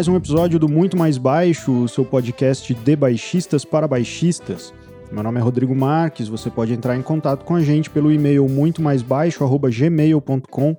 mais 0.00 0.08
um 0.08 0.16
episódio 0.16 0.58
do 0.58 0.66
Muito 0.66 0.96
Mais 0.96 1.18
Baixo, 1.18 1.82
o 1.82 1.86
seu 1.86 2.06
podcast 2.06 2.72
de 2.72 2.96
baixistas 2.96 3.66
para 3.66 3.86
baixistas. 3.86 4.72
Meu 5.12 5.22
nome 5.22 5.38
é 5.38 5.42
Rodrigo 5.42 5.74
Marques, 5.74 6.26
você 6.26 6.48
pode 6.48 6.72
entrar 6.72 6.96
em 6.96 7.02
contato 7.02 7.44
com 7.44 7.54
a 7.54 7.60
gente 7.60 7.90
pelo 7.90 8.10
e-mail 8.10 8.48
muito 8.48 8.80
mais 8.80 9.02
baixo@gmail.com 9.02 10.74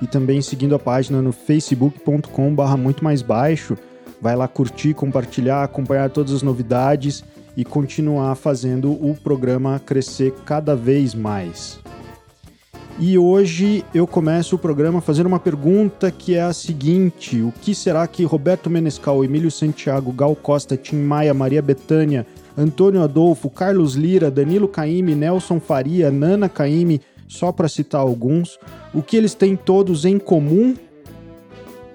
e 0.00 0.06
também 0.06 0.40
seguindo 0.40 0.76
a 0.76 0.78
página 0.78 1.20
no 1.20 1.32
facebook.com/barra 1.32 2.76
muito 2.76 3.02
mais 3.02 3.22
baixo. 3.22 3.76
Vai 4.22 4.36
lá 4.36 4.46
curtir, 4.46 4.94
compartilhar, 4.94 5.64
acompanhar 5.64 6.08
todas 6.08 6.32
as 6.32 6.42
novidades 6.42 7.24
e 7.56 7.64
continuar 7.64 8.36
fazendo 8.36 8.92
o 8.92 9.16
programa 9.16 9.80
crescer 9.84 10.32
cada 10.46 10.76
vez 10.76 11.12
mais. 11.12 11.80
E 13.02 13.16
hoje 13.16 13.82
eu 13.94 14.06
começo 14.06 14.56
o 14.56 14.58
programa 14.58 15.00
fazendo 15.00 15.24
uma 15.24 15.40
pergunta 15.40 16.10
que 16.10 16.34
é 16.34 16.42
a 16.42 16.52
seguinte: 16.52 17.40
o 17.40 17.50
que 17.50 17.74
será 17.74 18.06
que 18.06 18.24
Roberto 18.24 18.68
Menescal, 18.68 19.24
Emílio 19.24 19.50
Santiago, 19.50 20.12
Gal 20.12 20.36
Costa, 20.36 20.76
Tim 20.76 20.96
Maia, 20.96 21.32
Maria 21.32 21.62
Betânia, 21.62 22.26
Antônio 22.58 23.02
Adolfo, 23.02 23.48
Carlos 23.48 23.94
Lira, 23.94 24.30
Danilo 24.30 24.68
Caime, 24.68 25.14
Nelson 25.14 25.58
Faria, 25.58 26.10
Nana 26.10 26.46
Caime, 26.46 27.00
só 27.26 27.50
para 27.50 27.68
citar 27.68 28.02
alguns, 28.02 28.58
o 28.92 29.02
que 29.02 29.16
eles 29.16 29.32
têm 29.32 29.56
todos 29.56 30.04
em 30.04 30.18
comum? 30.18 30.76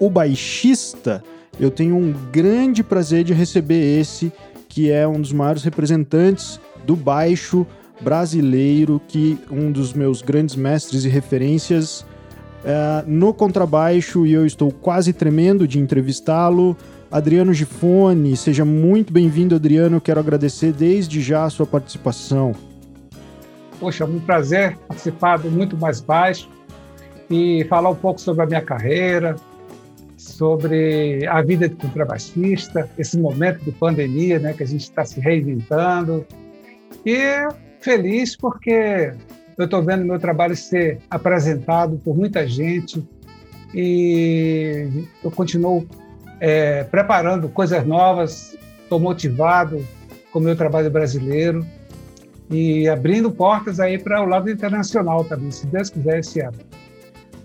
O 0.00 0.10
baixista, 0.10 1.22
eu 1.60 1.70
tenho 1.70 1.94
um 1.94 2.12
grande 2.32 2.82
prazer 2.82 3.22
de 3.22 3.32
receber 3.32 4.00
esse, 4.00 4.32
que 4.68 4.90
é 4.90 5.06
um 5.06 5.20
dos 5.20 5.32
maiores 5.32 5.62
representantes 5.62 6.58
do 6.84 6.96
baixo 6.96 7.64
brasileiro 8.00 9.00
que 9.08 9.38
um 9.50 9.70
dos 9.72 9.92
meus 9.92 10.22
grandes 10.22 10.54
mestres 10.54 11.04
e 11.04 11.08
referências 11.08 12.00
uh, 12.00 13.04
no 13.06 13.32
contrabaixo 13.32 14.26
e 14.26 14.32
eu 14.32 14.46
estou 14.46 14.70
quase 14.70 15.12
tremendo 15.12 15.66
de 15.66 15.78
entrevistá-lo. 15.78 16.76
Adriano 17.10 17.52
Gifone, 17.52 18.36
seja 18.36 18.64
muito 18.64 19.12
bem-vindo, 19.12 19.54
Adriano. 19.54 20.00
Quero 20.00 20.20
agradecer 20.20 20.72
desde 20.72 21.20
já 21.20 21.44
a 21.44 21.50
sua 21.50 21.66
participação. 21.66 22.52
Poxa, 23.78 24.04
é 24.04 24.06
um 24.06 24.18
prazer 24.18 24.76
participar 24.88 25.38
do 25.38 25.50
Muito 25.50 25.76
Mais 25.76 26.00
Baixo 26.00 26.48
e 27.30 27.64
falar 27.68 27.90
um 27.90 27.94
pouco 27.94 28.20
sobre 28.20 28.42
a 28.42 28.46
minha 28.46 28.62
carreira, 28.62 29.36
sobre 30.16 31.26
a 31.26 31.42
vida 31.42 31.68
de 31.68 31.76
contrabaixista, 31.76 32.88
esse 32.98 33.18
momento 33.18 33.64
de 33.64 33.70
pandemia, 33.72 34.38
né, 34.38 34.52
que 34.52 34.62
a 34.62 34.66
gente 34.66 34.82
está 34.82 35.04
se 35.04 35.20
reinventando. 35.20 36.26
E 37.04 37.46
feliz 37.86 38.34
porque 38.34 39.12
eu 39.56 39.64
estou 39.64 39.80
vendo 39.80 40.04
meu 40.04 40.18
trabalho 40.18 40.56
ser 40.56 40.98
apresentado 41.08 41.96
por 42.04 42.16
muita 42.16 42.44
gente 42.44 43.00
e 43.72 45.04
eu 45.22 45.30
continuo 45.30 45.86
é, 46.40 46.82
preparando 46.82 47.48
coisas 47.48 47.86
novas, 47.86 48.58
estou 48.82 48.98
motivado 48.98 49.86
com 50.32 50.40
o 50.40 50.42
meu 50.42 50.56
trabalho 50.56 50.90
brasileiro 50.90 51.64
e 52.50 52.88
abrindo 52.88 53.30
portas 53.30 53.78
aí 53.78 53.96
para 53.98 54.20
o 54.20 54.26
lado 54.26 54.50
internacional 54.50 55.22
também, 55.22 55.52
se 55.52 55.64
Deus 55.68 55.88
quiser 55.88 56.18
esse 56.18 56.40
ano. 56.40 56.58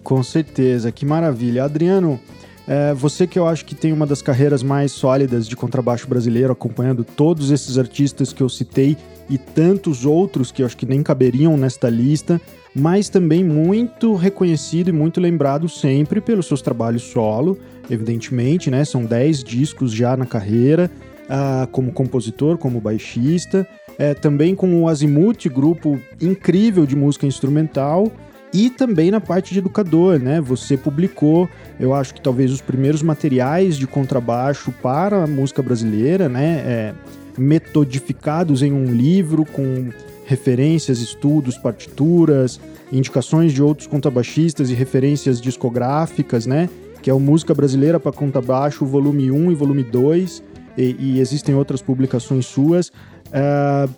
Com 0.04 0.24
certeza, 0.24 0.92
que 0.92 1.06
maravilha. 1.06 1.64
Adriano, 1.64 2.20
é, 2.68 2.96
você 2.96 3.28
que 3.28 3.38
eu 3.38 3.48
acho 3.48 3.64
que 3.64 3.76
tem 3.76 3.94
uma 3.94 4.08
das 4.08 4.24
carreiras 4.24 4.64
mais 4.64 4.92
sólidas 4.92 5.48
de 5.48 5.56
contrabaixo 5.56 6.08
brasileiro, 6.08 6.52
acompanhando 6.52 7.04
todos 7.04 7.52
esses 7.52 7.78
artistas 7.78 8.34
que 8.34 8.42
eu 8.42 8.50
citei 8.50 8.98
e 9.32 9.38
tantos 9.38 10.06
outros 10.06 10.52
que 10.52 10.62
eu 10.62 10.66
acho 10.66 10.76
que 10.76 10.86
nem 10.86 11.02
caberiam 11.02 11.56
nesta 11.56 11.90
lista, 11.90 12.40
mas 12.76 13.08
também 13.08 13.44
muito 13.44 14.14
reconhecido 14.14 14.90
e 14.90 14.92
muito 14.92 15.22
lembrado 15.22 15.70
sempre 15.70 16.20
pelos 16.20 16.48
seus 16.48 16.62
trabalhos 16.62 17.04
solo, 17.04 17.58
evidentemente, 17.90 18.70
né? 18.70 18.84
São 18.84 19.06
10 19.06 19.42
discos 19.44 19.94
já 19.94 20.18
na 20.18 20.26
carreira, 20.26 20.92
uh, 21.30 21.66
como 21.68 21.94
compositor, 21.94 22.58
como 22.58 22.82
baixista, 22.82 23.66
é, 23.98 24.14
também 24.14 24.54
com 24.54 24.82
o 24.82 24.90
Azimuth, 24.90 25.48
grupo 25.48 25.98
incrível 26.22 26.86
de 26.86 26.96
música 26.96 27.26
instrumental, 27.26 28.12
e 28.54 28.70
também 28.70 29.12
na 29.12 29.22
parte 29.22 29.54
de 29.54 29.60
educador, 29.60 30.20
né? 30.20 30.42
Você 30.42 30.76
publicou, 30.76 31.48
eu 31.80 31.94
acho 31.94 32.14
que 32.14 32.22
talvez 32.22 32.52
os 32.52 32.60
primeiros 32.60 33.02
materiais 33.02 33.78
de 33.78 33.88
contrabaixo 33.88 34.74
para 34.82 35.24
a 35.24 35.28
música 35.28 35.62
brasileira, 35.62 36.28
né? 36.28 36.64
É, 36.66 36.94
metodificados 37.42 38.62
em 38.62 38.72
um 38.72 38.86
livro 38.86 39.44
com 39.46 39.90
referências, 40.26 41.00
estudos, 41.00 41.58
partituras, 41.58 42.60
indicações 42.92 43.52
de 43.52 43.64
outros 43.64 43.88
contrabaixistas 43.88 44.70
e 44.70 44.74
referências 44.74 45.42
discográficas, 45.42 46.46
né? 46.46 46.70
Que 47.02 47.10
é 47.10 47.14
o 47.14 47.20
Música 47.20 47.54
Brasileira 47.54 48.00
para 48.00 48.12
Contrabaixo, 48.12 48.86
volume 48.86 49.32
1 49.32 49.52
e 49.52 49.56
volume 49.56 49.84
2, 49.84 50.44
e, 50.78 50.96
e 51.00 51.20
existem 51.20 51.56
outras 51.56 51.82
publicações 51.82 52.46
suas. 52.46 52.90
Uh, 52.90 53.92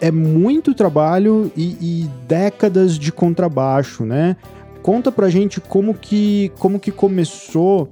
é 0.00 0.10
muito 0.10 0.74
trabalho 0.74 1.50
e, 1.56 1.76
e, 1.80 2.10
décadas 2.28 2.98
de 2.98 3.10
contrabaixo, 3.10 4.04
né? 4.04 4.36
Conta 4.82 5.10
pra 5.10 5.28
gente 5.28 5.60
como 5.60 5.94
que, 5.94 6.52
como 6.58 6.78
que 6.78 6.90
começou 6.90 7.88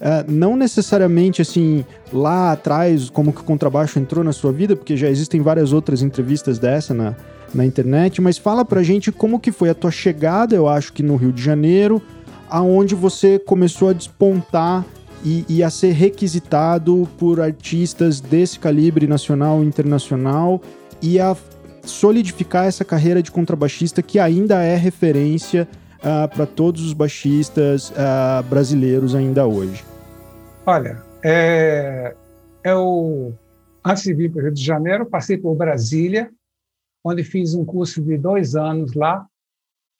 Uh, 0.00 0.30
não 0.32 0.56
necessariamente 0.56 1.42
assim 1.42 1.84
lá 2.10 2.52
atrás 2.52 3.10
como 3.10 3.34
que 3.34 3.42
o 3.42 3.44
contrabaixo 3.44 3.98
entrou 3.98 4.24
na 4.24 4.32
sua 4.32 4.50
vida, 4.50 4.74
porque 4.74 4.96
já 4.96 5.10
existem 5.10 5.42
várias 5.42 5.74
outras 5.74 6.00
entrevistas 6.00 6.58
dessa 6.58 6.94
na, 6.94 7.14
na 7.54 7.66
internet, 7.66 8.20
mas 8.20 8.38
fala 8.38 8.64
pra 8.64 8.82
gente 8.82 9.12
como 9.12 9.38
que 9.38 9.52
foi 9.52 9.68
a 9.68 9.74
tua 9.74 9.90
chegada, 9.90 10.56
eu 10.56 10.66
acho 10.66 10.94
que 10.94 11.02
no 11.02 11.16
Rio 11.16 11.32
de 11.32 11.42
Janeiro, 11.42 12.00
aonde 12.48 12.94
você 12.94 13.38
começou 13.38 13.90
a 13.90 13.92
despontar 13.92 14.86
e, 15.24 15.44
e 15.48 15.62
a 15.62 15.68
ser 15.68 15.92
requisitado 15.92 17.06
por 17.18 17.40
artistas 17.40 18.20
desse 18.20 18.58
calibre 18.58 19.06
nacional 19.06 19.62
e 19.62 19.66
internacional 19.66 20.62
e 21.02 21.20
a 21.20 21.36
solidificar 21.84 22.66
essa 22.66 22.84
carreira 22.84 23.22
de 23.22 23.30
contrabaixista 23.30 24.02
que 24.02 24.18
ainda 24.18 24.62
é 24.62 24.76
referência 24.76 25.68
uh, 25.98 26.28
para 26.34 26.46
todos 26.46 26.84
os 26.84 26.92
baixistas 26.92 27.90
uh, 27.90 28.42
brasileiros 28.48 29.14
ainda 29.14 29.46
hoje. 29.46 29.89
Olha, 30.66 31.02
é, 31.24 32.14
eu, 32.62 33.34
antes 33.84 34.02
de 34.02 34.14
vir 34.14 34.30
para 34.30 34.40
o 34.40 34.42
Rio 34.44 34.52
de 34.52 34.62
Janeiro, 34.62 35.06
passei 35.06 35.38
por 35.38 35.54
Brasília, 35.54 36.30
onde 37.02 37.24
fiz 37.24 37.54
um 37.54 37.64
curso 37.64 38.02
de 38.02 38.18
dois 38.18 38.54
anos 38.54 38.92
lá, 38.94 39.26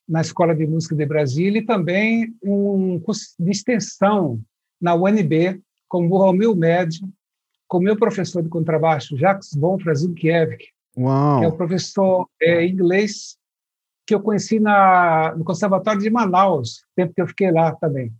na 0.06 0.20
Escola 0.20 0.54
de 0.54 0.66
Música 0.66 0.94
de 0.94 1.06
Brasília, 1.06 1.60
e 1.60 1.64
também 1.64 2.34
um 2.42 3.00
curso 3.00 3.34
de 3.38 3.50
extensão 3.50 4.40
na 4.80 4.94
UNB, 4.94 5.62
como 5.88 6.18
Romeu 6.18 6.54
Médio, 6.54 7.08
com 7.66 7.78
meu 7.78 7.96
professor 7.96 8.42
de 8.42 8.48
contrabaixo, 8.48 9.16
Jacques 9.16 9.54
von 9.54 9.78
que 11.38 11.44
é 11.44 11.48
o 11.48 11.56
professor 11.56 12.28
é, 12.42 12.66
inglês 12.66 13.38
que 14.06 14.14
eu 14.14 14.20
conheci 14.20 14.58
na, 14.58 15.34
no 15.36 15.44
Conservatório 15.44 16.00
de 16.00 16.10
Manaus, 16.10 16.84
tempo 16.96 17.14
que 17.14 17.22
eu 17.22 17.28
fiquei 17.28 17.50
lá 17.50 17.72
também. 17.76 18.12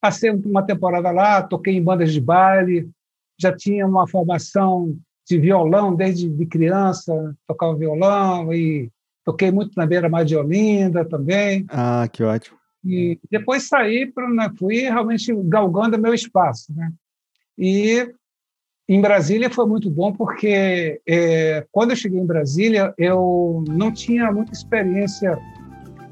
Passei 0.00 0.30
uma 0.30 0.62
temporada 0.62 1.10
lá, 1.10 1.42
toquei 1.42 1.76
em 1.76 1.82
bandas 1.82 2.12
de 2.12 2.20
baile, 2.20 2.88
já 3.38 3.54
tinha 3.54 3.86
uma 3.86 4.06
formação 4.06 4.96
de 5.28 5.38
violão 5.38 5.94
desde 5.94 6.28
de 6.28 6.46
criança, 6.46 7.36
tocava 7.46 7.76
violão 7.76 8.52
e 8.52 8.90
toquei 9.24 9.50
muito 9.50 9.72
na 9.76 9.86
beira 9.86 10.08
mais 10.08 10.26
de 10.26 10.36
Olinda 10.36 11.04
também. 11.04 11.66
Ah, 11.68 12.08
que 12.10 12.22
ótimo. 12.22 12.58
E 12.84 13.18
depois 13.30 13.68
saí, 13.68 14.06
para 14.06 14.28
né, 14.30 14.50
fui 14.58 14.80
realmente 14.82 15.34
galgando 15.44 15.98
meu 15.98 16.14
espaço. 16.14 16.72
Né? 16.74 16.90
E 17.58 18.10
em 18.88 19.00
Brasília 19.00 19.50
foi 19.50 19.66
muito 19.66 19.90
bom 19.90 20.12
porque 20.12 21.00
é, 21.06 21.66
quando 21.70 21.90
eu 21.90 21.96
cheguei 21.96 22.18
em 22.18 22.26
Brasília 22.26 22.94
eu 22.96 23.62
não 23.68 23.92
tinha 23.92 24.32
muita 24.32 24.52
experiência 24.52 25.38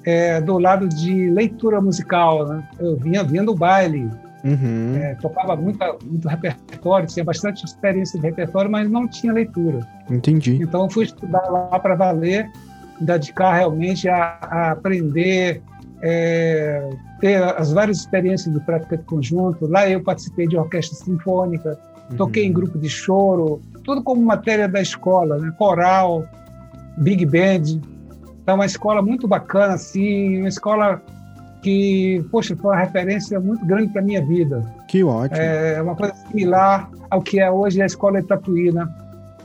é, 0.07 0.41
do 0.41 0.57
lado 0.57 0.89
de 0.89 1.29
leitura 1.31 1.81
musical. 1.81 2.47
Né? 2.47 2.69
Eu 2.79 2.97
vinha 2.97 3.25
vindo 3.25 3.47
do 3.47 3.55
baile, 3.55 4.09
uhum. 4.45 4.97
é, 4.97 5.17
tocava 5.17 5.57
muita, 5.57 5.97
muito 6.05 6.29
repertório, 6.29 7.09
tinha 7.09 7.25
bastante 7.25 7.65
experiência 7.65 8.19
de 8.19 8.25
repertório, 8.25 8.71
mas 8.71 8.89
não 8.89 9.09
tinha 9.09 9.33
leitura. 9.33 9.87
Entendi. 10.09 10.59
Então 10.63 10.89
fui 10.89 11.05
estudar 11.05 11.43
lá 11.51 11.79
para 11.81 11.97
valer, 11.97 12.49
dedicar 13.01 13.55
realmente 13.55 14.09
a, 14.09 14.39
a 14.41 14.71
aprender, 14.71 15.61
é, 16.01 16.89
ter 17.21 17.43
as 17.43 17.73
várias 17.73 17.99
experiências 17.99 18.55
de 18.55 18.61
prática 18.61 18.97
de 18.97 19.03
conjunto. 19.03 19.67
Lá 19.67 19.89
eu 19.91 20.03
participei 20.03 20.47
de 20.47 20.57
orquestra 20.57 20.97
sinfônica, 20.97 21.77
uhum. 22.11 22.17
toquei 22.17 22.47
em 22.47 22.53
grupo 22.53 22.79
de 22.79 22.89
choro, 22.89 23.61
tudo 23.83 24.03
como 24.03 24.23
matéria 24.23 24.69
da 24.69 24.81
escola, 24.81 25.37
né? 25.39 25.53
coral, 25.59 26.25
big 26.99 27.27
band. 27.27 27.81
É 28.47 28.53
uma 28.53 28.67
escola 28.67 29.03
muito 29.03 29.27
bacana, 29.27 29.75
assim, 29.75 30.39
uma 30.39 30.49
escola 30.49 31.03
que, 31.63 32.25
poxa, 32.31 32.55
foi 32.55 32.71
uma 32.71 32.81
referência 32.81 33.41
muito 33.41 33.65
grande 33.67 33.93
para 33.93 34.03
minha 34.03 34.25
vida. 34.25 34.63
Que 34.87 35.03
ótimo. 35.03 35.41
É 35.41 35.83
uma 35.83 35.97
coisa 35.97 36.15
similar 36.15 36.89
ao 37.11 37.21
que 37.21 37.41
é 37.41 37.51
hoje 37.51 37.83
a 37.83 37.87
escola 37.87 38.21
Itatuí, 38.21 38.73
né? 38.73 38.87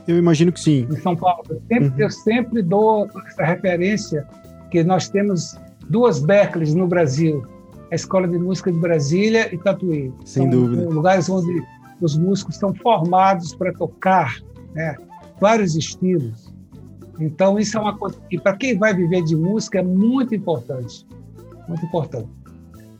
Eu 0.06 0.18
imagino 0.18 0.52
que 0.52 0.60
sim. 0.60 0.86
Em 0.90 0.96
São 0.96 1.16
Paulo. 1.16 1.42
Eu 1.48 1.60
sempre, 1.68 1.88
uhum. 1.88 1.94
eu 1.98 2.10
sempre 2.10 2.62
dou 2.62 3.08
essa 3.26 3.44
referência 3.44 4.26
que 4.70 4.82
nós 4.84 5.08
temos 5.08 5.58
duas 5.88 6.20
Berkeleys 6.20 6.74
no 6.74 6.86
Brasil. 6.86 7.44
a 7.90 7.94
Escola 7.94 8.26
de 8.26 8.38
Música 8.38 8.70
de 8.70 8.78
Brasília 8.78 9.52
e 9.52 9.58
Tatuí. 9.58 10.12
Sem 10.24 10.44
São 10.44 10.50
dúvida. 10.50 10.88
lugares 10.88 11.28
onde 11.28 11.62
os 12.00 12.16
músicos 12.16 12.54
estão 12.54 12.74
formados 12.74 13.54
para 13.54 13.72
tocar 13.72 14.36
né, 14.74 14.96
vários 15.40 15.76
estilos. 15.76 16.51
Então, 17.20 17.58
isso 17.58 17.76
é 17.76 17.80
uma 17.80 17.96
coisa 17.96 18.18
que, 18.28 18.38
para 18.38 18.56
quem 18.56 18.76
vai 18.76 18.94
viver 18.94 19.22
de 19.22 19.36
música, 19.36 19.78
é 19.78 19.82
muito 19.82 20.34
importante. 20.34 21.06
Muito 21.68 21.84
importante. 21.84 22.28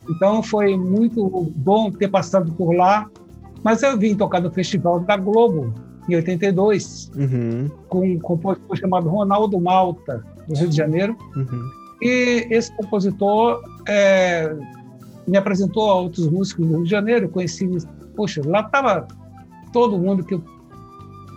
Então, 0.09 0.43
foi 0.43 0.77
muito 0.77 1.51
bom 1.55 1.91
ter 1.91 2.07
passado 2.07 2.51
por 2.53 2.73
lá. 2.73 3.09
Mas 3.63 3.81
eu 3.81 3.97
vim 3.97 4.15
tocar 4.15 4.41
no 4.41 4.51
Festival 4.51 4.99
da 4.99 5.15
Globo, 5.15 5.73
em 6.09 6.15
82, 6.15 7.11
uhum. 7.15 7.71
com 7.87 8.05
um 8.05 8.19
compositor 8.19 8.75
chamado 8.75 9.09
Ronaldo 9.09 9.59
Malta, 9.59 10.23
do 10.47 10.55
Rio 10.55 10.67
de 10.67 10.75
Janeiro. 10.75 11.17
Uhum. 11.35 11.69
E 12.01 12.47
esse 12.51 12.75
compositor 12.75 13.61
é, 13.87 14.53
me 15.25 15.37
apresentou 15.37 15.89
a 15.89 15.95
outros 15.95 16.29
músicos 16.29 16.67
do 16.67 16.75
Rio 16.75 16.83
de 16.83 16.89
Janeiro. 16.89 17.29
conheci, 17.29 17.69
poxa, 18.15 18.41
lá 18.45 18.59
estava 18.59 19.07
todo 19.71 19.97
mundo 19.97 20.23
que 20.23 20.33
eu 20.33 20.43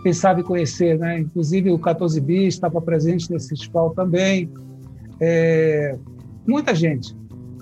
pensava 0.03 0.39
em 0.39 0.43
conhecer, 0.43 0.97
né? 0.97 1.19
Inclusive 1.19 1.71
o 1.71 1.79
14 1.79 2.19
Bis 2.21 2.53
estava 2.53 2.81
presente 2.81 3.31
nesse 3.31 3.49
festival 3.49 3.91
também. 3.91 4.49
É, 5.19 5.95
muita 6.47 6.73
gente. 6.73 7.15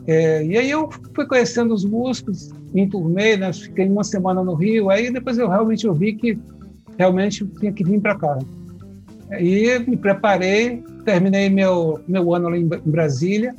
É, 0.07 0.45
e 0.45 0.57
aí 0.57 0.69
eu 0.69 0.89
fui 1.13 1.25
conhecendo 1.25 1.73
os 1.73 1.83
músicos, 1.83 2.51
em 2.73 2.87
turnê, 2.87 3.37
né? 3.37 3.51
Fiquei 3.53 3.87
uma 3.87 4.03
semana 4.03 4.43
no 4.43 4.53
Rio. 4.53 4.89
Aí 4.89 5.11
depois 5.11 5.37
eu 5.37 5.47
realmente 5.47 5.87
ouvi 5.87 6.13
que 6.13 6.37
realmente 6.97 7.45
tinha 7.59 7.71
que 7.71 7.83
vir 7.83 7.99
para 8.01 8.15
cá. 8.15 8.38
E 9.39 9.79
me 9.79 9.97
preparei, 9.97 10.83
terminei 11.03 11.49
meu 11.49 11.99
meu 12.07 12.33
ano 12.33 12.49
lá 12.49 12.57
em 12.57 12.67
Brasília 12.67 13.55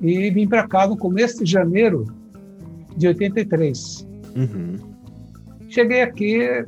e 0.00 0.30
vim 0.30 0.46
para 0.46 0.66
cá 0.68 0.86
no 0.86 0.96
começo 0.96 1.42
de 1.42 1.50
janeiro 1.50 2.06
de 2.96 3.08
83. 3.08 4.06
Uhum. 4.36 4.76
Cheguei 5.68 6.02
aqui, 6.02 6.64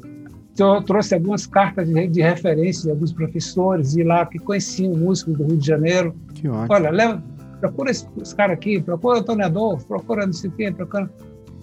trouxe 0.54 1.14
algumas 1.14 1.46
cartas 1.46 1.88
de, 1.88 2.06
de 2.08 2.22
referência 2.22 2.84
de 2.84 2.90
alguns 2.90 3.12
professores 3.12 3.96
e 3.96 4.02
lá 4.02 4.24
que 4.24 4.38
conheciam 4.38 4.94
músicos 4.94 5.36
do 5.36 5.44
Rio 5.44 5.56
de 5.56 5.66
Janeiro. 5.66 6.14
Que 6.34 6.48
ótimo. 6.48 6.66
Olha, 6.70 6.90
leva, 6.90 7.22
procura 7.60 7.90
esse, 7.90 8.06
esse 8.20 8.34
cara 8.34 8.52
aqui, 8.52 8.80
procura 8.80 9.16
o 9.16 9.20
Antônio 9.20 9.44
Adolfo, 9.44 9.86
procura 9.86 10.26
não 10.26 10.32
sei 10.32 10.50
quem, 10.50 10.72
procura... 10.72 11.10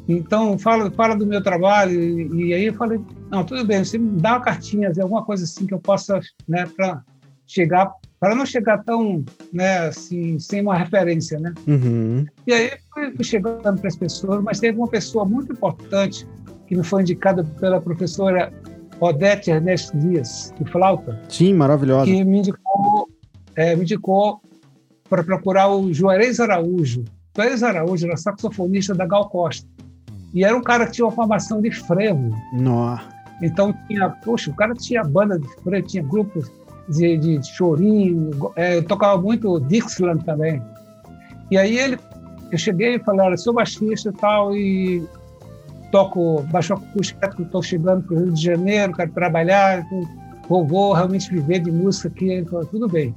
Então, 0.07 0.57
fala, 0.57 0.91
fala 0.91 1.15
do 1.15 1.25
meu 1.25 1.41
trabalho. 1.41 1.93
E, 1.93 2.49
e, 2.49 2.53
aí 2.53 2.65
eu 2.65 2.73
falei, 2.73 2.99
não, 3.29 3.43
tudo 3.43 3.63
bem, 3.63 3.83
você 3.83 3.97
me 3.97 4.19
dá 4.19 4.33
uma 4.33 4.41
cartinha, 4.41 4.91
alguma 5.01 5.23
coisa 5.23 5.43
assim 5.43 5.65
que 5.65 5.73
eu 5.73 5.79
possa, 5.79 6.19
né, 6.47 6.67
para 6.75 7.01
chegar 7.47 7.93
para 8.21 8.35
não 8.35 8.45
chegar 8.45 8.83
tão, 8.83 9.25
né, 9.51 9.87
assim, 9.87 10.37
sem 10.37 10.61
uma 10.61 10.77
referência, 10.77 11.39
né? 11.39 11.51
Uhum. 11.67 12.23
E 12.45 12.53
aí 12.53 12.71
fui, 12.93 13.15
fui 13.15 13.25
chegando 13.25 13.79
para 13.79 13.87
as 13.87 13.95
pessoas, 13.95 14.43
mas 14.43 14.59
teve 14.59 14.77
uma 14.77 14.87
pessoa 14.87 15.25
muito 15.25 15.51
importante 15.51 16.27
que 16.67 16.75
me 16.75 16.83
foi 16.83 17.01
indicada 17.01 17.43
pela 17.59 17.81
professora 17.81 18.53
Odete 19.01 19.49
Ernesto 19.49 19.97
Dias, 19.97 20.53
de 20.59 20.71
flauta. 20.71 21.19
Sim, 21.27 21.55
maravilhosa. 21.55 22.05
Que 22.05 22.23
me 22.23 22.37
indicou, 22.37 23.09
é, 23.55 23.75
me 23.75 23.81
indicou 23.81 24.39
para 25.09 25.23
procurar 25.23 25.69
o 25.69 25.91
Juarez 25.91 26.39
Araújo. 26.39 27.03
Juarez 27.35 27.63
Araújo 27.63 28.05
era 28.05 28.15
saxofonista 28.15 28.93
da 28.93 29.07
Gal 29.07 29.27
Costa. 29.27 29.67
E 30.33 30.45
era 30.45 30.55
um 30.55 30.61
cara 30.61 30.85
que 30.85 30.93
tinha 30.93 31.05
uma 31.05 31.11
formação 31.11 31.59
de 31.61 31.71
frevo. 31.71 32.33
Nossa. 32.53 33.09
Então 33.41 33.73
tinha, 33.87 34.07
poxa, 34.07 34.51
o 34.51 34.55
cara 34.55 34.75
tinha 34.75 35.03
banda 35.03 35.39
de 35.39 35.47
frevo, 35.63 35.87
tinha 35.87 36.03
grupos 36.03 36.51
de, 36.87 37.17
de 37.17 37.43
chorinho, 37.55 38.29
é, 38.55 38.81
tocava 38.81 39.19
muito 39.19 39.59
Dixieland 39.61 40.23
também. 40.23 40.61
E 41.49 41.57
aí 41.57 41.75
ele, 41.75 41.97
eu 42.51 42.57
cheguei 42.57 42.95
e 42.95 42.99
falei, 42.99 43.21
olha, 43.25 43.37
sou 43.37 43.53
baixista 43.53 44.09
e 44.09 44.13
tal, 44.13 44.55
e 44.55 45.03
toco 45.91 46.41
baixo 46.43 46.73
acústico, 46.73 47.41
estou 47.41 47.61
chegando 47.61 48.03
para 48.03 48.15
o 48.15 48.19
Rio 48.19 48.31
de 48.31 48.43
Janeiro, 48.43 48.93
quero 48.93 49.11
trabalhar, 49.11 49.85
vou, 50.47 50.65
vou 50.65 50.93
realmente 50.93 51.29
viver 51.29 51.59
de 51.59 51.71
música 51.71 52.07
aqui. 52.07 52.29
Ele 52.29 52.45
falou, 52.45 52.65
tudo 52.65 52.87
bem. 52.87 53.15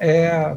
É, 0.00 0.56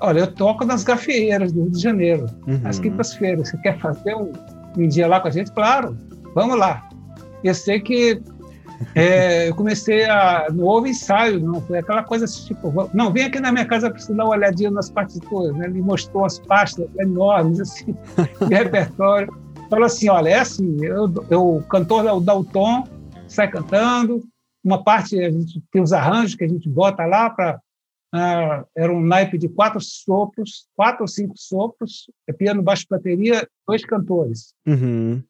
olha, 0.00 0.20
eu 0.20 0.32
toco 0.32 0.64
nas 0.64 0.82
gafieiras 0.82 1.52
do 1.52 1.62
Rio 1.62 1.70
de 1.70 1.80
Janeiro, 1.80 2.26
uhum. 2.46 2.60
às 2.64 2.78
quintas-feiras. 2.78 3.48
Você 3.48 3.58
quer 3.58 3.78
fazer 3.78 4.14
um, 4.14 4.32
um 4.76 4.88
dia 4.88 5.06
lá 5.06 5.20
com 5.20 5.28
a 5.28 5.30
gente? 5.30 5.52
Claro, 5.52 5.96
vamos 6.34 6.58
lá. 6.58 6.88
Eu 7.44 7.54
sei 7.54 7.80
que 7.80 8.20
é, 8.94 9.48
eu 9.48 9.54
comecei 9.54 10.04
a. 10.04 10.46
Não 10.52 10.64
houve 10.64 10.90
ensaio, 10.90 11.40
não. 11.40 11.60
Foi 11.60 11.78
aquela 11.78 12.02
coisa 12.02 12.24
assim, 12.24 12.46
tipo, 12.46 12.72
não, 12.94 13.12
vem 13.12 13.24
aqui 13.24 13.38
na 13.38 13.52
minha 13.52 13.66
casa 13.66 13.90
para 13.90 13.98
você 13.98 14.14
dar 14.14 14.24
uma 14.24 14.34
olhadinha 14.34 14.70
nas 14.70 14.90
partituras. 14.90 15.54
Né? 15.56 15.66
Ele 15.66 15.82
mostrou 15.82 16.24
as 16.24 16.38
pastas 16.38 16.88
enormes, 16.98 17.60
assim, 17.60 17.94
de 18.48 18.54
repertório. 18.54 19.32
Falou 19.70 19.84
assim: 19.84 20.08
olha, 20.08 20.28
é 20.28 20.40
assim, 20.40 20.84
eu, 20.84 21.08
eu, 21.30 21.56
o 21.56 21.62
cantor 21.62 22.20
dá 22.20 22.34
o 22.34 22.44
tom, 22.44 22.84
sai 23.28 23.48
cantando. 23.48 24.20
Uma 24.62 24.82
parte 24.82 25.18
a 25.18 25.30
gente 25.30 25.62
tem 25.70 25.80
os 25.80 25.92
arranjos 25.92 26.34
que 26.34 26.44
a 26.44 26.48
gente 26.48 26.68
bota 26.68 27.06
lá 27.06 27.30
para. 27.30 27.60
Uh, 28.12 28.66
era 28.76 28.92
um 28.92 29.00
naipe 29.00 29.38
de 29.38 29.48
quatro 29.48 29.80
sopros, 29.80 30.66
quatro 30.74 31.02
ou 31.02 31.08
cinco 31.08 31.34
sopros, 31.36 32.10
é 32.26 32.32
piano, 32.32 32.60
baixo, 32.60 32.84
bateria, 32.90 33.48
dois 33.64 33.84
cantores. 33.84 34.52
Uhum. 34.66 35.22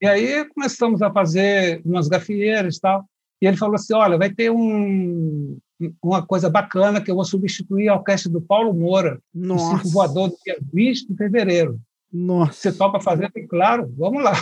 E 0.00 0.06
aí 0.06 0.44
começamos 0.44 1.02
a 1.02 1.10
fazer 1.10 1.82
umas 1.84 2.06
gafieiras 2.06 2.76
e 2.76 2.80
tal. 2.80 3.04
E 3.42 3.46
ele 3.46 3.56
falou 3.56 3.74
assim: 3.74 3.94
olha, 3.94 4.16
vai 4.16 4.32
ter 4.32 4.50
um, 4.50 5.58
uma 6.00 6.24
coisa 6.24 6.48
bacana 6.48 7.00
que 7.00 7.10
eu 7.10 7.16
vou 7.16 7.24
substituir 7.24 7.88
a 7.88 7.96
orquestra 7.96 8.30
do 8.30 8.40
Paulo 8.40 8.72
Moura, 8.72 9.20
Nossa. 9.34 9.64
o 9.64 9.70
Circo 9.70 9.88
Voador, 9.88 10.28
do 10.28 10.36
dia 10.44 10.58
20 10.72 11.08
de 11.08 11.16
fevereiro. 11.16 11.80
Nossa. 12.12 12.52
Você 12.52 12.72
topa 12.72 13.00
fazer? 13.00 13.30
Claro, 13.48 13.92
vamos 13.96 14.22
lá. 14.22 14.32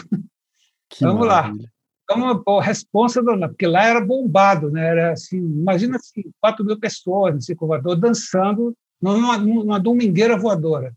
Que 0.88 1.04
vamos 1.04 1.26
maravilha. 1.26 1.64
lá. 1.64 1.68
Então, 2.04 2.58
a 2.58 2.62
resposta, 2.62 3.20
porque 3.48 3.66
lá 3.66 3.84
era 3.84 4.00
bombado, 4.00 4.70
né? 4.70 4.86
Era 4.86 5.12
assim, 5.12 5.38
imagina 5.38 5.96
assim, 5.96 6.22
4 6.40 6.64
mil 6.64 6.78
pessoas 6.78 7.34
no 7.34 7.42
Circo 7.42 7.66
Voador 7.66 7.96
dançando 7.96 8.76
numa, 9.02 9.36
numa 9.36 9.80
domingueira 9.80 10.36
voadora. 10.36 10.94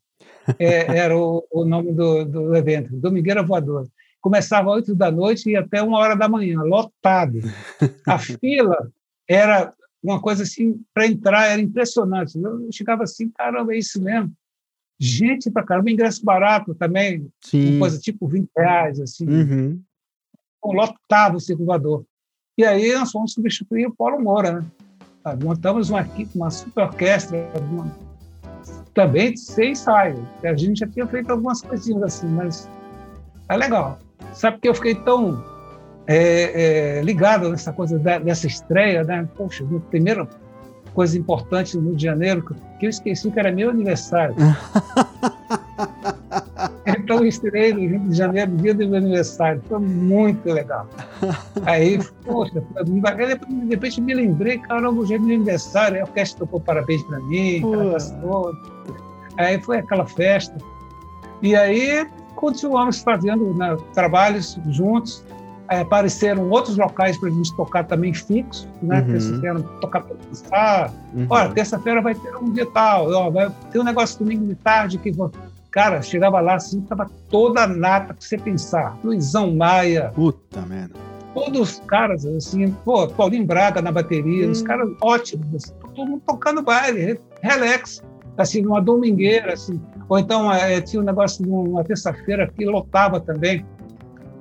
É, 0.60 0.98
era 0.98 1.18
o, 1.18 1.44
o 1.52 1.66
nome 1.66 1.92
do, 1.92 2.26
do 2.26 2.56
evento, 2.56 2.96
Domingueira 2.96 3.42
Voadora 3.42 3.88
começava 4.22 4.70
às 4.70 4.76
oito 4.78 4.96
da 4.96 5.12
noite 5.12 5.50
e 5.50 5.56
até 5.56 5.82
uma 5.82 5.98
hora 5.98 6.16
da 6.16 6.28
manhã, 6.28 6.62
lotado. 6.62 7.40
A 8.06 8.18
fila 8.20 8.92
era 9.28 9.74
uma 10.02 10.22
coisa 10.22 10.44
assim, 10.44 10.82
para 10.94 11.08
entrar 11.08 11.48
era 11.48 11.62
impressionante. 11.62 12.38
Eu 12.38 12.70
chegava 12.72 13.04
assim, 13.04 13.30
caramba, 13.32 13.74
é 13.74 13.78
isso 13.78 14.02
mesmo. 14.02 14.32
Gente 15.00 15.50
para 15.50 15.64
caramba, 15.64 15.90
ingresso 15.90 16.24
barato 16.26 16.76
também, 16.76 17.28
Sim. 17.42 17.80
coisa 17.80 17.98
tipo 18.00 18.28
20 18.28 18.50
reais, 18.58 19.00
assim. 19.00 19.26
Uhum. 19.26 19.82
Então, 20.58 20.72
lotava 20.74 21.38
o 21.38 21.40
circulador. 21.40 22.04
E 22.58 22.66
aí 22.66 22.94
nós 22.94 23.12
fomos 23.12 23.32
substituir 23.32 23.88
o 23.88 23.96
Paulo 23.96 24.22
Moura, 24.22 24.60
né? 24.60 24.66
Ah, 25.24 25.36
montamos 25.42 25.90
uma, 25.90 26.06
uma 26.36 26.50
super 26.50 26.84
orquestra, 26.84 27.50
uma, 27.72 27.90
também 28.94 29.36
sem 29.38 29.72
ensaio. 29.72 30.28
A 30.44 30.54
gente 30.56 30.80
já 30.80 30.88
tinha 30.88 31.08
feito 31.08 31.32
algumas 31.32 31.62
coisinhas 31.62 32.04
assim, 32.04 32.28
mas 32.28 32.70
é 33.48 33.56
legal. 33.56 33.98
Sabe 34.34 34.60
que 34.60 34.68
eu 34.68 34.76
fiquei 34.76 34.96
tão 34.96 35.42
é, 36.06 36.98
é, 36.98 37.02
ligado 37.02 37.50
nessa 37.50 37.72
coisa 37.72 37.98
dessa 37.98 38.48
estreia, 38.48 39.04
né? 39.04 39.28
Poxa, 39.38 39.64
a 39.64 39.80
primeira 39.90 40.28
coisa 40.94 41.18
importante 41.18 41.78
no 41.78 41.84
Rio 41.84 41.96
de 41.96 42.04
Janeiro, 42.04 42.44
que 42.80 42.86
eu 42.86 42.90
esqueci 42.90 43.30
que 43.32 43.40
era 43.40 43.52
meu 43.52 43.70
aniversário. 43.70 44.36
então 46.86 47.18
eu 47.18 47.26
estreiei 47.26 47.74
no 47.74 47.80
Rio 47.80 48.00
de 48.00 48.16
Janeiro, 48.16 48.52
dia 48.58 48.74
do 48.74 48.88
meu 48.88 48.98
aniversário. 48.98 49.62
Foi 49.68 49.80
muito 49.80 50.46
legal. 50.52 50.88
Aí, 51.66 52.00
poxa, 52.26 52.62
de 52.84 53.70
repente 53.70 54.02
me 54.02 54.14
lembrei, 54.14 54.60
caramba, 54.60 55.02
o 55.02 55.06
dia 55.06 55.20
do 55.20 55.26
meu 55.26 55.36
aniversário, 55.36 56.02
a 56.02 56.04
orquestra 56.04 56.40
tocou 56.40 56.60
parabéns 56.60 57.04
para 57.04 57.20
mim, 57.22 57.62
Aí 59.38 59.62
foi 59.62 59.78
aquela 59.78 60.06
festa. 60.06 60.58
E 61.42 61.56
aí 61.56 62.06
continuamos 62.36 63.02
fazendo 63.02 63.54
né, 63.54 63.78
trabalhos 63.94 64.60
juntos. 64.68 65.26
É, 65.70 65.82
apareceram 65.82 66.50
outros 66.50 66.78
locais 66.78 67.18
para 67.18 67.30
a 67.30 67.32
gente 67.32 67.56
tocar 67.56 67.84
também 67.84 68.14
fixos, 68.14 68.68
né? 68.82 69.02
Uhum. 69.02 69.12
Terça-feira 69.12 69.60
tocar 69.82 70.02
para 70.02 70.16
dançar. 70.16 70.94
Uhum. 71.14 71.28
Olha, 71.30 71.50
terça-feira 71.50 72.02
vai 72.02 72.16
ter 72.16 72.36
um 72.38 72.52
dia 72.52 72.66
tal, 72.72 73.12
ó, 73.12 73.30
vai 73.30 73.52
ter 73.72 73.80
um 73.80 73.84
negócio 73.84 74.18
domingo 74.20 74.48
de 74.48 74.56
tarde 74.56 74.98
que 74.98 75.12
Cara, 75.72 76.02
chegava 76.02 76.40
lá 76.40 76.56
assim, 76.56 76.82
tava 76.82 77.10
toda 77.30 77.64
a 77.64 77.68
nata 77.68 78.14
que 78.14 78.26
você 78.26 78.38
pensar. 78.38 78.98
Luizão 79.04 79.54
Maia. 79.56 80.12
Puta 80.16 80.62
merda. 80.62 80.96
Todos 81.34 81.60
os 81.60 81.80
caras, 81.86 82.26
assim, 82.26 82.72
pô, 82.84 83.08
Paulinho 83.08 83.46
Braga 83.46 83.82
na 83.82 83.92
bateria, 83.92 84.48
hum. 84.48 84.52
os 84.52 84.64
caras 84.64 84.90
ótimos, 85.00 85.54
assim, 85.54 85.74
todo 85.96 86.10
mundo 86.10 86.24
tocando 86.26 86.64
baile, 86.64 87.20
relax, 87.42 88.02
assim, 88.36 88.64
numa 88.64 88.82
domingueira, 88.82 89.54
assim. 89.54 89.80
Ou 90.08 90.18
então 90.18 90.52
é, 90.52 90.82
tinha 90.82 91.02
um 91.02 91.06
negócio 91.06 91.44
de 91.44 91.50
uma 91.50 91.84
terça-feira 91.84 92.52
que 92.52 92.66
lotava 92.66 93.20
também. 93.20 93.64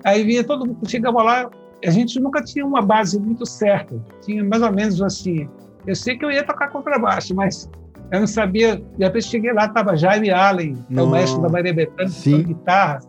Aí 0.05 0.23
vinha 0.25 0.45
todo 0.45 0.67
mundo, 0.67 0.89
chegava 0.89 1.23
lá, 1.23 1.51
a 1.85 1.91
gente 1.91 2.19
nunca 2.21 2.43
tinha 2.43 2.65
uma 2.65 2.83
base 2.83 3.19
muito 3.19 3.45
certa. 3.47 4.01
Tinha 4.23 4.45
mais 4.45 4.63
ou 4.63 4.73
menos 4.73 5.01
assim. 5.03 5.49
Eu 5.87 5.95
sei 5.95 6.17
que 6.19 6.25
eu 6.25 6.31
ia 6.31 6.45
tocar 6.45 6.69
contrabaixo, 6.69 7.35
mas 7.35 7.69
Eu 8.11 8.21
não 8.21 8.27
sabia, 8.27 8.77
de 8.77 9.05
repente 9.05 9.27
cheguei 9.27 9.53
lá, 9.53 9.67
estava 9.67 9.95
Jaime 9.97 10.31
Allen, 10.31 10.77
é 10.91 11.03
o 11.03 11.11
mestre 11.11 11.43
da 11.43 11.49
Maria 11.49 11.75
Bethânia, 11.75 12.11
com 12.11 12.43
guitarra. 12.43 13.01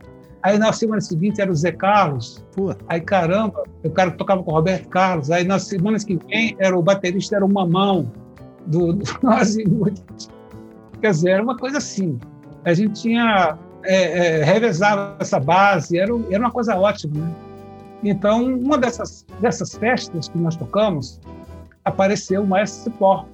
Aí 0.44 0.58
na 0.58 0.72
semana 0.72 1.02
seguinte 1.02 1.42
era 1.42 1.52
o 1.52 1.56
Zé 1.56 1.72
Carlos. 1.72 2.46
Pô. 2.56 2.74
Aí 2.88 3.00
caramba, 3.00 3.64
o 3.84 3.90
cara 3.90 4.12
tocava 4.12 4.44
com 4.44 4.52
o 4.52 4.54
Roberto 4.54 4.88
Carlos. 4.90 5.32
Aí 5.32 5.44
na 5.44 5.60
semana 5.60 5.98
que 5.98 6.18
vem 6.28 6.56
era 6.60 6.78
o 6.78 6.82
baterista, 6.82 7.38
era 7.38 7.46
o 7.46 7.50
Mamão, 7.52 8.12
do, 8.66 8.94
do. 8.94 9.04
Quer 11.02 11.12
dizer, 11.12 11.30
era 11.32 11.44
uma 11.44 11.58
coisa 11.58 11.78
assim. 11.78 12.20
A 12.66 12.74
gente 12.74 13.02
tinha, 13.02 13.58
é, 13.90 14.40
é, 14.40 14.44
revezava 14.44 15.16
essa 15.20 15.40
base, 15.40 15.98
era, 15.98 16.12
era 16.30 16.40
uma 16.40 16.52
coisa 16.52 16.76
ótima. 16.78 17.16
Né? 17.16 17.36
Então, 18.04 18.46
uma 18.46 18.78
dessas, 18.78 19.26
dessas 19.40 19.74
festas 19.74 20.30
que 20.30 20.38
nós 20.38 20.56
tocamos, 20.56 21.20
apareceu 21.84 22.44
o 22.44 22.48
Maestro 22.48 22.84
Cipó, 22.84 23.26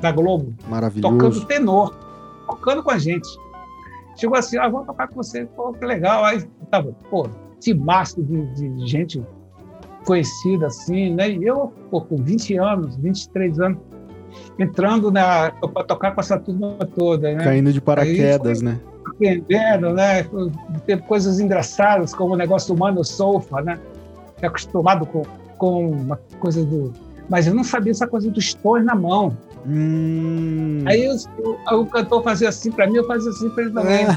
da 0.00 0.12
Globo. 0.12 0.54
Maravilhoso. 0.68 1.12
Tocando 1.12 1.44
tenor, 1.46 1.94
tocando 2.46 2.82
com 2.84 2.90
a 2.90 2.98
gente. 2.98 3.28
Chegou 4.14 4.38
assim, 4.38 4.56
ah, 4.58 4.68
vamos 4.68 4.86
tocar 4.86 5.08
com 5.08 5.16
você. 5.16 5.44
Pô, 5.44 5.72
que 5.72 5.84
legal. 5.84 6.24
Aí 6.24 6.40
tava, 6.70 6.92
pô, 7.10 7.28
timaço 7.58 8.22
de, 8.22 8.46
de 8.54 8.86
gente 8.86 9.22
conhecida 10.04 10.68
assim, 10.68 11.14
né? 11.14 11.30
E 11.30 11.44
eu, 11.44 11.72
pô, 11.90 12.00
com 12.00 12.16
20 12.16 12.56
anos, 12.58 12.96
23 12.96 13.58
anos, 13.58 13.78
entrando 14.56 15.10
na 15.10 15.50
para 15.50 15.84
tocar 15.84 16.14
com 16.14 16.20
essa 16.20 16.38
turma 16.38 16.76
toda, 16.94 17.34
né? 17.34 17.42
Caindo 17.42 17.72
de 17.72 17.80
paraquedas, 17.80 18.62
né? 18.62 18.80
Aprendendo, 19.06 19.92
né? 19.92 20.26
Teve 20.84 21.02
coisas 21.02 21.38
engraçadas, 21.38 22.14
como 22.14 22.34
o 22.34 22.36
negócio 22.36 22.74
do 22.74 22.78
Mano 22.78 23.04
Sofa, 23.04 23.60
né? 23.62 23.78
É 24.42 24.46
acostumado 24.46 25.06
com, 25.06 25.22
com 25.56 25.90
uma 25.90 26.20
coisa 26.40 26.64
do. 26.64 26.92
Mas 27.28 27.46
eu 27.46 27.54
não 27.54 27.64
sabia 27.64 27.92
essa 27.92 28.06
coisa 28.06 28.30
do 28.30 28.38
estouro 28.38 28.84
na 28.84 28.94
mão. 28.94 29.36
Hum. 29.66 30.84
Aí 30.86 31.04
eu, 31.04 31.16
o 31.80 31.86
cantor 31.86 32.22
fazia 32.22 32.48
assim 32.48 32.70
para 32.70 32.86
mim, 32.86 32.96
eu 32.96 33.06
fazia 33.06 33.30
assim 33.30 33.50
para 33.50 33.64
ele 33.64 33.72
também. 33.72 34.04
É. 34.04 34.16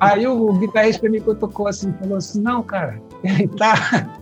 Aí 0.00 0.26
o, 0.26 0.48
o 0.48 0.52
guitarrista 0.54 1.08
me 1.08 1.20
tocou 1.20 1.68
assim, 1.68 1.92
falou 2.00 2.16
assim, 2.16 2.40
não, 2.40 2.62
cara, 2.62 3.00
ele 3.22 3.48
tá, 3.48 4.19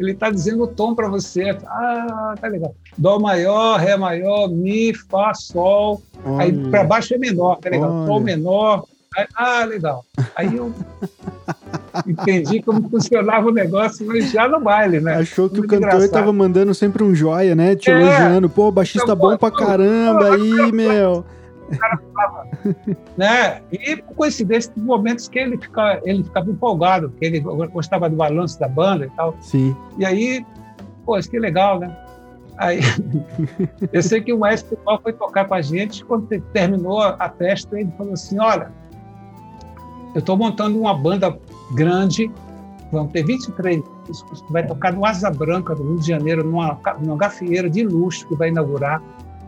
ele 0.00 0.14
tá 0.14 0.30
dizendo 0.30 0.64
o 0.64 0.66
tom 0.66 0.94
para 0.94 1.08
você. 1.08 1.56
Ah, 1.66 2.34
tá 2.40 2.48
legal. 2.48 2.74
Dó 2.96 3.18
maior, 3.18 3.78
Ré 3.78 3.96
maior, 3.96 4.48
Mi, 4.48 4.94
Fá, 4.94 5.34
Sol. 5.34 6.02
Olha. 6.24 6.44
Aí 6.44 6.70
para 6.70 6.84
baixo 6.84 7.14
é 7.14 7.18
menor, 7.18 7.58
tá 7.58 7.68
legal. 7.68 7.92
Olha. 7.92 8.06
Sol 8.06 8.20
menor. 8.20 8.84
Aí, 9.16 9.26
ah, 9.34 9.64
legal. 9.64 10.04
Aí 10.36 10.56
eu 10.56 10.72
entendi 12.06 12.62
como 12.62 12.88
funcionava 12.88 13.48
o 13.48 13.52
negócio, 13.52 14.06
mas 14.06 14.30
já 14.30 14.48
no 14.48 14.60
baile, 14.60 15.00
né? 15.00 15.16
Achou 15.16 15.48
que 15.48 15.58
Muito 15.58 15.74
o 15.74 15.80
cantor 15.80 16.02
estava 16.02 16.32
mandando 16.32 16.72
sempre 16.72 17.02
um 17.02 17.14
joia, 17.14 17.54
né? 17.54 17.74
Te 17.74 17.90
é, 17.90 17.92
elogiando. 17.92 18.48
Pô, 18.48 18.70
baixista 18.70 19.12
então, 19.12 19.16
bom 19.16 19.36
pra 19.36 19.50
caramba 19.50 20.34
aí, 20.34 20.72
meu. 20.72 21.24
O 21.70 21.78
cara 21.78 22.00
falava, 22.12 22.46
né? 23.16 23.62
E 23.70 23.96
por 23.96 24.14
coincidência, 24.14 24.72
tem 24.72 24.82
momentos 24.82 25.28
que 25.28 25.38
ele, 25.38 25.56
fica, 25.56 26.00
ele 26.04 26.24
ficava 26.24 26.50
empolgado, 26.50 27.10
que 27.10 27.24
ele 27.24 27.40
gostava 27.40 28.08
do 28.08 28.16
balanço 28.16 28.58
da 28.58 28.68
banda 28.68 29.06
e 29.06 29.10
tal. 29.10 29.36
Sim. 29.40 29.76
E 29.98 30.04
aí, 30.04 30.44
pô, 31.04 31.18
isso 31.18 31.30
que 31.30 31.38
legal, 31.38 31.78
né? 31.78 31.96
Aí, 32.56 32.80
eu 33.92 34.02
sei 34.02 34.20
que 34.20 34.32
o 34.32 34.38
maestro 34.38 34.78
foi 35.02 35.12
tocar 35.12 35.46
com 35.46 35.54
a 35.54 35.62
gente, 35.62 36.04
quando 36.04 36.26
terminou 36.52 37.00
a 37.00 37.28
festa, 37.30 37.78
ele 37.78 37.90
falou 37.96 38.12
assim, 38.12 38.38
olha, 38.38 38.70
eu 40.14 40.18
estou 40.18 40.36
montando 40.36 40.78
uma 40.78 40.92
banda 40.92 41.38
grande, 41.72 42.30
vão 42.90 43.06
ter 43.06 43.24
23 43.24 43.82
discos, 44.06 44.42
que 44.42 44.52
vai 44.52 44.66
tocar 44.66 44.92
no 44.92 45.06
Asa 45.06 45.30
Branca, 45.30 45.74
do 45.74 45.82
Rio 45.82 46.00
de 46.00 46.08
Janeiro, 46.08 46.44
numa, 46.44 46.78
numa 47.00 47.16
gafieira 47.16 47.70
de 47.70 47.84
luxo 47.84 48.26
que 48.26 48.34
vai 48.34 48.48
inaugurar. 48.48 49.00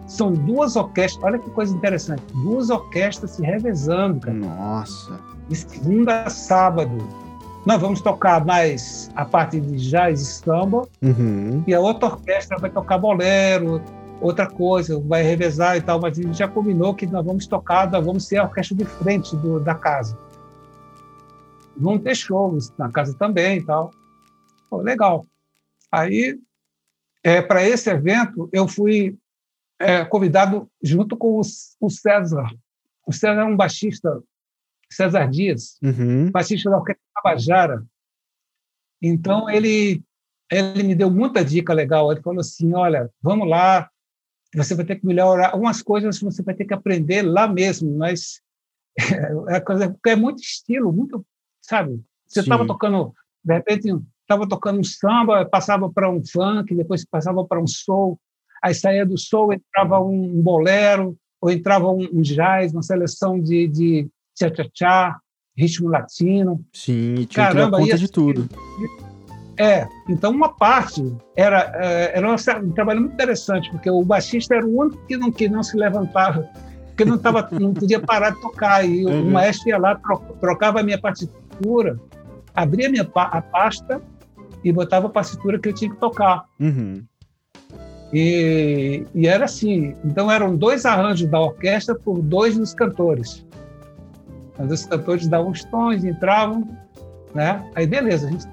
São 0.06 0.32
duas 0.32 0.76
orquestras, 0.76 1.23
olha 1.25 1.38
que 1.38 1.50
coisa 1.50 1.75
interessante, 1.75 2.23
duas 2.32 2.71
orquestras 2.71 3.32
se 3.32 3.42
revezando, 3.42 4.21
cara. 4.21 4.37
Nossa! 4.37 5.18
De 5.49 5.56
segunda 5.56 6.25
a 6.25 6.30
sábado. 6.30 6.97
Nós 7.64 7.80
vamos 7.80 8.00
tocar 8.00 8.44
mais 8.44 9.11
a 9.14 9.25
parte 9.25 9.61
de 9.61 9.76
jazz 9.88 10.21
e 10.21 10.25
samba, 10.25 10.88
uhum. 11.00 11.62
e 11.64 11.73
a 11.73 11.78
outra 11.78 12.09
orquestra 12.09 12.59
vai 12.59 12.68
tocar 12.68 12.99
bolero, 12.99 13.80
outra 14.21 14.49
coisa, 14.49 14.99
vai 15.00 15.23
revezar 15.23 15.76
e 15.76 15.80
tal, 15.80 16.00
mas 16.00 16.18
a 16.18 16.23
gente 16.23 16.37
já 16.37 16.49
combinou 16.49 16.92
que 16.92 17.06
nós 17.06 17.25
vamos 17.25 17.47
tocar, 17.47 17.88
nós 17.88 18.04
vamos 18.04 18.26
ser 18.26 18.38
a 18.38 18.44
orquestra 18.44 18.76
de 18.76 18.85
frente 18.85 19.37
do, 19.37 19.61
da 19.61 19.76
casa 19.76 20.18
vão 21.76 21.99
ter 21.99 22.14
shows 22.14 22.73
na 22.78 22.90
casa 22.90 23.14
também 23.14 23.59
e 23.59 23.64
tal. 23.64 23.90
Pô, 24.68 24.78
legal. 24.78 25.26
Aí, 25.90 26.38
é, 27.23 27.40
para 27.42 27.66
esse 27.66 27.90
evento, 27.90 28.49
eu 28.52 28.66
fui 28.66 29.16
é, 29.82 30.04
convidado 30.04 30.70
junto 30.82 31.16
com 31.16 31.40
o, 31.40 31.40
o, 31.80 31.90
César. 31.90 32.48
O 33.06 33.12
César 33.12 33.42
é 33.42 33.44
um 33.44 33.56
baixista, 33.56 34.22
César 34.90 35.26
Dias, 35.26 35.78
uhum. 35.82 36.30
baixista 36.30 36.70
da 36.70 36.78
Orquestra 36.78 37.04
Tabajara. 37.14 37.84
Então, 39.02 39.50
ele, 39.50 40.02
ele 40.50 40.82
me 40.82 40.94
deu 40.94 41.10
muita 41.10 41.44
dica 41.44 41.74
legal. 41.74 42.12
Ele 42.12 42.22
falou 42.22 42.40
assim, 42.40 42.72
olha, 42.74 43.10
vamos 43.20 43.48
lá, 43.48 43.90
você 44.54 44.74
vai 44.74 44.84
ter 44.84 44.96
que 44.96 45.06
melhorar 45.06 45.52
algumas 45.52 45.82
coisas 45.82 46.20
você 46.20 46.42
vai 46.42 46.54
ter 46.54 46.64
que 46.64 46.74
aprender 46.74 47.22
lá 47.22 47.48
mesmo, 47.48 47.96
mas 47.96 48.40
é, 49.48 49.60
coisa, 49.60 49.96
é 50.06 50.16
muito 50.16 50.42
estilo, 50.42 50.92
muito 50.92 51.24
sabe? 51.60 52.02
Você 52.26 52.40
estava 52.40 52.66
tocando, 52.66 53.14
de 53.44 53.54
repente, 53.54 53.88
estava 54.22 54.48
tocando 54.48 54.80
um 54.80 54.84
samba, 54.84 55.44
passava 55.44 55.90
para 55.90 56.10
um 56.10 56.24
funk, 56.24 56.74
depois 56.74 57.04
passava 57.04 57.44
para 57.44 57.60
um 57.60 57.66
soul, 57.66 58.18
aí 58.62 58.75
saía 58.75 59.04
do 59.04 59.19
soul, 59.19 59.52
entrava 59.52 59.99
um 59.99 60.40
bolero, 60.40 61.16
ou 61.40 61.50
entrava 61.50 61.88
um, 61.90 62.09
um 62.12 62.23
jazz, 62.23 62.73
uma 62.73 62.83
seleção 62.83 63.40
de, 63.40 63.66
de 63.66 64.09
tchá-tchá-tchá, 64.37 65.19
ritmo 65.57 65.88
latino. 65.88 66.64
Sim, 66.73 67.26
tinha 67.28 67.47
Caramba, 67.47 67.64
que 67.64 67.71
dar 67.71 67.78
conta 67.78 67.99
de 67.99 68.11
tudo. 68.11 68.49
É, 69.59 69.87
então 70.09 70.31
uma 70.31 70.54
parte 70.54 71.14
era, 71.37 71.73
é, 71.75 72.16
era 72.16 72.33
um 72.62 72.71
trabalho 72.71 73.00
muito 73.00 73.14
interessante, 73.14 73.71
porque 73.71 73.90
o 73.90 74.02
baixista 74.02 74.54
era 74.54 74.64
o 74.64 74.81
único 74.81 75.04
que 75.07 75.16
não, 75.16 75.31
que 75.31 75.49
não 75.49 75.62
se 75.62 75.76
levantava, 75.76 76.49
porque 76.87 77.04
não, 77.04 77.19
tava, 77.19 77.49
não 77.52 77.75
podia 77.75 78.00
parar 78.00 78.31
de 78.31 78.40
tocar, 78.40 78.85
e 78.88 79.04
uhum. 79.04 79.28
o 79.28 79.31
maestro 79.33 79.69
ia 79.69 79.78
lá, 79.78 80.00
trocava 80.40 80.81
a 80.81 80.83
minha 80.83 81.00
partitura, 81.00 81.99
abria 82.54 82.88
minha, 82.88 83.09
a 83.14 83.42
pasta 83.42 84.00
e 84.64 84.73
botava 84.73 85.09
a 85.09 85.11
partitura 85.11 85.59
que 85.59 85.69
eu 85.69 85.75
tinha 85.75 85.90
que 85.90 85.99
tocar. 85.99 86.45
Uhum. 86.59 87.04
E, 88.12 89.04
e, 89.14 89.26
era 89.26 89.47
assim. 89.47 89.97
Então 90.04 90.31
eram 90.31 90.57
dois 90.57 90.85
arranjos 90.85 91.28
da 91.28 91.40
orquestra 91.40 91.95
por 91.95 92.21
dois 92.21 92.57
dos 92.59 92.75
cantores. 92.75 93.47
Mas 94.59 94.71
os 94.71 94.87
cantores 94.87 95.26
davam 95.26 95.50
os 95.50 95.64
tons, 95.64 96.04
entravam, 96.04 96.69
né? 97.35 97.64
Aí 97.75 97.87
beleza, 97.87 98.28
a 98.28 98.31
gente 98.31 98.45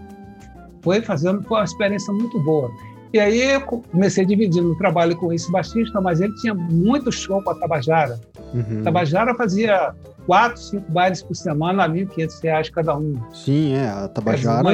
foi 0.81 1.01
fazendo, 1.01 1.43
foi 1.43 1.57
uma 1.57 1.65
experiência 1.65 2.13
muito 2.13 2.39
boa. 2.43 2.69
E 3.11 3.19
aí 3.19 3.53
eu 3.53 3.61
comecei 3.61 4.23
dividindo 4.23 4.71
o 4.71 4.77
trabalho 4.77 5.15
com 5.15 5.33
esse 5.33 5.51
baixista, 5.51 5.99
mas 5.99 6.21
ele 6.21 6.33
tinha 6.35 6.53
muito 6.53 7.11
show 7.11 7.41
com 7.41 7.49
a 7.49 7.55
Tabajara. 7.55 8.19
Uhum. 8.53 8.81
A 8.81 8.83
Tabajara 8.83 9.35
fazia 9.35 9.95
quatro, 10.27 10.61
cinco 10.61 10.91
bailes 10.91 11.23
por 11.23 11.35
semana 11.35 11.85
a 11.85 11.87
R$ 11.87 12.05
1.500 12.05 12.69
cada 12.69 12.95
um. 12.95 13.15
Sim, 13.33 13.73
é. 13.73 13.89
A 13.89 14.07
Tabajara, 14.07 14.69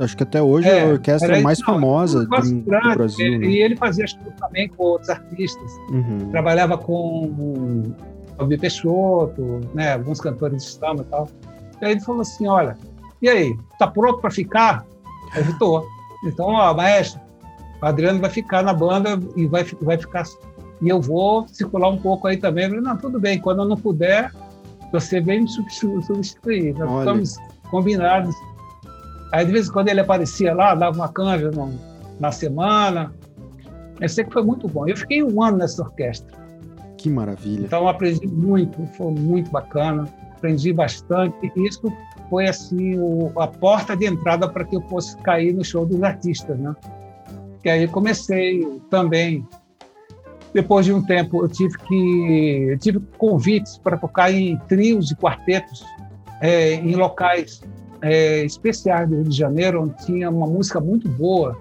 acho 0.00 0.16
que 0.16 0.22
até 0.22 0.42
hoje 0.42 0.68
é, 0.68 0.78
é 0.78 0.82
a 0.84 0.92
orquestra 0.92 1.40
mais 1.40 1.58
não, 1.60 1.66
famosa 1.66 2.26
do, 2.26 2.26
do, 2.26 2.62
Brasil. 2.94 3.26
E, 3.26 3.38
né? 3.38 3.46
e 3.46 3.62
ele 3.62 3.74
fazia 3.74 4.06
show 4.06 4.20
também 4.38 4.68
com 4.68 4.82
outros 4.82 5.08
artistas. 5.08 5.72
Uhum. 5.90 6.30
Trabalhava 6.30 6.76
com 6.76 7.94
o 8.38 8.46
B. 8.46 8.58
Peixoto, 8.58 9.60
né, 9.74 9.94
alguns 9.94 10.20
cantores 10.20 10.62
de 10.62 10.70
samba 10.72 11.02
e 11.02 11.06
tal. 11.06 11.28
E 11.80 11.84
aí 11.86 11.92
ele 11.92 12.00
falou 12.00 12.20
assim, 12.20 12.46
olha, 12.46 12.76
e 13.22 13.28
aí, 13.28 13.56
tá 13.78 13.86
pronto 13.86 14.20
para 14.20 14.30
ficar? 14.30 14.84
Eu 15.34 15.42
estou. 15.42 15.86
Então, 16.24 16.46
ó, 16.46 16.74
maestro, 16.74 17.20
o 17.80 17.86
Adriano 17.86 18.20
vai 18.20 18.30
ficar 18.30 18.62
na 18.62 18.72
banda 18.72 19.18
e 19.36 19.46
vai, 19.46 19.64
vai 19.82 19.98
ficar. 19.98 20.24
E 20.80 20.88
eu 20.88 21.00
vou 21.00 21.46
circular 21.48 21.88
um 21.88 21.98
pouco 21.98 22.26
aí 22.26 22.36
também. 22.36 22.64
Eu 22.64 22.70
falei, 22.70 22.84
não, 22.84 22.96
tudo 22.96 23.20
bem, 23.20 23.38
quando 23.40 23.62
eu 23.62 23.68
não 23.68 23.76
puder, 23.76 24.32
você 24.92 25.20
vem 25.20 25.42
me 25.42 25.48
substituir. 25.48 26.74
Nós 26.74 26.90
Olha. 26.90 27.00
ficamos 27.00 27.36
combinados. 27.70 28.34
Aí, 29.32 29.44
de 29.44 29.52
vez 29.52 29.68
em 29.68 29.72
quando, 29.72 29.88
ele 29.88 30.00
aparecia 30.00 30.54
lá, 30.54 30.74
dava 30.74 30.96
uma 30.96 31.08
canja 31.08 31.50
na 32.18 32.32
semana. 32.32 33.12
Eu 34.00 34.08
sei 34.08 34.24
que 34.24 34.32
foi 34.32 34.42
muito 34.42 34.66
bom. 34.68 34.86
Eu 34.88 34.96
fiquei 34.96 35.22
um 35.22 35.42
ano 35.42 35.58
nessa 35.58 35.82
orquestra. 35.82 36.36
Que 36.96 37.10
maravilha. 37.10 37.64
Então, 37.66 37.86
aprendi 37.86 38.26
muito, 38.26 38.84
foi 38.96 39.12
muito 39.12 39.50
bacana. 39.50 40.08
Aprendi 40.36 40.72
bastante. 40.72 41.34
E 41.42 41.68
isso 41.68 41.92
foi, 42.30 42.48
assim, 42.48 42.98
o, 42.98 43.32
a 43.38 43.46
porta 43.46 43.96
de 43.96 44.06
entrada 44.06 44.48
para 44.48 44.64
que 44.64 44.76
eu 44.76 44.80
fosse 44.82 45.16
cair 45.18 45.52
no 45.52 45.64
show 45.64 45.84
dos 45.84 46.02
artistas, 46.02 46.58
né? 46.58 46.74
Que 47.68 47.70
aí 47.70 47.86
comecei 47.86 48.80
também. 48.88 49.46
Depois 50.54 50.86
de 50.86 50.92
um 50.94 51.02
tempo, 51.02 51.44
eu 51.44 51.48
tive 51.48 51.76
que 51.76 52.66
eu 52.70 52.78
tive 52.78 53.00
convites 53.18 53.76
para 53.76 53.98
tocar 53.98 54.32
em 54.32 54.56
trios 54.66 55.10
e 55.10 55.16
quartetos 55.16 55.84
é, 56.40 56.74
em 56.74 56.94
locais 56.94 57.60
é, 58.00 58.42
especiais 58.44 59.06
do 59.06 59.16
Rio 59.16 59.24
de 59.24 59.36
Janeiro, 59.36 59.82
onde 59.82 60.06
tinha 60.06 60.30
uma 60.30 60.46
música 60.46 60.80
muito 60.80 61.06
boa. 61.10 61.58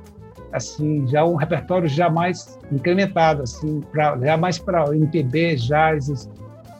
assim, 0.53 1.05
já 1.09 1.25
um 1.25 1.35
repertório 1.35 1.89
já 1.89 2.09
mais 2.09 2.57
incrementado, 2.71 3.43
assim, 3.43 3.81
pra, 3.91 4.17
já 4.17 4.37
mais 4.37 4.57
para 4.57 4.95
MPB, 4.95 5.55
jazz 5.57 6.29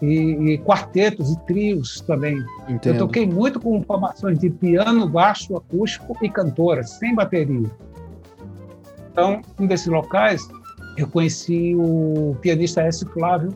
e, 0.02 0.06
e, 0.06 0.58
quartetos 0.60 1.34
e 1.34 1.40
trios 1.42 2.00
também. 2.00 2.42
Entendo. 2.70 2.96
Eu 2.96 3.00
toquei 3.00 3.28
muito 3.28 3.60
com 3.60 3.84
formações 3.84 4.40
de 4.40 4.50
piano, 4.50 5.10
baixo, 5.10 5.58
acústico 5.58 6.18
e 6.22 6.30
cantora, 6.30 6.84
sem 6.84 7.14
bateria. 7.14 7.70
Então, 9.18 9.42
um 9.60 9.66
desses 9.66 9.88
locais, 9.88 10.48
eu 10.96 11.08
conheci 11.08 11.74
o 11.76 12.38
pianista 12.40 12.84
S. 12.84 13.04
Flávio, 13.08 13.52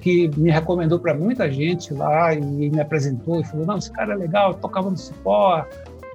que 0.00 0.30
me 0.36 0.52
recomendou 0.52 1.00
para 1.00 1.12
muita 1.12 1.50
gente 1.50 1.92
lá 1.92 2.32
e 2.32 2.40
me 2.40 2.80
apresentou 2.80 3.40
e 3.40 3.44
falou: 3.44 3.66
não, 3.66 3.76
esse 3.76 3.90
cara 3.90 4.14
é 4.14 4.16
legal, 4.16 4.54
tocava 4.54 4.88
no 4.88 4.96
cipó, 4.96 5.66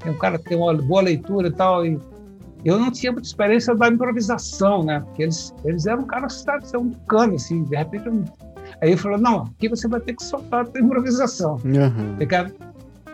é 0.06 0.10
um 0.10 0.18
cara 0.18 0.38
que 0.40 0.46
tem 0.46 0.58
uma 0.58 0.74
boa 0.74 1.02
leitura 1.02 1.50
e 1.50 1.52
tal. 1.52 1.86
E 1.86 2.00
eu 2.64 2.80
não 2.80 2.90
tinha 2.90 3.12
muita 3.12 3.28
experiência 3.28 3.76
da 3.76 3.90
improvisação, 3.90 4.82
né? 4.82 5.02
Porque 5.02 5.24
eles, 5.24 5.54
eles 5.66 5.86
eram 5.86 6.04
um 6.04 6.08
cara 6.08 6.28
que 6.28 6.68
ser 6.70 6.78
um 6.78 6.92
cano, 7.06 7.36
assim, 7.36 7.64
de 7.64 7.76
repente. 7.76 8.08
Eu... 8.08 8.24
Aí 8.82 8.92
ele 8.92 8.98
falou: 8.98 9.18
não, 9.18 9.42
aqui 9.44 9.68
você 9.68 9.90
vai 9.90 10.00
ter 10.00 10.14
que 10.14 10.24
soltar 10.24 10.62
a 10.62 10.66
tua 10.66 10.80
improvisação. 10.80 11.56
Uhum. 11.66 12.16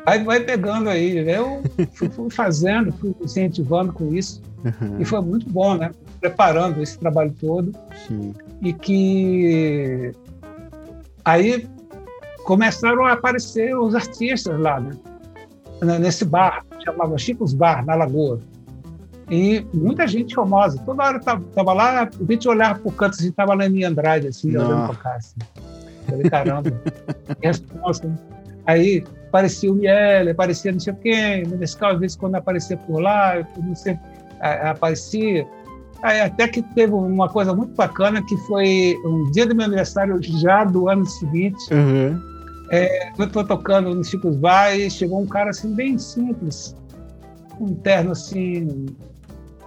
Aí 0.05 0.23
vai 0.23 0.41
pegando 0.41 0.91
aí. 0.91 1.27
Eu 1.27 1.63
fui, 1.93 2.07
fui 2.07 2.29
fazendo, 2.29 2.93
fui 2.93 3.15
incentivando 3.19 3.91
com 3.91 4.13
isso. 4.13 4.43
Uhum. 4.65 4.99
E 4.99 5.05
foi 5.05 5.21
muito 5.21 5.49
bom, 5.49 5.75
né? 5.75 5.91
Preparando 6.19 6.81
esse 6.81 6.97
trabalho 6.97 7.33
todo. 7.39 7.71
Sim. 8.07 8.33
E 8.61 8.73
que 8.73 10.11
aí 11.23 11.67
começaram 12.43 13.05
a 13.05 13.13
aparecer 13.13 13.77
os 13.77 13.93
artistas 13.93 14.59
lá, 14.59 14.79
né? 14.79 14.91
Nesse 15.99 16.25
bar, 16.25 16.65
chamava 16.83 17.17
Chico's 17.17 17.53
Bar, 17.53 17.85
na 17.85 17.95
Lagoa. 17.95 18.39
E 19.29 19.65
muita 19.73 20.07
gente 20.07 20.35
famosa. 20.35 20.79
Toda 20.85 21.03
hora 21.03 21.19
tava, 21.19 21.43
tava 21.53 21.73
lá, 21.73 22.03
a 22.03 22.31
gente 22.31 22.47
olhava 22.47 22.79
pro 22.79 22.91
canto, 22.91 23.13
assim, 23.13 23.31
tava 23.31 23.53
lá 23.53 23.65
em 23.65 23.83
Andrade, 23.83 24.27
assim, 24.27 24.51
Não. 24.51 24.65
olhando 24.65 24.87
pra 24.87 24.95
cá, 24.95 25.15
assim. 25.15 25.35
falei, 26.07 26.29
caramba, 26.29 26.81
resposta. 27.41 28.09
Aí 28.65 29.03
aparecia 29.27 29.71
o 29.71 29.75
Miele, 29.75 30.29
aparecia 30.29 30.71
não 30.71 30.79
sei 30.79 30.93
quem, 30.93 31.43
no 31.43 31.57
Nescau, 31.57 31.91
às 31.91 31.99
vezes 31.99 32.15
quando 32.15 32.35
aparecia 32.35 32.77
por 32.77 33.01
lá, 33.01 33.37
eu 33.37 33.45
não 33.57 33.75
sei, 33.75 33.97
aparecia. 34.53 35.47
Aí, 36.01 36.21
até 36.21 36.47
que 36.47 36.61
teve 36.61 36.93
uma 36.93 37.29
coisa 37.29 37.53
muito 37.53 37.73
bacana, 37.73 38.21
que 38.23 38.37
foi 38.45 38.95
um 39.05 39.31
dia 39.31 39.45
do 39.45 39.55
meu 39.55 39.65
aniversário 39.65 40.19
já 40.21 40.63
do 40.63 40.87
ano 40.87 41.05
seguinte. 41.05 41.73
Uhum. 41.73 42.21
É, 42.69 43.11
eu 43.17 43.25
estou 43.25 43.43
tocando 43.43 43.93
no 43.93 44.03
Chico's 44.03 44.35
Bar 44.35 44.75
e 44.75 44.89
chegou 44.89 45.21
um 45.21 45.27
cara 45.27 45.51
assim, 45.51 45.73
bem 45.73 45.97
simples, 45.97 46.75
com 47.57 47.65
um 47.65 47.75
terno 47.75 48.11
assim, 48.11 48.87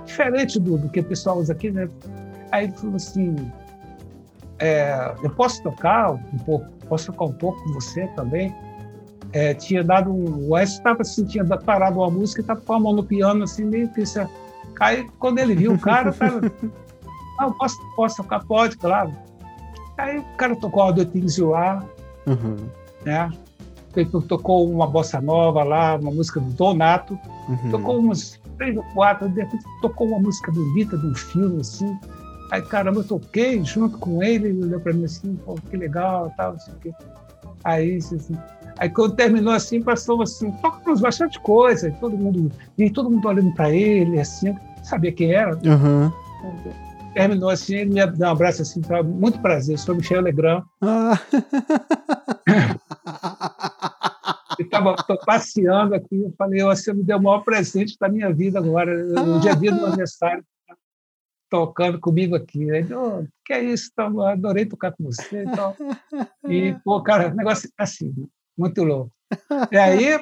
diferente 0.05 0.59
do, 0.59 0.79
do 0.79 0.89
que 0.89 1.01
o 1.01 1.05
pessoal 1.05 1.39
usa 1.39 1.53
aqui, 1.53 1.71
né? 1.71 1.89
Aí 2.51 2.65
ele 2.65 2.73
falou 2.75 2.97
assim: 2.97 3.37
é, 4.59 5.15
Eu 5.23 5.31
posso 5.31 5.63
tocar 5.63 6.13
um 6.13 6.39
pouco, 6.45 6.67
posso 6.89 7.13
tocar 7.13 7.27
um 7.27 7.33
pouco 7.33 7.63
com 7.63 7.73
você 7.75 8.07
também? 8.09 8.55
É, 9.33 9.55
tinha 9.55 9.85
dado 9.85 10.11
um. 10.11 10.47
O 10.47 10.53
Wes 10.53 10.73
estava 10.73 11.03
assim, 11.03 11.25
tinha 11.25 11.45
parado 11.45 11.99
uma 11.99 12.11
música 12.11 12.41
e 12.41 12.43
estava 12.43 12.61
com 12.61 12.73
a 12.73 12.81
mão 12.81 12.95
no 12.95 13.05
piano, 13.05 13.45
assim, 13.45 13.65
meio 13.65 13.89
que 13.91 14.03
isso. 14.03 14.19
Aí, 14.81 15.09
quando 15.19 15.39
ele 15.39 15.55
viu 15.55 15.73
o 15.73 15.79
cara, 15.79 16.13
tava, 16.13 16.41
ah, 17.39 17.51
posso, 17.51 17.77
posso 17.97 18.17
tocar? 18.19 18.45
Pode, 18.45 18.77
claro. 18.77 19.13
Aí 19.97 20.19
o 20.19 20.25
cara 20.37 20.55
tocou 20.55 20.83
a 20.83 20.91
Do 20.93 21.05
Things 21.05 21.37
You 21.37 21.55
Are, 21.55 21.85
uhum. 22.27 22.57
né? 23.05 23.31
Ele 23.97 24.09
tocou 24.29 24.71
uma 24.71 24.87
bossa 24.87 25.21
nova 25.21 25.65
lá, 25.65 25.97
uma 25.97 26.13
música 26.13 26.39
do 26.39 26.51
Donato, 26.53 27.19
uhum. 27.49 27.71
tocou 27.71 27.99
umas 27.99 28.41
três 28.57 28.77
ou 28.77 28.85
quatro, 28.95 29.29
de 29.29 29.41
repente 29.41 29.65
tocou 29.83 30.07
uma 30.07 30.21
música 30.21 30.53
bonita 30.53 30.97
de 30.97 31.07
um 31.07 31.15
filme, 31.15 31.61
assim. 31.61 31.99
Aí, 32.53 32.63
caramba, 32.63 33.01
eu 33.01 33.05
toquei 33.05 33.63
junto 33.65 33.99
com 33.99 34.23
ele, 34.23 34.49
ele 34.49 34.65
olhou 34.65 34.81
para 34.81 34.93
mim 34.93 35.05
assim, 35.05 35.35
pô, 35.45 35.57
que 35.69 35.77
legal, 35.77 36.33
tal, 36.37 36.53
não 36.53 36.61
sei 36.61 36.75
o 36.75 36.77
quê. 36.79 36.93
Aí, 37.65 37.97
assim, 37.97 38.37
Aí 38.79 38.89
quando 38.89 39.17
terminou 39.17 39.53
assim, 39.53 39.83
passou 39.83 40.23
assim, 40.23 40.53
tocamos 40.63 41.01
bastante 41.01 41.39
coisa, 41.41 41.91
todo 42.01 42.17
mundo, 42.17 42.51
e 42.79 42.89
todo 42.89 43.11
mundo 43.11 43.27
olhando 43.27 43.53
para 43.53 43.71
ele, 43.71 44.21
assim, 44.21 44.55
sabia 44.89 45.13
quem 45.13 45.33
era. 45.33 45.55
Uhum. 45.55 46.11
Terminou 47.15 47.51
assim, 47.51 47.77
ele 47.77 47.91
me 47.91 48.07
deu 48.07 48.29
um 48.29 48.31
abraço 48.31 48.63
assim, 48.63 48.81
muito 49.05 49.41
prazer, 49.41 49.79
sou 49.79 49.95
Michel 49.95 50.23
Legrand. 50.23 50.65
Ah. 50.81 51.21
Estava 54.59 54.97
passeando 55.25 55.95
aqui, 55.95 56.21
eu 56.21 56.35
falei, 56.37 56.63
você 56.65 56.93
me 56.93 57.05
deu 57.05 57.19
o 57.19 57.23
maior 57.23 57.45
presente 57.45 57.97
da 57.99 58.09
minha 58.09 58.33
vida 58.33 58.59
agora, 58.59 58.93
no 59.05 59.39
dia 59.41 59.53
a 59.53 59.55
dia 59.55 59.71
do 59.71 59.77
meu 59.77 59.87
aniversário, 59.87 60.45
tocando 61.49 62.01
comigo 62.01 62.35
aqui. 62.35 62.63
Ele, 62.65 62.93
oh, 62.93 63.25
que 63.45 63.53
é 63.53 63.63
isso, 63.63 63.91
então, 63.93 64.21
adorei 64.21 64.67
tocar 64.67 64.93
com 64.93 65.05
você. 65.05 65.45
Então. 65.45 65.77
E, 66.49 66.75
pô, 66.85 67.01
cara, 67.03 67.33
negócio 67.33 67.71
assim, 67.79 68.13
muito 68.57 68.83
louco. 68.83 69.13
E 69.71 69.77
aí, 69.77 70.19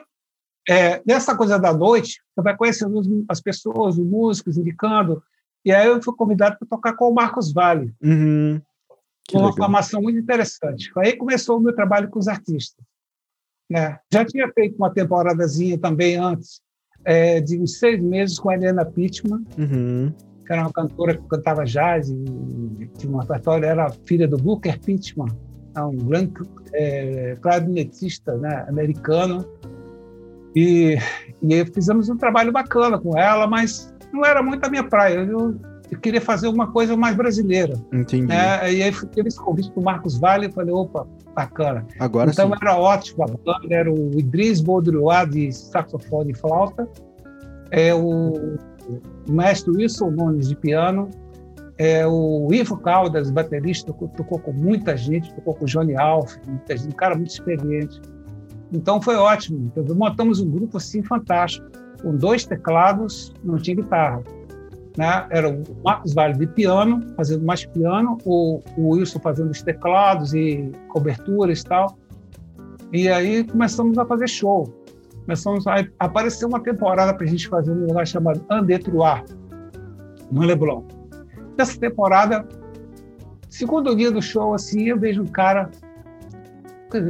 é, 0.69 1.01
nessa 1.07 1.37
coisa 1.37 1.59
da 1.59 1.73
noite, 1.73 2.21
você 2.35 2.43
vai 2.43 2.57
conhecendo 2.57 3.25
as 3.29 3.41
pessoas, 3.41 3.97
os 3.97 4.05
músicos, 4.05 4.59
indicando. 4.59 5.23
E 5.65 5.73
aí 5.73 5.87
eu 5.87 6.03
fui 6.03 6.15
convidado 6.15 6.57
para 6.59 6.69
tocar 6.69 6.93
com 6.95 7.09
o 7.09 7.15
Marcos 7.15 7.53
Vale. 7.53 7.95
Uhum. 8.03 8.61
Uma 9.33 9.53
formação 9.53 10.01
muito 10.01 10.19
interessante. 10.19 10.91
Aí 10.99 11.17
começou 11.17 11.59
o 11.59 11.61
meu 11.61 11.75
trabalho 11.75 12.09
com 12.09 12.19
os 12.19 12.29
artistas. 12.29 12.85
Né? 13.69 13.99
Já 14.13 14.25
tinha 14.25 14.51
feito 14.53 14.77
uma 14.77 14.93
temporadazinha 14.93 15.79
também 15.79 16.17
antes, 16.17 16.61
é, 17.05 17.41
de 17.41 17.61
uns 17.61 17.79
seis 17.79 18.01
meses 18.01 18.39
com 18.39 18.51
a 18.51 18.55
Helena 18.55 18.85
Pittman, 18.85 19.45
uhum. 19.59 20.13
que 20.45 20.53
era 20.53 20.63
uma 20.63 20.73
cantora 20.73 21.17
que 21.17 21.29
cantava 21.29 21.65
jazz, 21.65 22.09
e 22.09 22.89
tinha 22.97 23.13
uma 23.13 23.23
repertório, 23.23 23.65
era 23.65 23.91
filha 24.07 24.29
do 24.29 24.37
Booker 24.37 24.79
Pittman, 24.81 25.29
é 25.77 25.83
um 25.83 25.97
grande 25.97 26.33
é, 26.73 27.37
clarinetista 27.41 28.37
né, 28.37 28.65
americano. 28.69 29.45
E, 30.57 30.97
e 31.43 31.67
fizemos 31.67 32.09
um 32.09 32.17
trabalho 32.17 32.51
bacana 32.51 32.99
com 32.99 33.17
ela, 33.17 33.47
mas 33.47 33.95
não 34.11 34.25
era 34.25 34.43
muito 34.43 34.65
a 34.65 34.71
minha 34.71 34.83
praia. 34.83 35.19
Eu, 35.19 35.55
eu 35.91 35.99
queria 36.01 36.21
fazer 36.21 36.49
uma 36.49 36.73
coisa 36.73 36.97
mais 36.97 37.15
brasileira. 37.15 37.75
Entendi. 37.93 38.27
Né? 38.27 38.73
E 38.73 38.83
aí 38.83 38.93
teve 39.15 39.29
esse 39.29 39.39
convite 39.39 39.71
do 39.73 39.83
Marcos 39.83 40.19
Vale, 40.19 40.47
eu 40.47 40.53
falei, 40.53 40.73
opa, 40.73 41.07
bacana. 41.35 41.87
Agora 42.01 42.31
então 42.31 42.49
sim. 42.49 42.55
era 42.59 42.75
ótimo, 42.75 43.25
a 43.25 43.27
banda 43.27 43.75
era 43.75 43.93
o 43.93 44.19
Idris 44.19 44.63
Baudrillard 44.63 45.31
de 45.31 45.53
saxofone 45.53 46.33
e 46.33 46.35
flauta, 46.35 46.89
é 47.71 47.95
o, 47.95 48.57
o 49.29 49.33
mestre 49.33 49.71
Wilson 49.71 50.11
Nunes 50.11 50.49
de 50.49 50.57
piano, 50.57 51.11
é, 51.77 52.07
o 52.07 52.49
Ivo 52.51 52.79
Caldas, 52.79 53.31
baterista, 53.31 53.89
tocou, 53.89 54.09
tocou, 54.09 54.39
com 54.39 54.53
muita 54.53 54.97
gente, 54.97 55.35
tocou 55.35 55.55
com 55.55 55.67
o 55.67 55.69
Johnny 55.69 55.95
Alf, 55.95 56.35
um 56.49 56.91
cara 56.93 57.15
muito 57.15 57.33
experiente. 57.33 58.01
Então 58.73 59.01
foi 59.01 59.17
ótimo. 59.17 59.71
Então, 59.77 59.95
montamos 59.95 60.41
um 60.41 60.51
grupo 60.51 60.77
assim 60.77 61.03
fantástico, 61.03 61.67
com 62.03 62.17
dois 62.17 62.45
teclados, 62.45 63.33
não 63.45 63.57
tinha 63.57 63.77
guitarra. 63.77 64.23
Né? 64.97 65.27
Era 65.31 65.49
o 65.51 65.63
Marcos 65.85 66.15
Vale 66.15 66.35
de 66.35 66.47
piano, 66.47 67.03
fazendo 67.17 67.45
mais 67.45 67.65
piano, 67.67 68.19
o, 68.25 68.63
o 68.77 68.89
Wilson 68.91 69.21
fazendo 69.21 69.51
os 69.51 69.63
teclados 69.63 70.35
e 70.35 70.73
coberturas 70.89 71.61
e 71.61 71.65
tal. 71.65 71.99
E 72.93 73.09
aí 73.09 73.45
começamos 73.45 73.99
a 73.99 74.07
fazer 74.07 74.29
show. 74.29 74.73
Começamos 75.23 75.67
a 75.67 75.85
aparecer 75.99 76.47
uma 76.47 76.61
temporada 76.61 77.13
para 77.13 77.27
a 77.27 77.29
gente 77.29 77.49
fazer 77.49 77.73
um 77.73 77.87
lugar 77.87 78.07
chamado 78.07 78.45
Andetruar, 78.49 79.25
no 80.31 80.43
Leblon. 80.43 80.85
Nessa 81.59 81.79
temporada, 81.79 82.47
segundo 83.49 83.95
dia 83.97 84.11
do 84.11 84.23
show, 84.23 84.55
assim, 84.55 84.89
eu 84.89 84.99
vejo 84.99 85.23
um 85.23 85.27
cara. 85.27 85.69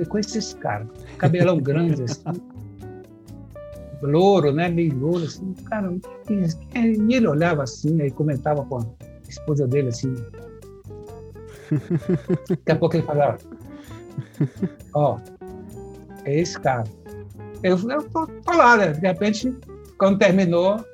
Conheci 0.09 0.39
esse 0.39 0.57
cara, 0.57 0.89
cabelão 1.17 1.59
grande, 1.59 2.03
assim, 2.03 2.23
louro, 4.03 4.53
né? 4.53 4.69
Meio 4.69 4.97
louro, 4.99 5.25
assim, 5.25 5.55
cara. 5.65 5.95
E 6.29 7.15
ele 7.15 7.27
olhava 7.27 7.63
assim, 7.63 8.01
aí 8.01 8.11
comentava 8.11 8.65
com 8.65 8.79
a 8.79 8.87
esposa 9.29 9.67
dele, 9.67 9.89
assim. 9.89 10.15
Daqui 12.49 12.73
a 12.73 12.77
pouco 12.77 12.97
ele 12.97 13.05
falava: 13.05 13.39
Ó, 14.95 15.19
é 16.25 16.41
esse 16.41 16.59
cara. 16.61 16.85
Eu, 17.63 17.79
eu 17.91 18.03
tô, 18.11 18.27
tô 18.27 18.53
lá, 18.53 18.77
né? 18.77 18.93
De 18.93 19.01
repente, 19.01 19.55
quando 19.99 20.19
terminou, 20.19 20.85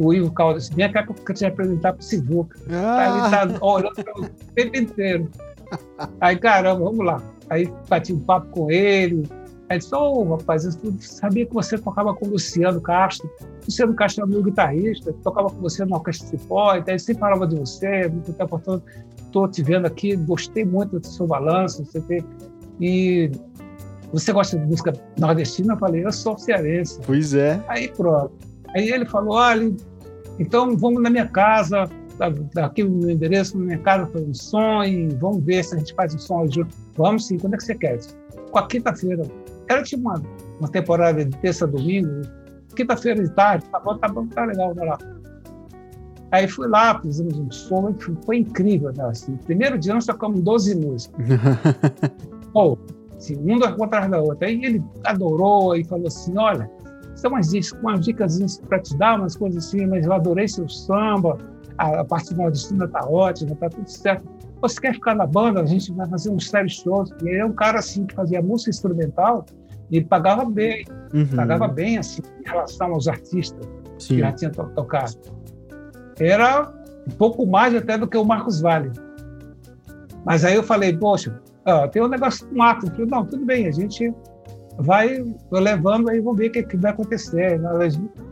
o 0.00 0.12
Ivo 0.12 0.32
Caldas, 0.32 0.68
vem 0.70 0.90
cá 0.90 1.02
que 1.02 1.10
eu 1.10 1.14
quero 1.14 1.38
te 1.38 1.46
apresentar 1.46 1.92
para 1.92 2.00
o 2.00 2.04
Sivuca. 2.04 2.58
Ah. 2.70 2.98
Aí 2.98 3.46
ele 3.46 3.58
tá 3.58 3.64
olhando 3.64 3.92
o 4.16 4.28
tempo 4.54 4.76
inteiro. 4.76 5.30
Aí, 6.20 6.36
caramba, 6.36 6.84
vamos 6.84 7.04
lá. 7.04 7.22
Aí 7.48 7.70
bati 7.88 8.12
um 8.12 8.20
papo 8.20 8.48
com 8.48 8.70
ele. 8.70 9.28
Aí 9.70 9.78
disse, 9.78 9.94
ô, 9.94 9.98
oh, 9.98 10.34
rapaz, 10.34 10.64
eu 10.64 10.72
sabia 10.98 11.46
que 11.46 11.54
você 11.54 11.78
tocava 11.78 12.12
com 12.12 12.26
o 12.26 12.30
Luciano 12.30 12.80
Castro. 12.80 13.30
Luciano 13.64 13.94
Castro 13.94 14.24
é 14.24 14.26
meu 14.26 14.42
guitarrista, 14.42 15.12
tocava 15.22 15.48
com 15.48 15.60
você 15.60 15.84
na 15.84 15.96
Orquestra 15.96 16.26
Cipó, 16.26 16.74
então 16.74 16.92
ele 16.92 16.98
sempre 16.98 17.20
falava 17.20 17.46
de 17.46 17.54
você, 17.54 18.08
muito 18.08 18.32
tempo 18.32 18.58
todo. 18.58 18.82
Estou 19.16 19.46
te 19.46 19.62
vendo 19.62 19.86
aqui, 19.86 20.16
gostei 20.16 20.64
muito 20.64 20.98
do 20.98 21.06
seu 21.06 21.24
balanço, 21.24 21.84
você 21.84 22.00
tem... 22.00 22.24
E 22.80 23.30
você 24.12 24.32
gosta 24.32 24.58
de 24.58 24.66
música 24.66 24.92
nordestina? 25.16 25.74
Eu 25.74 25.78
falei, 25.78 26.04
eu 26.04 26.10
sou 26.10 26.36
cearense. 26.36 26.98
Pois 27.06 27.32
é. 27.34 27.62
Aí 27.68 27.86
pronto. 27.86 28.32
Aí 28.74 28.90
ele 28.90 29.06
falou, 29.06 29.36
olha, 29.36 29.72
Então, 30.40 30.76
vamos 30.76 31.02
na 31.02 31.10
minha 31.10 31.28
casa, 31.28 31.88
aqui 32.56 32.82
no 32.82 33.10
endereço, 33.10 33.56
na 33.58 33.64
minha 33.66 33.78
casa, 33.78 34.06
fazer 34.06 34.24
um 34.24 34.34
som 34.34 34.82
e 34.82 35.08
vamos 35.10 35.44
ver 35.44 35.62
se 35.62 35.74
a 35.74 35.78
gente 35.78 35.94
faz 35.94 36.14
um 36.14 36.18
som 36.18 36.46
junto. 36.48 36.74
Vamos 36.96 37.26
sim, 37.26 37.38
quando 37.38 37.54
é 37.54 37.56
que 37.58 37.64
você 37.64 37.74
quer? 37.74 38.00
Com 38.50 38.58
a 38.58 38.66
quinta-feira. 38.66 39.22
Era 39.70 39.84
tipo 39.84 40.02
uma, 40.02 40.20
uma 40.58 40.68
temporada 40.68 41.24
de 41.24 41.36
terça 41.38 41.64
a 41.64 41.68
domingo, 41.68 42.22
quinta-feira 42.74 43.22
de 43.22 43.30
tarde, 43.30 43.64
tá 43.66 43.78
bom, 43.78 43.96
tá 43.96 44.08
bom, 44.08 44.26
tá 44.26 44.44
legal, 44.44 44.74
vai 44.74 44.84
lá. 44.84 44.98
Aí 46.32 46.48
fui 46.48 46.66
lá, 46.66 47.00
fizemos 47.00 47.38
um 47.38 47.48
som, 47.52 47.94
foi 48.26 48.38
incrível. 48.38 48.92
Né? 48.92 49.04
Assim, 49.04 49.36
primeiro 49.36 49.78
dia 49.78 49.94
nós 49.94 50.06
tocamos 50.06 50.40
12 50.40 50.74
músicas. 50.74 51.24
Pô, 52.52 52.76
assim, 53.16 53.36
uma 53.36 53.84
atrás 53.84 54.10
da 54.10 54.20
outra. 54.20 54.48
Aí 54.48 54.64
ele 54.64 54.82
adorou 55.04 55.76
e 55.76 55.84
falou 55.84 56.08
assim: 56.08 56.36
olha, 56.36 56.68
são 57.14 57.30
umas, 57.30 57.52
umas 57.80 58.00
dicas 58.04 58.60
para 58.68 58.80
te 58.80 58.96
dar, 58.96 59.20
umas 59.20 59.36
coisas 59.36 59.64
assim, 59.64 59.86
mas 59.86 60.04
eu 60.04 60.12
adorei 60.12 60.48
seu 60.48 60.68
samba, 60.68 61.38
a, 61.78 62.00
a 62.00 62.04
parte 62.04 62.34
nordestina 62.34 62.88
tá 62.88 63.06
ótima, 63.08 63.54
tá 63.54 63.68
tudo 63.68 63.88
certo. 63.88 64.28
Você 64.62 64.80
quer 64.80 64.94
ficar 64.94 65.14
na 65.14 65.26
banda? 65.26 65.60
A 65.62 65.66
gente 65.66 65.92
vai 65.92 66.08
fazer 66.08 66.30
uns 66.30 66.50
séries 66.50 66.72
shows. 66.72 67.10
E 67.22 67.28
ele 67.28 67.38
é 67.38 67.44
um 67.44 67.52
cara 67.52 67.78
assim 67.78 68.04
que 68.04 68.16
fazia 68.16 68.42
música 68.42 68.70
instrumental 68.70 69.46
e 69.90 70.00
pagava 70.00 70.44
bem, 70.44 70.84
uhum. 71.12 71.26
pagava 71.34 71.68
bem 71.68 71.98
assim 71.98 72.22
em 72.40 72.48
relação 72.48 72.92
aos 72.92 73.08
artistas 73.08 73.68
Sim. 73.98 74.14
que 74.14 74.20
já 74.20 74.32
tinham 74.32 74.52
to 74.52 74.68
tocado. 74.74 75.16
Era 76.18 76.72
um 77.06 77.10
pouco 77.12 77.46
mais 77.46 77.74
até 77.74 77.98
do 77.98 78.06
que 78.06 78.16
o 78.16 78.24
Marcos 78.24 78.60
Vale. 78.60 78.90
Mas 80.24 80.44
aí 80.44 80.54
eu 80.54 80.62
falei, 80.62 80.96
poxa, 80.96 81.40
ó, 81.64 81.88
tem 81.88 82.02
um 82.02 82.08
negócio 82.08 82.46
com 82.46 82.62
ato. 82.62 82.86
Eu 82.86 82.90
falei, 82.90 83.06
não, 83.06 83.24
tudo 83.24 83.44
bem, 83.44 83.66
a 83.66 83.70
gente 83.70 84.12
vai 84.78 85.24
levando 85.50 86.08
aí, 86.08 86.20
vamos 86.20 86.38
ver 86.38 86.48
o 86.48 86.52
que, 86.52 86.62
que 86.62 86.76
vai 86.76 86.92
acontecer. 86.92 87.60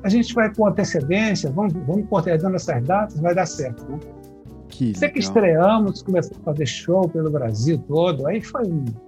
A 0.02 0.08
gente 0.08 0.34
vai 0.34 0.54
com 0.54 0.66
antecedência, 0.66 1.50
vamos, 1.50 1.72
vamos 1.86 2.06
coordenando 2.08 2.56
essas 2.56 2.82
datas, 2.84 3.18
vai 3.20 3.34
dar 3.34 3.46
certo. 3.46 3.84
Né? 3.90 3.98
Que 4.68 4.96
Sei 4.96 5.08
que 5.08 5.18
estreamos, 5.18 6.02
começamos 6.02 6.38
a 6.40 6.44
fazer 6.44 6.66
show 6.66 7.08
pelo 7.08 7.30
Brasil 7.30 7.78
todo, 7.88 8.26
aí 8.26 8.40
foi 8.40 8.64
um, 8.66 8.84
um 8.84 9.07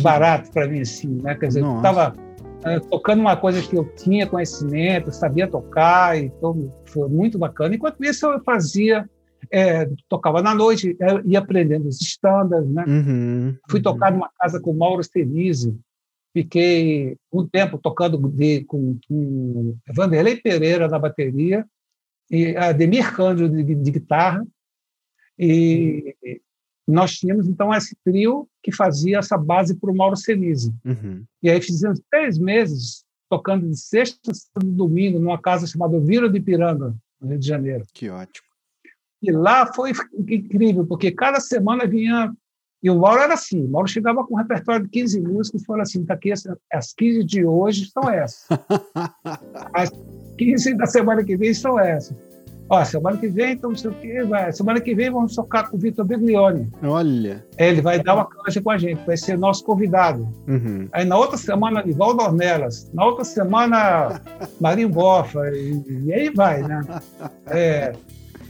barato 0.00 0.50
para 0.50 0.68
mim, 0.68 0.80
assim, 0.80 1.18
né? 1.22 1.34
Quer 1.34 1.48
dizer, 1.48 1.62
eu 1.62 1.76
estava 1.76 2.14
uh, 2.14 2.88
tocando 2.88 3.20
uma 3.20 3.36
coisa 3.36 3.62
que 3.62 3.76
eu 3.76 3.84
tinha 3.94 4.26
conhecimento, 4.26 5.12
sabia 5.12 5.48
tocar, 5.48 6.16
então 6.16 6.70
foi 6.86 7.08
muito 7.08 7.38
bacana. 7.38 7.74
Enquanto 7.74 8.02
isso, 8.04 8.26
eu 8.26 8.42
fazia 8.42 9.08
é, 9.50 9.88
tocava 10.08 10.42
na 10.42 10.54
noite, 10.54 10.96
é, 11.00 11.20
ia 11.24 11.38
aprendendo 11.38 11.88
os 11.88 12.00
estándares, 12.00 12.68
né? 12.68 12.84
Uhum, 12.86 13.56
Fui 13.68 13.78
uhum. 13.80 13.82
tocar 13.82 14.10
numa 14.12 14.30
casa 14.38 14.60
com 14.60 14.72
Mauro 14.72 15.02
Senise, 15.02 15.78
fiquei 16.32 17.16
um 17.32 17.46
tempo 17.46 17.78
tocando 17.78 18.18
de, 18.28 18.64
com, 18.64 18.98
com 19.08 19.76
Vanderlei 19.94 20.36
Pereira 20.36 20.88
na 20.88 20.98
bateria 20.98 21.64
e 22.30 22.56
Ademir 22.56 23.14
Cândido 23.14 23.54
de, 23.54 23.74
de 23.74 23.90
guitarra, 23.90 24.44
e 25.38 26.14
uhum. 26.24 26.36
Nós 26.86 27.12
tínhamos 27.12 27.48
então 27.48 27.72
esse 27.72 27.96
trio 28.04 28.48
que 28.62 28.72
fazia 28.72 29.18
essa 29.18 29.38
base 29.38 29.74
para 29.74 29.90
o 29.90 29.96
Mauro 29.96 30.16
Senise. 30.16 30.72
Uhum. 30.84 31.24
E 31.42 31.50
aí 31.50 31.60
fizemos 31.60 32.00
três 32.10 32.38
meses 32.38 33.04
tocando 33.28 33.68
de 33.68 33.78
sexta 33.78 34.32
a 34.54 34.60
domingo 34.62 35.18
numa 35.18 35.40
casa 35.40 35.66
chamada 35.66 35.98
Vila 35.98 36.28
de 36.28 36.40
Piranga, 36.40 36.94
no 37.20 37.28
Rio 37.28 37.38
de 37.38 37.46
Janeiro. 37.46 37.84
Que 37.92 38.10
ótimo. 38.10 38.46
E 39.22 39.32
lá 39.32 39.72
foi 39.72 39.92
incrível, 40.28 40.86
porque 40.86 41.10
cada 41.10 41.40
semana 41.40 41.86
vinha. 41.86 42.32
E 42.82 42.90
o 42.90 42.98
Mauro 42.98 43.22
era 43.22 43.32
assim: 43.32 43.64
o 43.64 43.68
Mauro 43.68 43.88
chegava 43.88 44.22
com 44.22 44.34
um 44.34 44.36
repertório 44.36 44.84
de 44.84 44.90
15 44.90 45.20
músicas 45.22 45.62
e 45.62 45.64
falava 45.64 45.82
assim: 45.82 46.04
tá 46.04 46.12
aqui, 46.12 46.30
as 46.30 46.92
15 46.92 47.24
de 47.24 47.44
hoje 47.44 47.90
são 47.90 48.10
essas. 48.10 48.46
As 49.72 49.90
15 50.36 50.74
da 50.74 50.86
semana 50.86 51.24
que 51.24 51.36
vem 51.36 51.54
são 51.54 51.78
essas. 51.78 52.33
Ó, 52.68 52.82
semana 52.84 53.16
que 53.18 53.28
vem, 53.28 53.52
então 53.52 53.70
não 53.70 53.76
sei 53.76 53.90
o 53.90 53.94
quê, 53.94 54.22
vai. 54.22 54.50
Semana 54.52 54.80
que 54.80 54.94
vem 54.94 55.10
vamos 55.10 55.34
tocar 55.34 55.68
com 55.68 55.76
o 55.76 55.80
Vitor 55.80 56.04
Biglione. 56.04 56.70
Olha. 56.82 57.44
Ele 57.58 57.82
vai 57.82 58.02
dar 58.02 58.14
uma 58.14 58.24
canja 58.24 58.62
com 58.62 58.70
a 58.70 58.78
gente, 58.78 59.04
vai 59.04 59.16
ser 59.16 59.36
nosso 59.36 59.62
convidado. 59.64 60.26
Uhum. 60.48 60.88
Aí 60.92 61.04
na 61.04 61.16
outra 61.16 61.36
semana, 61.36 61.82
Ivaldo 61.86 62.22
Ornelas. 62.22 62.90
Na 62.94 63.04
outra 63.04 63.24
semana, 63.24 64.20
Marinho 64.60 64.88
Bofa. 64.88 65.40
E, 65.50 65.82
e 66.06 66.12
aí 66.12 66.30
vai, 66.30 66.62
né? 66.62 66.80
É, 67.48 67.92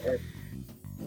é, 0.05 0.19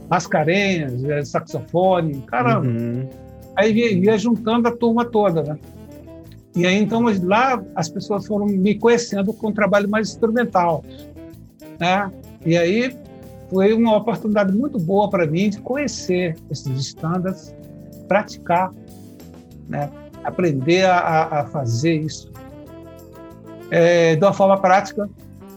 Mascarenhas, 0.09 1.03
é, 1.05 1.23
saxofone, 1.23 2.21
caramba. 2.27 2.67
Uhum. 2.67 3.09
Aí 3.55 3.73
ia, 4.03 4.17
juntando 4.17 4.67
a 4.67 4.71
turma 4.71 5.05
toda, 5.05 5.41
né? 5.43 5.57
E 6.55 6.65
aí, 6.65 6.75
então, 6.75 7.03
lá 7.23 7.61
as 7.75 7.87
pessoas 7.87 8.27
foram 8.27 8.45
me 8.45 8.75
conhecendo 8.75 9.31
com 9.31 9.47
um 9.47 9.53
trabalho 9.53 9.89
mais 9.89 10.09
instrumental, 10.09 10.83
né? 11.79 12.11
E 12.47 12.57
aí 12.57 12.97
foi 13.49 13.73
uma 13.73 13.97
oportunidade 13.97 14.55
muito 14.55 14.79
boa 14.79 15.09
para 15.09 15.27
mim 15.27 15.49
de 15.49 15.59
conhecer 15.59 16.37
esses 16.49 16.79
estándares, 16.79 17.53
praticar, 18.07 18.71
né? 19.67 19.89
aprender 20.23 20.85
a, 20.85 21.41
a 21.41 21.45
fazer 21.47 21.95
isso 21.95 22.31
é, 23.69 24.15
de 24.15 24.23
uma 24.23 24.31
forma 24.31 24.57
prática, 24.57 25.09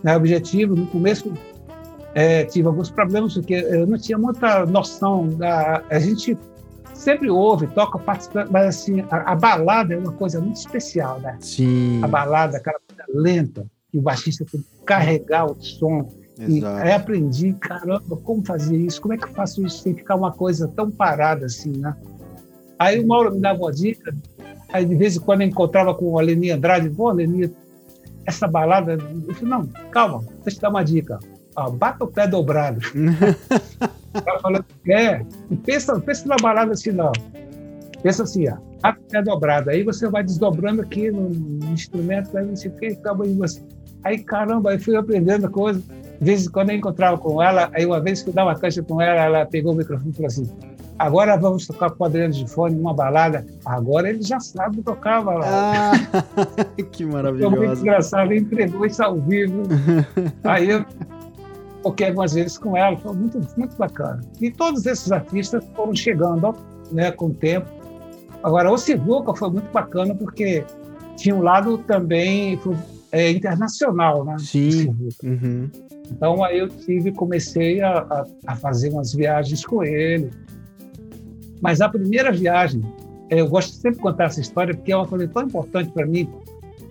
né? 0.03 0.17
objetivo. 0.17 0.75
No 0.75 0.85
começo 0.89 1.33
é, 2.13 2.45
tive 2.45 2.67
alguns 2.67 2.91
problemas 2.91 3.35
porque 3.35 3.55
eu 3.55 3.87
não 3.87 3.97
tinha 3.97 4.19
muita 4.19 4.67
noção 4.67 5.29
da. 5.29 5.85
A 5.89 6.01
gente 6.01 6.37
sempre 6.93 7.31
ouve, 7.31 7.69
toca, 7.69 8.01
participa, 8.01 8.49
mas 8.51 8.67
assim, 8.67 9.05
a, 9.13 9.31
a, 9.31 9.37
balada 9.37 9.95
é 9.95 9.97
uma 9.97 10.11
coisa 10.11 10.41
muito 10.41 10.57
especial, 10.57 11.21
né? 11.21 11.39
Sim. 11.39 12.03
A 12.03 12.09
balada, 12.09 12.57
aquela 12.57 12.81
coisa 12.81 13.05
lenta, 13.15 13.65
que 13.93 13.99
o 13.99 14.03
baixista 14.03 14.45
tem 14.51 14.61
que 14.61 14.85
carregar 14.85 15.47
o 15.47 15.55
som. 15.63 16.19
Exato. 16.41 16.79
E 16.79 16.83
aí 16.83 16.93
aprendi, 16.93 17.53
caramba, 17.55 18.17
como 18.25 18.45
fazer 18.45 18.77
isso? 18.77 19.01
Como 19.01 19.15
é 19.15 19.17
que 19.17 19.25
eu 19.25 19.33
faço 19.33 19.65
isso 19.65 19.83
sem 19.83 19.95
ficar 19.95 20.17
uma 20.17 20.33
coisa 20.33 20.69
tão 20.69 20.91
parada 20.91 21.47
assim, 21.47 21.77
né? 21.77 21.95
Aí 22.79 22.99
o 22.99 23.07
Mauro 23.07 23.35
me 23.35 23.41
dava 23.41 23.59
uma 23.61 23.73
dica, 23.73 24.15
aí 24.73 24.85
de 24.85 24.95
vez 24.95 25.17
em 25.17 25.21
quando 25.21 25.43
eu 25.43 25.49
encontrava 25.49 25.95
com 25.95 26.19
a 26.19 26.23
Leni 26.23 26.51
Andrade, 26.51 26.89
pô, 26.89 27.11
Leni, 27.11 27.53
essa 28.25 28.49
balada, 28.49 28.93
eu 28.93 29.35
falei, 29.35 29.51
não, 29.51 29.67
calma, 29.91 30.21
deixa 30.43 30.49
eu 30.49 30.53
te 30.55 30.61
dar 30.61 30.71
uma 30.71 30.83
dica 30.83 31.19
ó, 31.57 31.71
bata 31.71 32.05
o 32.05 32.09
pé 32.09 32.27
dobrado. 32.27 32.81
o 34.15 34.23
cara 34.23 34.41
falando, 34.41 34.65
é, 34.89 35.25
pensa, 35.65 35.99
pensa 36.01 36.27
na 36.27 36.37
balada 36.37 36.73
assim, 36.73 36.91
não. 36.91 37.13
Pensa 38.03 38.23
assim, 38.23 38.49
ó, 38.49 38.57
bata 38.81 39.01
o 39.01 39.11
pé 39.11 39.23
dobrado. 39.23 39.71
Aí 39.71 39.83
você 39.83 40.09
vai 40.09 40.23
desdobrando 40.23 40.83
aqui 40.83 41.11
no, 41.11 41.31
instrumento, 41.73 42.37
aí 42.37 42.47
você 42.47 42.69
acaba 42.87 43.25
aí 43.25 43.35
você. 43.35 43.63
Aí, 44.03 44.19
caramba, 44.19 44.71
aí 44.71 44.79
fui 44.79 44.97
aprendendo 44.97 45.47
a 45.47 45.51
coisa. 45.51 45.83
De 46.21 46.27
vez 46.27 46.47
em 46.47 46.51
quando 46.51 46.71
eu 46.71 46.77
encontrava 46.77 47.17
com 47.17 47.43
ela, 47.43 47.71
aí 47.73 47.87
uma 47.87 47.99
vez 47.99 48.23
que 48.23 48.29
eu 48.29 48.35
dava 48.35 48.55
caixa 48.55 48.83
com 48.83 49.01
ela, 49.01 49.23
ela 49.23 49.47
pegou 49.47 49.73
o 49.73 49.77
microfone 49.77 50.11
e 50.11 50.13
falou 50.13 50.27
assim: 50.27 50.51
Agora 51.01 51.35
vamos 51.39 51.67
tocar 51.67 51.89
com 51.91 52.05
o 52.05 52.07
Adriano 52.07 52.35
de 52.35 52.47
Fone 52.47 52.79
uma 52.79 52.93
balada. 52.93 53.47
Agora 53.65 54.11
ele 54.11 54.21
já 54.21 54.39
sabe 54.39 54.83
tocar 54.83 55.21
a 55.21 55.23
balada. 55.23 55.49
Ah, 56.37 56.65
que 56.93 57.07
maravilhoso. 57.07 57.57
Foi 57.57 57.67
muito 57.67 57.81
engraçado, 57.81 58.31
ele 58.31 58.41
entregou 58.41 58.85
isso 58.85 59.03
ao 59.03 59.17
vivo. 59.17 59.63
Aí 60.45 60.69
eu 60.69 60.85
toquei 61.83 62.09
algumas 62.09 62.35
vezes 62.35 62.59
com 62.59 62.77
ela, 62.77 62.99
foi 62.99 63.15
muito, 63.15 63.41
muito 63.57 63.77
bacana. 63.79 64.21
E 64.43 64.51
todos 64.51 64.85
esses 64.85 65.11
artistas 65.11 65.65
foram 65.75 65.95
chegando 65.95 66.55
né, 66.93 67.11
com 67.11 67.29
o 67.29 67.35
tempo. 67.35 67.67
Agora, 68.43 68.71
o 68.71 68.77
Sivuca 68.77 69.35
foi 69.35 69.51
muito 69.51 69.73
bacana 69.73 70.15
porque 70.15 70.67
tinha 71.17 71.35
um 71.35 71.41
lado 71.41 71.79
também 71.79 72.61
é, 73.11 73.31
internacional, 73.31 74.23
né? 74.23 74.37
Sim. 74.39 74.95
Uhum. 75.23 75.71
Então, 76.11 76.43
aí 76.43 76.59
eu 76.59 76.69
tive, 76.69 77.13
comecei 77.13 77.81
a, 77.81 77.99
a, 77.99 78.27
a, 78.49 78.57
fazer 78.57 78.91
umas 78.91 79.15
viagens 79.15 79.65
com 79.65 79.85
ele. 79.85 80.31
Mas 81.61 81.81
a 81.81 81.89
primeira 81.89 82.33
viagem, 82.33 82.83
eu 83.29 83.49
gosto 83.49 83.71
de 83.71 83.77
sempre 83.77 84.01
contar 84.01 84.25
essa 84.25 84.41
história 84.41 84.75
porque 84.75 84.93
é 84.93 84.97
uma 84.97 85.07
coisa 85.07 85.29
tão 85.29 85.45
importante 85.45 85.91
para 85.91 86.07
mim 86.07 86.29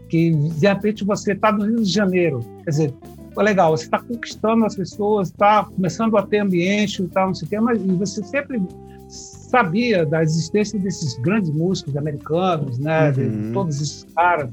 que, 0.08 0.32
de 0.32 0.68
repente, 0.68 1.04
você 1.04 1.34
está 1.34 1.52
no 1.52 1.66
Rio 1.66 1.84
de 1.84 1.92
Janeiro, 1.92 2.40
quer 2.64 2.72
dizer, 2.72 2.94
legal, 3.38 3.76
você 3.76 3.86
está 3.86 4.00
conquistando 4.00 4.66
as 4.66 4.76
pessoas, 4.76 5.30
está 5.30 5.66
começando 5.66 6.18
a 6.18 6.26
ter 6.26 6.40
ambiente, 6.40 7.06
tá, 7.08 7.26
não 7.26 7.34
sei 7.36 7.46
o 7.46 7.50
quê, 7.50 7.60
mas 7.60 7.82
você 7.82 8.24
sempre 8.24 8.62
sabia 9.08 10.06
da 10.06 10.24
existência 10.24 10.80
desses 10.80 11.18
grandes 11.20 11.50
músicos 11.50 11.96
americanos, 11.96 12.80
né, 12.80 13.10
uhum. 13.10 13.14
de 13.48 13.54
todos 13.54 13.82
esses 13.82 14.08
caras, 14.16 14.50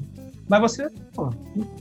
mas 0.49 0.61
você, 0.61 0.89
pô, 1.13 1.29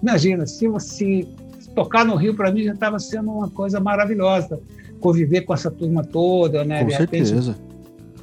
imagina, 0.02 0.46
se 0.46 0.66
você 0.68 1.26
tocar 1.76 2.04
no 2.04 2.16
Rio 2.16 2.34
para 2.34 2.50
mim 2.50 2.64
já 2.64 2.72
estava 2.72 2.98
sendo 2.98 3.30
uma 3.30 3.50
coisa 3.50 3.78
maravilhosa, 3.78 4.58
conviver 4.98 5.42
com 5.42 5.52
essa 5.52 5.70
turma 5.70 6.02
toda, 6.02 6.64
né, 6.64 6.82
com 6.82 6.90
certeza. 6.90 7.54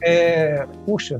é, 0.01 0.67
puxa, 0.85 1.19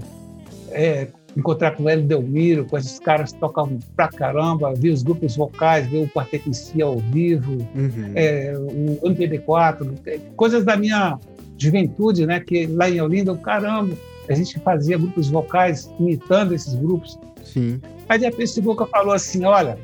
é, 0.72 1.08
encontrar 1.38 1.72
com 1.72 1.84
o 1.84 1.90
Hélio 1.90 2.06
Delmiro, 2.06 2.66
com 2.66 2.78
esses 2.78 3.00
caras 3.00 3.32
que 3.32 3.40
tocavam 3.40 3.80
pra 3.96 4.08
caramba, 4.08 4.74
ver 4.76 4.90
os 4.90 5.04
grupos 5.04 5.36
vocais, 5.36 5.88
ver 5.88 6.00
o 6.00 6.10
quarteto 6.10 6.50
em 6.50 6.54
si 6.54 6.82
ao 6.82 6.98
vivo, 6.98 7.52
uhum. 7.76 8.12
é, 8.16 8.54
o 8.58 9.10
MPB4, 9.10 10.00
é, 10.08 10.20
coisas 10.36 10.66
da 10.66 10.76
minha 10.76 11.20
juventude, 11.58 12.26
né? 12.26 12.40
Que 12.40 12.66
lá 12.68 12.90
em 12.90 13.00
Olinda, 13.00 13.36
caramba, 13.38 13.96
a 14.28 14.34
gente 14.34 14.60
fazia 14.60 14.98
grupos 14.98 15.30
vocais 15.30 15.90
imitando 16.00 16.54
esses 16.54 16.74
grupos. 16.76 17.18
Sim. 17.44 17.80
Aí 18.10 18.20
de 18.20 18.26
repente 18.26 18.60
o 18.60 18.64
Boca 18.64 18.86
falou 18.86 19.14
assim, 19.14 19.44
olha, 19.46 19.78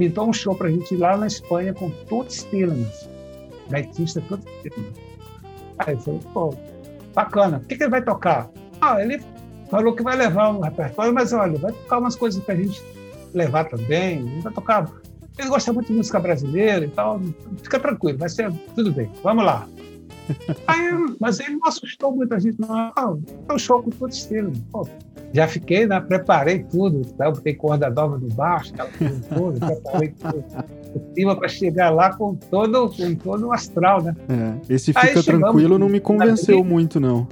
pintou 0.00 0.30
um 0.30 0.32
show 0.32 0.54
pra 0.54 0.70
gente 0.70 0.94
ir 0.94 0.96
lá 0.96 1.14
na 1.14 1.26
Espanha 1.26 1.74
com 1.74 1.90
Tuts 1.90 2.44
Tillmans. 2.44 3.06
gaitista, 3.68 4.22
todo. 4.26 4.42
Aí 5.78 5.92
eu 5.94 6.00
falei, 6.00 6.20
pô, 6.32 6.54
bacana, 7.14 7.58
o 7.58 7.60
que, 7.66 7.76
que 7.76 7.82
ele 7.82 7.90
vai 7.90 8.02
tocar? 8.02 8.50
Ah, 8.80 9.02
ele 9.02 9.22
falou 9.70 9.94
que 9.94 10.02
vai 10.02 10.16
levar 10.16 10.52
um 10.52 10.60
repertório, 10.60 11.12
mas 11.12 11.34
olha, 11.34 11.58
vai 11.58 11.70
tocar 11.72 11.98
umas 11.98 12.16
coisas 12.16 12.42
para 12.42 12.54
a 12.54 12.56
gente 12.56 12.82
levar 13.34 13.64
também, 13.66 14.20
ele 14.20 14.40
vai 14.40 14.52
tocar. 14.54 14.90
Ele 15.38 15.48
gosta 15.48 15.70
muito 15.70 15.88
de 15.88 15.92
música 15.92 16.18
brasileira 16.18 16.86
e 16.86 16.90
tal, 16.90 17.20
fica 17.62 17.78
tranquilo, 17.78 18.16
vai 18.16 18.28
ser 18.30 18.50
tudo 18.74 18.92
bem, 18.92 19.10
vamos 19.22 19.44
lá. 19.44 19.68
Aí, 20.66 21.14
mas 21.20 21.40
ele 21.40 21.56
não 21.56 21.68
assustou 21.68 22.16
muita 22.16 22.40
gente, 22.40 22.58
não. 22.58 22.74
Ah, 22.74 23.14
é 23.48 23.52
um 23.52 23.58
show 23.58 23.82
com 23.82 23.90
todo 23.90 24.10
estilo. 24.10 24.52
Pô, 24.72 24.88
já 25.32 25.46
fiquei, 25.46 25.86
né? 25.86 26.00
Preparei 26.00 26.64
tudo, 26.64 27.04
tá? 27.12 27.30
botei 27.30 27.54
corda 27.54 27.88
nova 27.90 28.18
no 28.18 28.28
baixo, 28.28 28.72
aquela 28.74 28.90
coisa 28.90 29.20
toda, 29.34 29.66
preparei 29.66 30.08
tudo 30.08 30.44
o 30.94 31.00
clima 31.14 31.36
para 31.36 31.48
chegar 31.48 31.90
lá 31.90 32.14
com 32.14 32.34
todo, 32.34 32.90
com 32.90 33.14
todo 33.14 33.48
o 33.48 33.52
astral, 33.52 34.02
né? 34.02 34.14
É, 34.28 34.74
esse 34.74 34.92
fica 34.92 35.06
Aí 35.06 35.22
tranquilo 35.22 35.78
não 35.78 35.88
me 35.88 36.00
convenceu 36.00 36.64
muito, 36.64 36.98
não. 36.98 37.26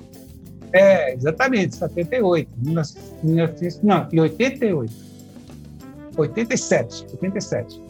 É, 0.72 1.14
exatamente, 1.14 1.76
78. 1.76 2.48
19, 2.56 3.80
não, 3.82 4.06
em 4.12 4.20
88. 4.20 4.92
87, 6.16 7.06
87. 7.12 7.82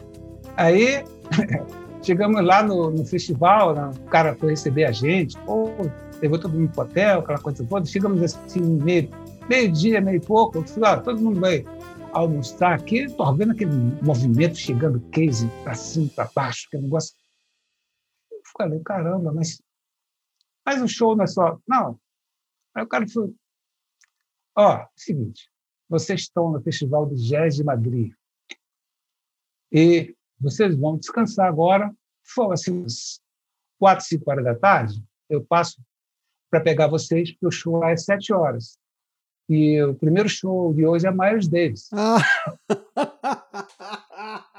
Aí 0.56 1.04
chegamos 2.02 2.44
lá 2.44 2.62
no, 2.62 2.90
no 2.90 3.04
festival, 3.04 3.74
né, 3.74 3.90
o 4.06 4.10
cara 4.10 4.34
foi 4.34 4.50
receber 4.50 4.84
a 4.84 4.92
gente, 4.92 5.36
pô, 5.40 5.70
levou 6.20 6.38
todo 6.38 6.52
mundo 6.52 6.70
pro 6.70 6.82
hotel, 6.82 7.20
aquela 7.20 7.38
coisa 7.38 7.64
toda. 7.64 7.86
Chegamos 7.86 8.22
assim, 8.22 8.60
meio, 8.60 9.08
meio 9.48 9.72
dia, 9.72 10.00
meio 10.00 10.20
pouco, 10.20 10.58
eu 10.58 10.66
falei, 10.66 10.90
ah, 10.90 11.00
todo 11.00 11.20
mundo 11.20 11.40
vai 11.40 11.64
almoçar 12.12 12.74
aqui, 12.74 13.04
estou 13.04 13.34
vendo 13.34 13.52
aquele 13.52 13.72
movimento 14.02 14.56
chegando 14.56 15.00
case 15.10 15.48
para 15.62 15.74
cima, 15.74 16.10
para 16.14 16.30
baixo, 16.34 16.68
que 16.70 16.78
negócio. 16.78 17.14
Eu 18.30 18.40
falei, 18.56 18.80
caramba, 18.80 19.32
mas, 19.32 19.60
mas 20.64 20.82
o 20.82 20.88
show 20.88 21.16
não 21.16 21.24
é 21.24 21.26
só. 21.26 21.58
Não. 21.66 21.98
Aí 22.74 22.84
o 22.84 22.88
cara 22.88 23.06
falou: 23.08 23.34
ó, 24.56 24.86
seguinte, 24.96 25.50
vocês 25.88 26.20
estão 26.20 26.50
no 26.50 26.60
Festival 26.62 27.06
de 27.06 27.16
Jazz 27.28 27.56
de 27.56 27.64
Madrid 27.64 28.12
e 29.72 30.14
vocês 30.40 30.76
vão 30.76 30.98
descansar 30.98 31.46
agora. 31.46 31.94
For 32.22 32.52
assim, 32.52 32.84
quatro, 33.78 34.04
cinco 34.04 34.30
horas 34.30 34.44
da 34.44 34.54
tarde, 34.54 35.02
eu 35.30 35.42
passo 35.42 35.80
para 36.50 36.60
pegar 36.60 36.88
vocês, 36.88 37.32
porque 37.32 37.46
o 37.46 37.50
show 37.50 37.76
lá 37.76 37.90
é 37.90 37.96
sete 37.96 38.32
horas. 38.32 38.78
E 39.48 39.82
o 39.82 39.94
primeiro 39.94 40.28
show 40.28 40.72
de 40.74 40.86
hoje 40.86 41.06
é 41.06 41.10
Miles 41.10 41.48
Davis. 41.48 41.88
Ah. 41.92 42.22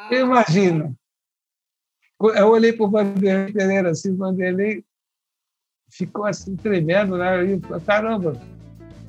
Imagina. 0.12 0.94
Eu 2.36 2.50
olhei 2.50 2.74
para 2.74 2.86
o 2.86 2.90
Vanderlei 2.90 3.54
Pereira, 3.54 3.92
assim, 3.92 4.12
o 4.12 4.18
Vanderlei 4.18 4.84
ficou 5.90 6.26
assim 6.26 6.56
tremendo, 6.56 7.18
né? 7.18 7.46
E, 7.46 7.60
caramba. 7.86 8.36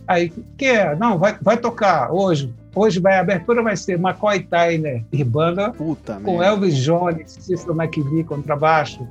Aí, 0.06 0.30
que 0.56 0.66
é? 0.66 0.94
Não, 0.96 1.18
vai, 1.18 1.38
vai 1.40 1.56
tocar 1.56 2.12
hoje. 2.12 2.52
Hoje 2.74 3.00
vai, 3.00 3.14
a 3.14 3.20
abertura 3.20 3.62
vai 3.62 3.76
ser 3.76 3.94
McCoy 3.94 4.40
Tyner 4.40 5.04
e 5.12 5.24
banda 5.24 5.72
Puta 5.72 6.20
com 6.20 6.38
merda. 6.38 6.46
Elvis 6.46 6.76
Jones, 6.76 7.32
Cícero 7.32 7.80
McVie 7.80 8.24
contrabaixo. 8.24 9.06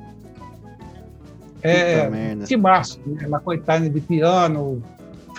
É, 1.62 2.10
Timaço, 2.45 3.01
né? 3.05 3.25
McCoy 3.25 3.60
Tyner 3.60 3.89
de 3.89 3.99
piano, 3.99 4.82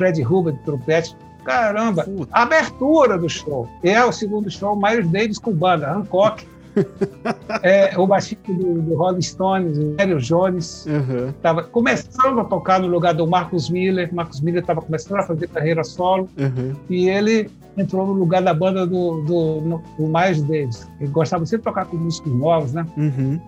Fred 0.00 0.24
Huber 0.24 0.54
de 0.54 0.60
trompete. 0.60 1.14
Caramba, 1.44 2.04
Puta. 2.04 2.34
abertura 2.34 3.18
do 3.18 3.28
show. 3.28 3.68
É 3.82 4.02
o 4.02 4.10
segundo 4.10 4.50
show, 4.50 4.74
Miles 4.74 5.06
Davis 5.08 5.38
com 5.38 5.52
banda, 5.52 5.92
Hancock. 5.92 6.46
é, 7.62 7.98
o 7.98 8.06
baixista 8.06 8.50
do, 8.50 8.80
do 8.80 8.94
Rolling 8.94 9.20
Stones, 9.20 9.76
o 9.76 9.94
Hélio 9.98 10.18
Jones, 10.18 10.86
estava 11.28 11.62
uhum. 11.62 11.68
começando 11.68 12.40
a 12.40 12.44
tocar 12.44 12.80
no 12.80 12.86
lugar 12.86 13.12
do 13.12 13.26
Marcus 13.26 13.68
Miller. 13.68 14.08
Marcus 14.14 14.40
Miller 14.40 14.62
estava 14.62 14.80
começando 14.80 15.18
a 15.18 15.22
fazer 15.24 15.48
carreira 15.48 15.84
solo 15.84 16.28
uhum. 16.38 16.74
e 16.88 17.10
ele 17.10 17.50
entrou 17.76 18.06
no 18.06 18.12
lugar 18.14 18.40
da 18.40 18.54
banda 18.54 18.86
do, 18.86 19.20
do, 19.22 19.60
no, 19.60 19.82
do 19.98 20.06
Miles 20.06 20.42
Davis. 20.42 20.88
Ele 20.98 21.10
gostava 21.10 21.44
sempre 21.44 21.58
de 21.58 21.64
tocar 21.64 21.84
com 21.86 21.96
músicos 21.96 22.32
novos, 22.32 22.72
né? 22.72 22.86
Uhum. 22.96 23.38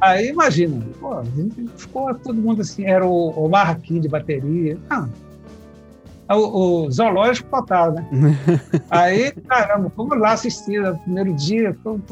Aí 0.00 0.28
imagina, 0.28 0.84
pô, 1.00 1.22
ficou 1.76 2.14
todo 2.14 2.34
mundo 2.34 2.60
assim, 2.60 2.84
era 2.84 3.04
o 3.04 3.32
Omar 3.42 3.70
Hakim 3.70 3.98
de 4.00 4.08
bateria. 4.08 4.78
Ah, 4.90 5.08
o, 6.34 6.84
o 6.86 6.90
zoológico 6.90 7.48
total, 7.50 7.92
né? 7.92 8.06
Aí, 8.90 9.32
caramba, 9.32 9.92
vamos 9.96 10.18
lá 10.18 10.32
assistir 10.32 10.80
no 10.80 10.96
primeiro 10.98 11.32
dia, 11.34 11.76
vamos, 11.84 12.02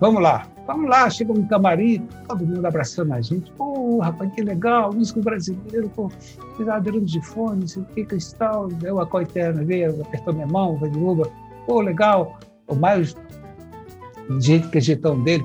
vamos 0.00 0.22
lá, 0.22 0.46
vamos 0.66 0.90
lá, 0.90 1.08
chega 1.08 1.32
no 1.32 1.46
camarim, 1.46 2.06
todo 2.28 2.46
mundo 2.46 2.66
abraçando 2.66 3.12
a 3.14 3.20
gente, 3.20 3.50
pô, 3.52 4.00
rapaz, 4.00 4.30
que 4.32 4.42
legal, 4.42 4.92
músico 4.92 5.20
brasileiro, 5.20 5.88
pô, 5.90 6.10
verdadeiro 6.56 7.00
de 7.00 7.20
fone, 7.22 7.60
não 7.60 7.68
sei 7.68 7.82
o 7.82 7.86
que, 7.86 8.04
cristal, 8.04 8.68
deu 8.68 9.00
a 9.00 9.06
coiterna, 9.06 9.64
veio, 9.64 10.02
apertou 10.02 10.34
minha 10.34 10.46
mão, 10.46 10.76
vai 10.76 10.90
de 10.90 10.98
Uber, 10.98 11.26
pô, 11.66 11.80
legal, 11.80 12.38
o 12.66 12.74
mais 12.74 13.16
jeito 14.40 14.68
que 14.68 14.78
é 14.78 14.80
jeitão 14.80 15.22
dele, 15.22 15.44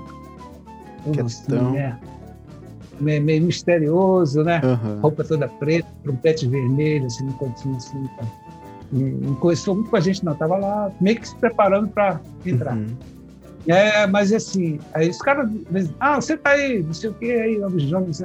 Questão. 1.12 1.70
Assim, 1.70 1.94
meio, 3.00 3.44
misterioso, 3.44 4.44
né? 4.44 4.62
Uhum. 4.64 5.00
Roupa 5.02 5.24
toda 5.24 5.48
preta, 5.48 5.88
trompete 6.04 6.48
vermelho, 6.48 7.06
assim, 7.06 7.26
no 7.26 7.34
cantinho, 7.34 7.76
assim. 7.76 8.04
Tá? 8.18 8.26
Não 8.92 9.36
conheceu 9.36 9.76
muito 9.76 9.90
com 9.90 9.96
a 9.96 10.00
gente, 10.00 10.24
não. 10.24 10.36
Tava 10.36 10.58
lá 10.58 10.92
meio 11.02 11.20
que 11.20 11.28
se 11.28 11.36
preparando 11.36 11.88
para 11.90 12.20
entrar. 12.46 12.76
Uhum. 12.76 12.96
É, 13.68 14.06
mas 14.08 14.34
assim, 14.34 14.78
aí 14.94 15.10
os 15.10 15.18
caras 15.20 15.50
ah, 16.00 16.20
você 16.20 16.36
tá 16.36 16.50
aí, 16.50 16.84
não 16.84 16.94
sei 16.94 17.10
o 17.10 17.14
que, 17.14 17.32
aí, 17.32 17.64
o 17.64 17.70
Jones, 17.70 18.22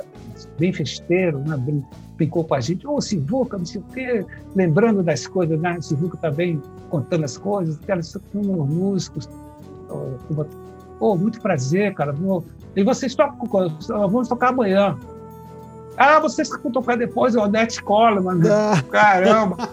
bem 0.58 0.72
festeiro, 0.72 1.38
né? 1.38 1.56
Bem, 1.56 1.84
brincou 2.16 2.42
com 2.42 2.54
a 2.54 2.60
gente, 2.60 2.84
ô, 2.86 2.96
oh, 2.96 3.00
Sivuca, 3.00 3.56
não 3.56 3.64
sei 3.64 3.80
o 3.80 3.84
que, 3.94 4.26
lembrando 4.56 5.02
das 5.02 5.28
coisas, 5.28 5.58
né? 5.60 5.80
Sivuca 5.80 6.18
também 6.18 6.58
tá 6.58 6.68
contando 6.90 7.24
as 7.24 7.38
coisas, 7.38 7.78
elas 7.86 8.12
com 8.32 8.42
músicos, 8.42 9.28
oh, 10.98 11.16
muito 11.16 11.40
prazer, 11.40 11.94
cara, 11.94 12.12
e 12.76 12.84
vocês 12.84 13.14
tocam, 13.14 13.48
vamos 13.88 14.28
tocar 14.28 14.48
amanhã. 14.48 14.96
Ah, 15.96 16.20
vocês 16.20 16.48
vão 16.48 16.70
tocar 16.70 16.96
depois, 16.96 17.34
o 17.34 17.40
Odete 17.40 17.82
Coleman. 17.82 18.40
Ah. 18.48 18.80
Caramba! 18.90 19.68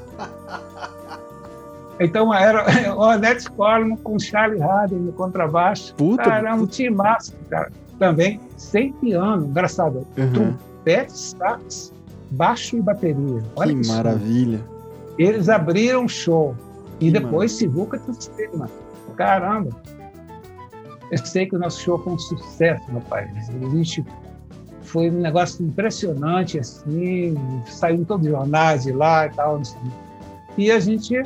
Então 2.00 2.34
era 2.34 2.66
o 2.96 3.00
Odete 3.14 3.50
Coleman 3.52 3.96
com 3.98 4.18
Charlie 4.18 4.62
Haden 4.62 5.00
no 5.00 5.14
contrabaixo. 5.14 5.94
Puta, 5.96 6.24
Caramba, 6.24 6.64
um 6.64 6.66
time 6.66 6.96
massa, 6.96 7.34
cara. 7.50 7.72
Também 8.00 8.42
sem 8.58 8.92
piano, 8.94 9.46
engraçado. 9.46 10.06
Uhum. 10.18 10.34
Trompete, 10.34 11.18
sax, 11.18 11.94
baixo 12.32 12.78
e 12.78 12.82
bateria. 12.82 13.44
Olha 13.56 13.74
que, 13.74 13.82
que 13.82 13.88
maravilha. 13.88 14.62
Eles 15.18 15.48
abriram 15.48 16.08
show. 16.08 16.56
E 17.00 17.12
que 17.12 17.20
depois 17.20 17.52
Sivuca 17.52 18.00
tudo 18.00 18.18
mano. 18.58 18.72
Caramba. 19.16 19.70
Eu 21.12 21.18
sei 21.20 21.46
que 21.46 21.56
o 21.56 21.60
nosso 21.60 21.82
show 21.82 22.00
foi 22.00 22.14
um 22.14 22.20
sucesso, 22.20 22.92
rapaz. 22.92 23.50
A 23.50 23.70
gente 23.76 24.04
foi 24.82 25.10
um 25.10 25.22
negócio 25.22 25.66
impressionante, 25.66 26.60
assim, 26.60 27.36
saiu 27.66 27.98
em 27.98 28.04
todos 28.04 28.26
os 28.26 28.32
jornais 28.32 28.84
de 28.84 28.92
lá 28.92 29.28
e 29.28 29.30
tal. 29.30 29.58
Assim. 29.58 29.78
E 30.58 30.72
a 30.72 30.80
gente. 30.80 31.22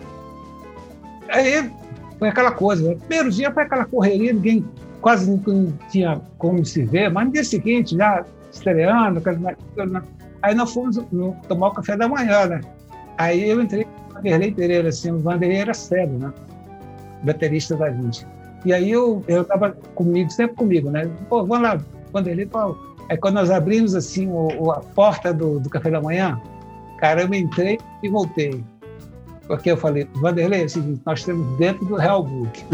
Aí 1.29 1.71
foi 2.17 2.29
aquela 2.29 2.51
coisa, 2.51 2.89
né? 2.89 2.95
primeiro 2.95 3.31
dia 3.31 3.51
foi 3.51 3.63
aquela 3.63 3.85
correria, 3.85 4.33
ninguém 4.33 4.65
quase 5.01 5.29
não 5.29 5.73
tinha 5.89 6.19
como 6.37 6.65
se 6.65 6.83
ver, 6.83 7.09
mas 7.09 7.27
no 7.27 7.33
dia 7.33 7.43
seguinte, 7.43 7.95
já 7.95 8.25
estreando, 8.51 9.21
aí 10.41 10.53
nós 10.55 10.73
fomos 10.73 10.99
tomar 11.47 11.67
o 11.67 11.71
café 11.71 11.95
da 11.95 12.07
manhã, 12.07 12.47
né? 12.47 12.61
Aí 13.17 13.49
eu 13.49 13.61
entrei 13.61 13.85
com 13.85 14.11
o 14.11 14.13
Vanderlei 14.15 14.51
Pereira, 14.51 14.89
assim, 14.89 15.11
o 15.11 15.19
Vanderlei 15.19 15.59
era 15.59 15.73
cego, 15.73 16.17
né? 16.17 16.33
Baterista 17.23 17.75
da 17.77 17.91
gente. 17.91 18.25
E 18.65 18.73
aí 18.73 18.91
eu 18.91 19.23
eu 19.27 19.41
estava 19.41 19.71
comigo, 19.95 20.29
sempre 20.29 20.55
comigo, 20.55 20.89
né? 20.89 21.09
Pô, 21.29 21.45
vamos 21.45 21.63
lá, 21.63 21.79
Vanderlei, 22.11 22.45
pô. 22.45 22.75
Aí 23.09 23.17
quando 23.17 23.35
nós 23.35 23.49
abrimos 23.49 23.95
assim 23.95 24.27
o, 24.27 24.71
a 24.71 24.79
porta 24.79 25.33
do, 25.33 25.59
do 25.59 25.69
café 25.69 25.89
da 25.89 26.01
manhã, 26.01 26.39
cara, 26.97 27.23
eu 27.23 27.33
entrei 27.33 27.79
e 28.03 28.09
voltei. 28.09 28.63
Porque 29.47 29.71
eu 29.71 29.77
falei, 29.77 30.07
Vanderlei, 30.15 30.61
é 30.61 30.65
o 30.65 30.69
seguinte, 30.69 31.01
nós 31.03 31.19
estamos 31.21 31.57
dentro 31.57 31.83
do 31.85 31.99
Hellbook. 31.99 32.65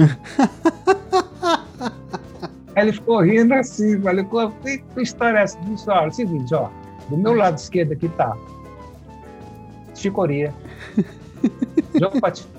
Aí 2.76 2.84
ele 2.84 2.92
ficou 2.92 3.22
rindo 3.22 3.54
assim, 3.54 4.02
falei, 4.02 4.26
que, 4.62 5.02
história 5.02 5.40
é 5.40 5.44
essa? 5.44 5.58
Disse, 5.62 5.90
olha, 5.90 6.06
é 6.06 6.08
o 6.10 6.12
seguinte, 6.12 6.54
ó, 6.54 6.68
do 7.10 7.16
meu 7.18 7.34
lado 7.34 7.58
esquerdo 7.58 7.94
aqui 7.94 8.10
tá 8.10 8.36
Chicoria, 9.94 10.54
João 11.98 12.20
Patife, 12.20 12.50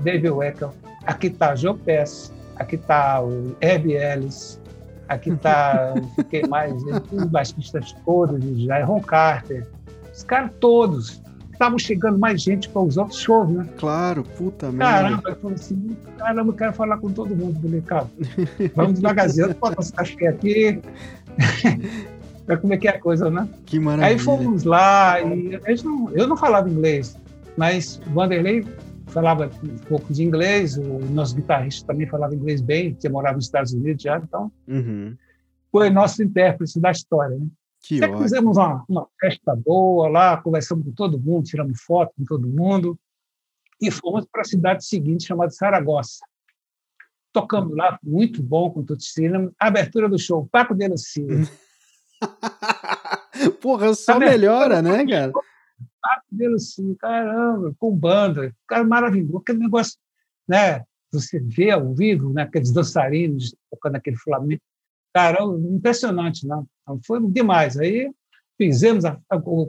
David 0.00 0.28
Weckel, 0.28 0.74
aqui 1.06 1.30
tá 1.30 1.54
João 1.54 1.78
Pérez, 1.78 2.30
aqui 2.62 2.76
está 2.76 3.22
o 3.22 3.54
Herb 3.60 3.92
Ellis, 3.92 4.60
aqui 5.08 5.30
está 5.30 5.94
quem 6.30 6.46
mais, 6.48 6.82
os 7.12 7.24
baixistas 7.26 7.94
todos, 8.04 8.42
Ron 8.86 9.00
Carter, 9.00 9.66
os 10.12 10.22
caras 10.24 10.52
todos. 10.60 11.22
Estavam 11.52 11.78
chegando 11.78 12.18
mais 12.18 12.42
gente 12.42 12.68
para 12.68 12.82
os 12.82 12.96
outros 12.96 13.20
shows, 13.20 13.48
né? 13.48 13.68
Claro, 13.76 14.24
puta 14.36 14.72
merda. 14.72 14.84
Caramba, 14.84 15.28
eu 15.28 15.36
falei 15.36 15.54
assim, 15.54 15.96
caramba, 16.18 16.50
eu 16.50 16.56
quero 16.56 16.72
falar 16.72 16.98
com 16.98 17.12
todo 17.12 17.36
mundo. 17.36 17.60
Falei, 17.60 17.80
cara, 17.82 18.06
vamos 18.74 18.94
devagarzinho, 18.94 19.54
bota 19.54 19.80
esse 19.80 19.92
café 19.92 20.26
aqui, 20.26 20.80
como 22.60 22.72
é 22.72 22.76
que 22.76 22.88
é 22.88 22.90
a 22.90 23.00
coisa, 23.00 23.30
né? 23.30 23.48
Que 23.64 23.78
maravilha. 23.78 24.08
Aí 24.08 24.18
fomos 24.18 24.64
lá 24.64 25.20
e 25.20 25.56
não, 25.84 26.10
eu 26.10 26.26
não 26.26 26.36
falava 26.36 26.68
inglês, 26.68 27.16
mas 27.56 28.00
o 28.08 28.10
Vanderlei 28.10 28.66
falava 29.12 29.50
um 29.62 29.78
pouco 29.78 30.12
de 30.12 30.22
inglês, 30.22 30.76
o 30.76 30.98
nosso 31.10 31.36
guitarrista 31.36 31.86
também 31.86 32.06
falava 32.06 32.34
inglês 32.34 32.60
bem, 32.60 32.94
que 32.94 33.08
morava 33.08 33.36
nos 33.36 33.44
Estados 33.44 33.72
Unidos 33.72 34.02
já, 34.02 34.16
então 34.18 34.50
uhum. 34.66 35.16
foi 35.70 35.90
nosso 35.90 36.22
intérprete 36.22 36.80
da 36.80 36.90
história, 36.90 37.36
né? 37.36 37.46
Que 37.82 37.96
Até 37.96 38.06
ótimo. 38.06 38.22
fizemos 38.22 38.56
uma, 38.56 38.84
uma 38.88 39.06
festa 39.20 39.56
boa 39.56 40.08
lá, 40.08 40.36
conversamos 40.36 40.84
com 40.84 40.92
todo 40.92 41.20
mundo, 41.20 41.44
tiramos 41.44 41.80
foto 41.82 42.12
com 42.16 42.24
todo 42.24 42.48
mundo 42.48 42.98
e 43.80 43.90
fomos 43.90 44.24
para 44.30 44.42
a 44.42 44.44
cidade 44.44 44.84
seguinte, 44.84 45.26
chamada 45.26 45.50
Saragossa. 45.50 46.24
Tocamos 47.32 47.76
lá, 47.76 47.98
muito 48.02 48.42
bom 48.42 48.70
com 48.70 48.80
o 48.80 49.00
Cinema. 49.00 49.50
Abertura 49.58 50.08
do 50.08 50.18
show, 50.18 50.46
Paco 50.52 50.74
de 50.74 50.86
Lucia. 50.86 51.26
Porra, 53.60 53.94
só 53.94 54.18
melhora, 54.18 54.80
né, 54.80 55.04
cara? 55.04 55.32
De 56.32 56.48
Lucia, 56.48 56.96
caramba, 56.98 57.74
com 57.78 57.94
banda, 57.94 58.54
cara 58.66 58.84
maravilhoso, 58.84 59.38
aquele 59.38 59.58
negócio, 59.58 59.98
né? 60.48 60.84
Você 61.12 61.38
vê 61.38 61.70
ao 61.70 61.94
vivo, 61.94 62.32
né? 62.32 62.42
Aqueles 62.42 62.72
dançarinos 62.72 63.54
tocando 63.70 63.96
aquele 63.96 64.16
flamengo. 64.16 64.60
Caramba, 65.14 65.58
impressionante, 65.68 66.46
né? 66.46 66.62
Foi 67.06 67.20
demais. 67.30 67.76
Aí 67.78 68.10
fizemos 68.56 69.04
a, 69.04 69.20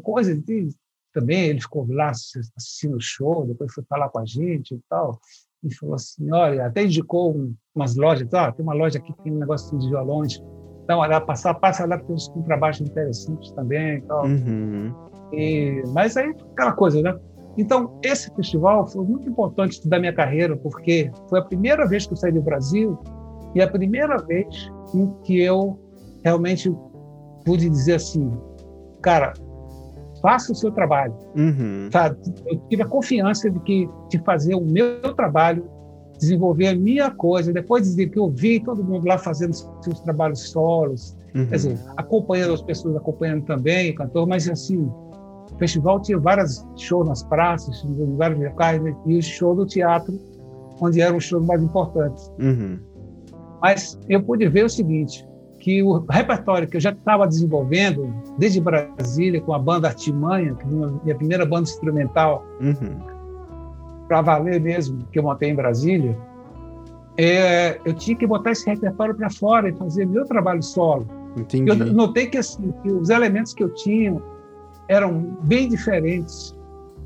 coisa 0.02 0.34
de, 0.36 0.70
também, 1.14 1.48
ele 1.48 1.62
ficou 1.62 1.86
lá 1.90 2.12
assistindo 2.12 2.96
o 2.96 3.02
show, 3.02 3.46
depois 3.46 3.74
foi 3.74 3.84
falar 3.84 4.10
com 4.10 4.20
a 4.20 4.26
gente 4.26 4.76
e 4.76 4.80
tal 4.90 5.20
e 5.64 5.74
falou 5.74 5.96
assim, 5.96 6.30
olha, 6.30 6.66
até 6.66 6.84
indicou 6.84 7.38
um, 7.38 7.56
umas 7.74 7.96
lojas, 7.96 8.28
ah, 8.34 8.52
tem 8.52 8.64
uma 8.64 8.74
loja 8.74 9.00
aqui 9.00 9.14
que 9.14 9.24
tem 9.24 9.32
um 9.32 9.40
negócio 9.40 9.78
de 9.80 9.88
violões, 9.88 10.38
então, 10.84 11.00
olha, 11.00 11.22
passa, 11.22 11.54
passa 11.54 11.86
lá 11.86 11.98
que 11.98 12.06
tem 12.06 12.16
uns 12.16 12.28
trabalhos 12.46 12.82
interessantes 12.82 13.52
também 13.54 14.00
e 14.00 14.02
tal. 14.02 14.26
Uhum. 14.26 15.13
E, 15.34 15.84
mas 15.94 16.16
aí, 16.16 16.34
aquela 16.54 16.74
coisa, 16.74 17.02
né? 17.02 17.18
Então, 17.58 18.00
esse 18.04 18.34
festival 18.36 18.88
foi 18.88 19.06
muito 19.06 19.30
importante 19.30 19.88
da 19.88 20.00
minha 20.00 20.14
carreira, 20.14 20.56
porque 20.58 21.12
foi 21.30 21.40
a 21.40 21.44
primeira 21.44 21.88
vez 21.88 22.06
que 22.06 22.14
eu 22.14 22.18
saí 22.18 22.32
do 22.32 22.42
Brasil 22.42 22.98
e 23.54 23.62
a 23.62 23.68
primeira 23.68 24.18
vez 24.18 24.72
em 24.94 25.08
que 25.24 25.40
eu 25.40 25.80
realmente 26.24 26.74
pude 27.46 27.70
dizer 27.70 27.96
assim, 27.96 28.32
cara, 29.02 29.34
faça 30.22 30.52
o 30.52 30.56
seu 30.56 30.72
trabalho. 30.72 31.14
Uhum. 31.36 31.90
Eu 32.46 32.60
tive 32.70 32.82
a 32.82 32.88
confiança 32.88 33.50
de 33.52 33.60
que 33.60 33.90
de 34.10 34.18
fazer 34.20 34.56
o 34.56 34.62
meu 34.62 35.14
trabalho, 35.14 35.70
desenvolver 36.18 36.68
a 36.68 36.76
minha 36.76 37.12
coisa, 37.12 37.52
depois 37.52 37.94
de 37.94 38.08
que 38.08 38.18
eu 38.18 38.30
vi 38.30 38.60
todo 38.62 38.84
mundo 38.84 39.06
lá 39.06 39.18
fazendo 39.18 39.54
seus 39.54 40.00
trabalhos 40.00 40.50
solos, 40.50 41.16
uhum. 41.36 41.46
quer 41.48 41.56
dizer, 41.56 41.78
acompanhando 41.98 42.54
as 42.54 42.62
pessoas, 42.62 42.96
acompanhando 42.96 43.44
também 43.44 43.92
o 43.92 43.96
cantor, 43.96 44.26
mas 44.26 44.50
assim, 44.50 44.90
o 45.54 45.58
festival 45.58 46.02
tinha 46.02 46.18
vários 46.18 46.66
shows 46.78 47.08
nas 47.08 47.24
praças, 47.24 47.84
em 47.84 48.16
vários 48.18 48.40
locais, 48.40 48.82
né? 48.82 48.96
e 49.06 49.18
o 49.18 49.22
show 49.22 49.56
do 49.56 49.66
teatro, 49.66 50.20
onde 50.82 51.02
eram 51.02 51.18
os 51.18 51.24
shows 51.24 51.46
mais 51.46 51.62
importantes. 51.62 52.32
Uhum. 52.40 52.80
Mas 53.62 53.98
eu 54.10 54.22
pude 54.22 54.48
ver 54.50 54.66
o 54.66 54.70
seguinte, 54.70 55.26
que 55.60 55.82
o 55.82 56.06
repertório 56.10 56.68
que 56.68 56.76
eu 56.76 56.82
já 56.82 56.90
estava 56.90 57.26
desenvolvendo 57.28 58.14
desde 58.38 58.60
Brasília 58.60 59.40
com 59.40 59.54
a 59.54 59.60
banda 59.60 59.88
Artimanha, 59.88 60.54
que 60.56 60.64
foi 60.68 60.92
minha 61.04 61.16
primeira 61.16 61.46
banda 61.46 61.64
instrumental, 61.64 62.44
uhum. 62.60 63.00
para 64.08 64.22
valer 64.22 64.60
mesmo, 64.60 65.06
que 65.12 65.20
eu 65.20 65.24
montei 65.24 65.52
em 65.52 65.56
Brasília, 65.56 66.18
é, 67.18 67.80
eu 67.86 67.94
tinha 67.94 68.18
que 68.18 68.26
botar 68.26 68.52
esse 68.52 68.68
repertório 68.70 69.16
para 69.16 69.30
fora 69.30 69.70
e 69.70 69.74
fazer 69.74 70.06
meu 70.06 70.26
trabalho 70.26 70.62
solo. 70.62 71.08
Entendi. 71.38 71.70
Eu 71.70 71.94
notei 71.94 72.28
que, 72.28 72.38
assim, 72.38 72.74
que 72.82 72.92
os 72.92 73.10
elementos 73.10 73.54
que 73.54 73.64
eu 73.64 73.70
tinha 73.70 74.22
eram 74.88 75.38
bem 75.44 75.68
diferentes 75.70 76.56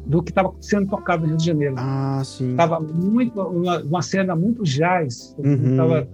do 0.06 0.24
que 0.24 0.32
estava 0.32 0.54
sendo 0.62 0.88
tocado 0.88 1.24
no 1.24 1.30
Rio 1.30 1.38
de 1.38 1.46
Janeiro. 1.46 1.76
Ah, 1.78 2.22
sim. 2.24 2.56
Tava 2.56 2.80
muito 2.80 3.42
uma, 3.42 3.80
uma 3.80 4.02
cena 4.02 4.36
muito 4.36 4.64
jazz. 4.64 5.36
Uhum. 5.38 5.76
Tava, 5.76 6.08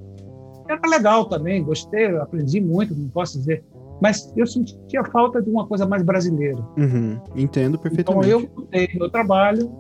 era 0.67 0.89
legal 0.89 1.25
também, 1.25 1.63
gostei, 1.63 2.07
aprendi 2.17 2.59
muito, 2.59 2.95
não 2.95 3.09
posso 3.09 3.37
dizer. 3.37 3.63
Mas 4.01 4.33
eu 4.35 4.45
sentia 4.47 5.03
falta 5.05 5.41
de 5.41 5.49
uma 5.49 5.65
coisa 5.67 5.85
mais 5.85 6.03
brasileira. 6.03 6.59
Uhum. 6.77 7.19
Entendo 7.35 7.77
perfeitamente. 7.77 8.27
Então 8.27 8.41
eu 8.41 8.49
mudei 8.55 8.89
meu 8.95 9.09
trabalho 9.09 9.71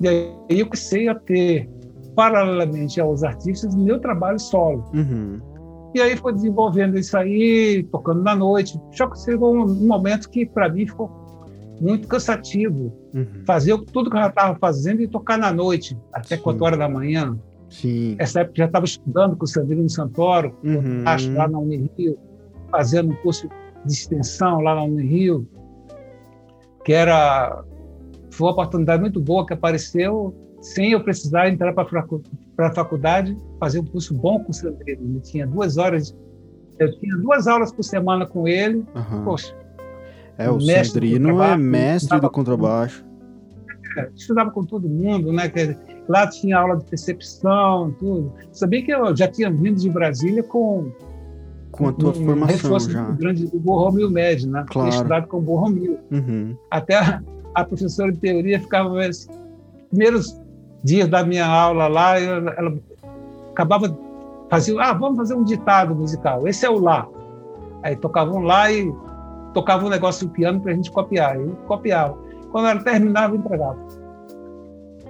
e 0.00 0.08
aí 0.08 0.34
eu 0.48 0.66
comecei 0.66 1.08
a 1.08 1.14
ter, 1.14 1.68
paralelamente 2.16 3.00
aos 3.00 3.22
artistas, 3.22 3.76
meu 3.76 4.00
trabalho 4.00 4.38
solo. 4.38 4.84
Uhum. 4.94 5.40
E 5.94 6.00
aí 6.00 6.16
foi 6.16 6.32
desenvolvendo 6.32 6.98
isso 6.98 7.16
aí, 7.16 7.86
tocando 7.92 8.22
na 8.22 8.34
noite. 8.34 8.80
Só 8.92 9.06
que 9.06 9.20
chegou 9.20 9.54
um, 9.54 9.62
um 9.62 9.86
momento 9.86 10.28
que 10.28 10.44
para 10.46 10.68
mim 10.68 10.86
ficou 10.86 11.27
muito 11.80 12.08
cansativo. 12.08 12.92
Uhum. 13.14 13.42
Fazer 13.46 13.76
tudo 13.92 14.10
que 14.10 14.16
eu 14.16 14.20
já 14.20 14.28
estava 14.28 14.58
fazendo 14.58 15.00
e 15.02 15.08
tocar 15.08 15.38
na 15.38 15.52
noite, 15.52 15.96
até 16.12 16.36
Sim. 16.36 16.42
4 16.42 16.64
horas 16.64 16.78
da 16.78 16.88
manhã. 16.88 17.38
Sim. 17.70 18.16
Essa 18.18 18.40
época 18.40 18.56
já 18.56 18.64
estava 18.64 18.84
estudando 18.84 19.36
com 19.36 19.44
o 19.44 19.48
Sandrino 19.48 19.88
Santoro, 19.88 20.56
Uhum. 20.64 21.02
acho, 21.04 21.32
lá 21.34 21.46
na 21.46 21.58
Unirio, 21.58 22.18
fazendo 22.70 23.12
um 23.12 23.16
curso 23.16 23.48
de 23.84 23.92
extensão 23.92 24.60
lá 24.60 24.74
na 24.74 24.82
Unirio, 24.82 25.46
que 26.84 26.92
era 26.92 27.62
foi 28.30 28.46
uma 28.46 28.52
oportunidade 28.52 29.00
muito 29.00 29.20
boa 29.20 29.44
que 29.46 29.52
apareceu 29.52 30.34
sem 30.60 30.92
eu 30.92 31.02
precisar 31.02 31.48
entrar 31.48 31.72
para 31.72 32.04
a 32.58 32.74
faculdade, 32.74 33.36
fazer 33.60 33.80
um 33.80 33.84
curso 33.84 34.14
bom 34.14 34.40
com 34.40 34.50
o 34.50 34.54
Sandrino. 34.54 35.02
Ele 35.02 35.20
tinha 35.20 35.46
duas 35.46 35.76
horas, 35.76 36.16
eu 36.78 36.98
tinha 36.98 37.16
duas 37.16 37.46
aulas 37.46 37.72
por 37.72 37.82
semana 37.82 38.26
com 38.26 38.46
ele. 38.48 38.84
Uhum. 38.94 39.24
Poxa, 39.24 39.54
É, 40.38 40.48
o 40.48 40.56
mestre 40.56 41.00
do 41.00 41.12
Sandrino 41.12 41.42
é 41.42 41.56
mestre 41.56 42.20
do 42.20 42.30
contrabaixo. 42.30 43.04
estudava 44.14 44.50
com 44.52 44.64
todo 44.64 44.88
mundo, 44.88 45.32
né? 45.32 45.50
Lá 46.08 46.28
tinha 46.28 46.58
aula 46.58 46.76
de 46.76 46.84
percepção, 46.84 47.94
tudo. 47.98 48.32
Sabia 48.52 48.82
que 48.82 48.92
eu 48.92 49.14
já 49.16 49.26
tinha 49.26 49.50
vindo 49.50 49.80
de 49.80 49.90
Brasília 49.90 50.42
com 50.42 50.90
Com 51.72 51.88
a 51.88 51.92
tua 51.92 52.10
um 52.10 52.14
formação 52.14 52.78
já. 52.80 53.02
muito 53.02 53.18
grande 53.18 53.46
do 53.46 53.58
Borromil 53.58 54.10
Med, 54.10 54.46
né? 54.48 54.64
Claro. 54.70 54.88
Estudado 54.88 55.26
com 55.26 55.38
o 55.38 55.42
Borromil. 55.42 55.98
Uhum. 56.10 56.56
Até 56.70 56.96
a, 56.96 57.20
a 57.54 57.64
professora 57.64 58.12
de 58.12 58.18
teoria 58.18 58.60
ficava 58.60 58.88
nos 58.88 59.28
primeiros 59.90 60.40
dias 60.84 61.08
da 61.08 61.24
minha 61.24 61.46
aula 61.46 61.88
lá, 61.88 62.18
ela, 62.18 62.54
ela 62.56 62.78
acabava 63.50 63.98
fazia, 64.48 64.80
ah, 64.80 64.92
vamos 64.92 65.18
fazer 65.18 65.34
um 65.34 65.42
ditado 65.44 65.94
musical. 65.94 66.46
Esse 66.46 66.64
é 66.64 66.70
o 66.70 66.78
lá. 66.78 67.06
Aí 67.82 67.96
tocavam 67.96 68.40
lá 68.40 68.70
e 68.72 68.90
tocava 69.54 69.86
um 69.86 69.88
negócio 69.88 70.26
do 70.26 70.32
piano 70.32 70.60
para 70.60 70.72
a 70.72 70.74
gente 70.74 70.90
copiar. 70.90 71.36
Eu 71.36 71.56
copiava. 71.66 72.16
Quando 72.50 72.68
ela 72.68 72.82
terminava, 72.82 73.34
eu 73.34 73.38
entregava. 73.38 73.78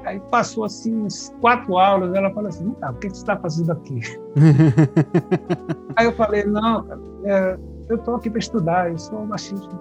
Aí 0.04 0.20
passou 0.30 0.64
assim 0.64 0.94
uns 1.02 1.34
quatro 1.40 1.76
aulas, 1.76 2.14
ela 2.14 2.30
falou 2.30 2.48
assim, 2.48 2.70
tá, 2.80 2.90
o 2.90 2.94
que 2.94 3.10
você 3.10 3.16
está 3.16 3.36
fazendo 3.36 3.72
aqui? 3.72 4.00
Aí 5.96 6.06
eu 6.06 6.12
falei, 6.12 6.44
não, 6.44 6.86
é, 7.24 7.58
eu 7.88 7.96
estou 7.96 8.14
aqui 8.14 8.30
para 8.30 8.38
estudar, 8.38 8.90
eu 8.90 8.98
sou. 8.98 9.26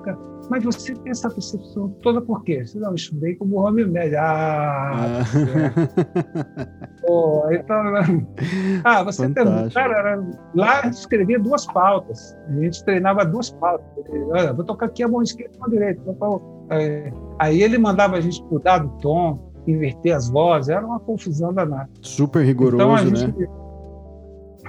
Cara. 0.04 0.17
Mas 0.49 0.63
você 0.63 0.93
tem 0.95 1.12
essa 1.12 1.29
percepção 1.29 1.89
toda 2.01 2.21
por 2.21 2.43
quê? 2.43 2.63
Eu, 2.73 2.81
não, 2.81 2.89
eu 2.89 2.95
estudei 2.95 3.36
como 3.36 3.57
homem 3.57 3.86
médio. 3.86 4.17
Ah, 4.19 5.23
pô, 7.05 7.43
então, 7.51 7.77
ah, 8.83 9.03
você 9.03 9.29
tem, 9.29 9.69
cara, 9.73 10.23
lá 10.55 10.79
a 10.79 10.83
gente 10.86 10.93
escrevia 10.93 11.39
duas 11.39 11.65
pautas, 11.65 12.38
a 12.47 12.53
gente 12.53 12.83
treinava 12.86 13.25
duas 13.25 13.49
pautas. 13.49 13.86
Olha, 14.29 14.53
vou 14.53 14.63
tocar 14.63 14.86
aqui 14.86 15.03
a 15.03 15.07
mão 15.07 15.21
esquerda 15.21 15.53
e 15.53 15.57
a 15.57 15.60
mão 15.60 15.69
direita. 15.69 16.01
Aí 17.39 17.62
ele 17.62 17.77
mandava 17.77 18.15
a 18.15 18.21
gente 18.21 18.41
mudar 18.49 18.79
do 18.79 18.89
tom, 18.99 19.51
inverter 19.67 20.15
as 20.15 20.29
vozes, 20.29 20.69
era 20.69 20.86
uma 20.86 20.99
confusão 20.99 21.53
danada. 21.53 21.89
Super 22.01 22.45
rigoroso, 22.45 22.75
então, 22.75 22.95
a 22.95 23.04
gente, 23.04 23.37
né? 23.37 23.48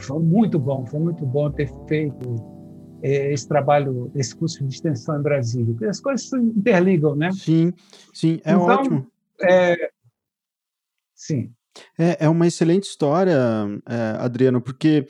Foi 0.00 0.20
muito 0.20 0.58
bom, 0.58 0.84
foi 0.86 1.00
muito 1.00 1.24
bom 1.26 1.50
ter 1.50 1.72
feito 1.88 2.36
é, 2.36 2.57
esse 3.02 3.46
trabalho, 3.46 4.10
esse 4.14 4.34
curso 4.34 4.64
de 4.64 4.74
extensão 4.74 5.18
em 5.18 5.22
Brasília. 5.22 5.74
As 5.88 6.00
coisas 6.00 6.28
se 6.28 6.36
interligam, 6.36 7.14
né? 7.14 7.30
Sim, 7.32 7.72
sim, 8.12 8.40
é 8.44 8.52
então, 8.52 8.62
ótimo. 8.62 9.06
É, 9.42 9.90
sim. 11.14 11.52
É, 11.98 12.24
é 12.24 12.28
uma 12.28 12.46
excelente 12.46 12.84
história, 12.84 13.38
é, 13.88 14.16
Adriano, 14.18 14.60
porque 14.60 15.06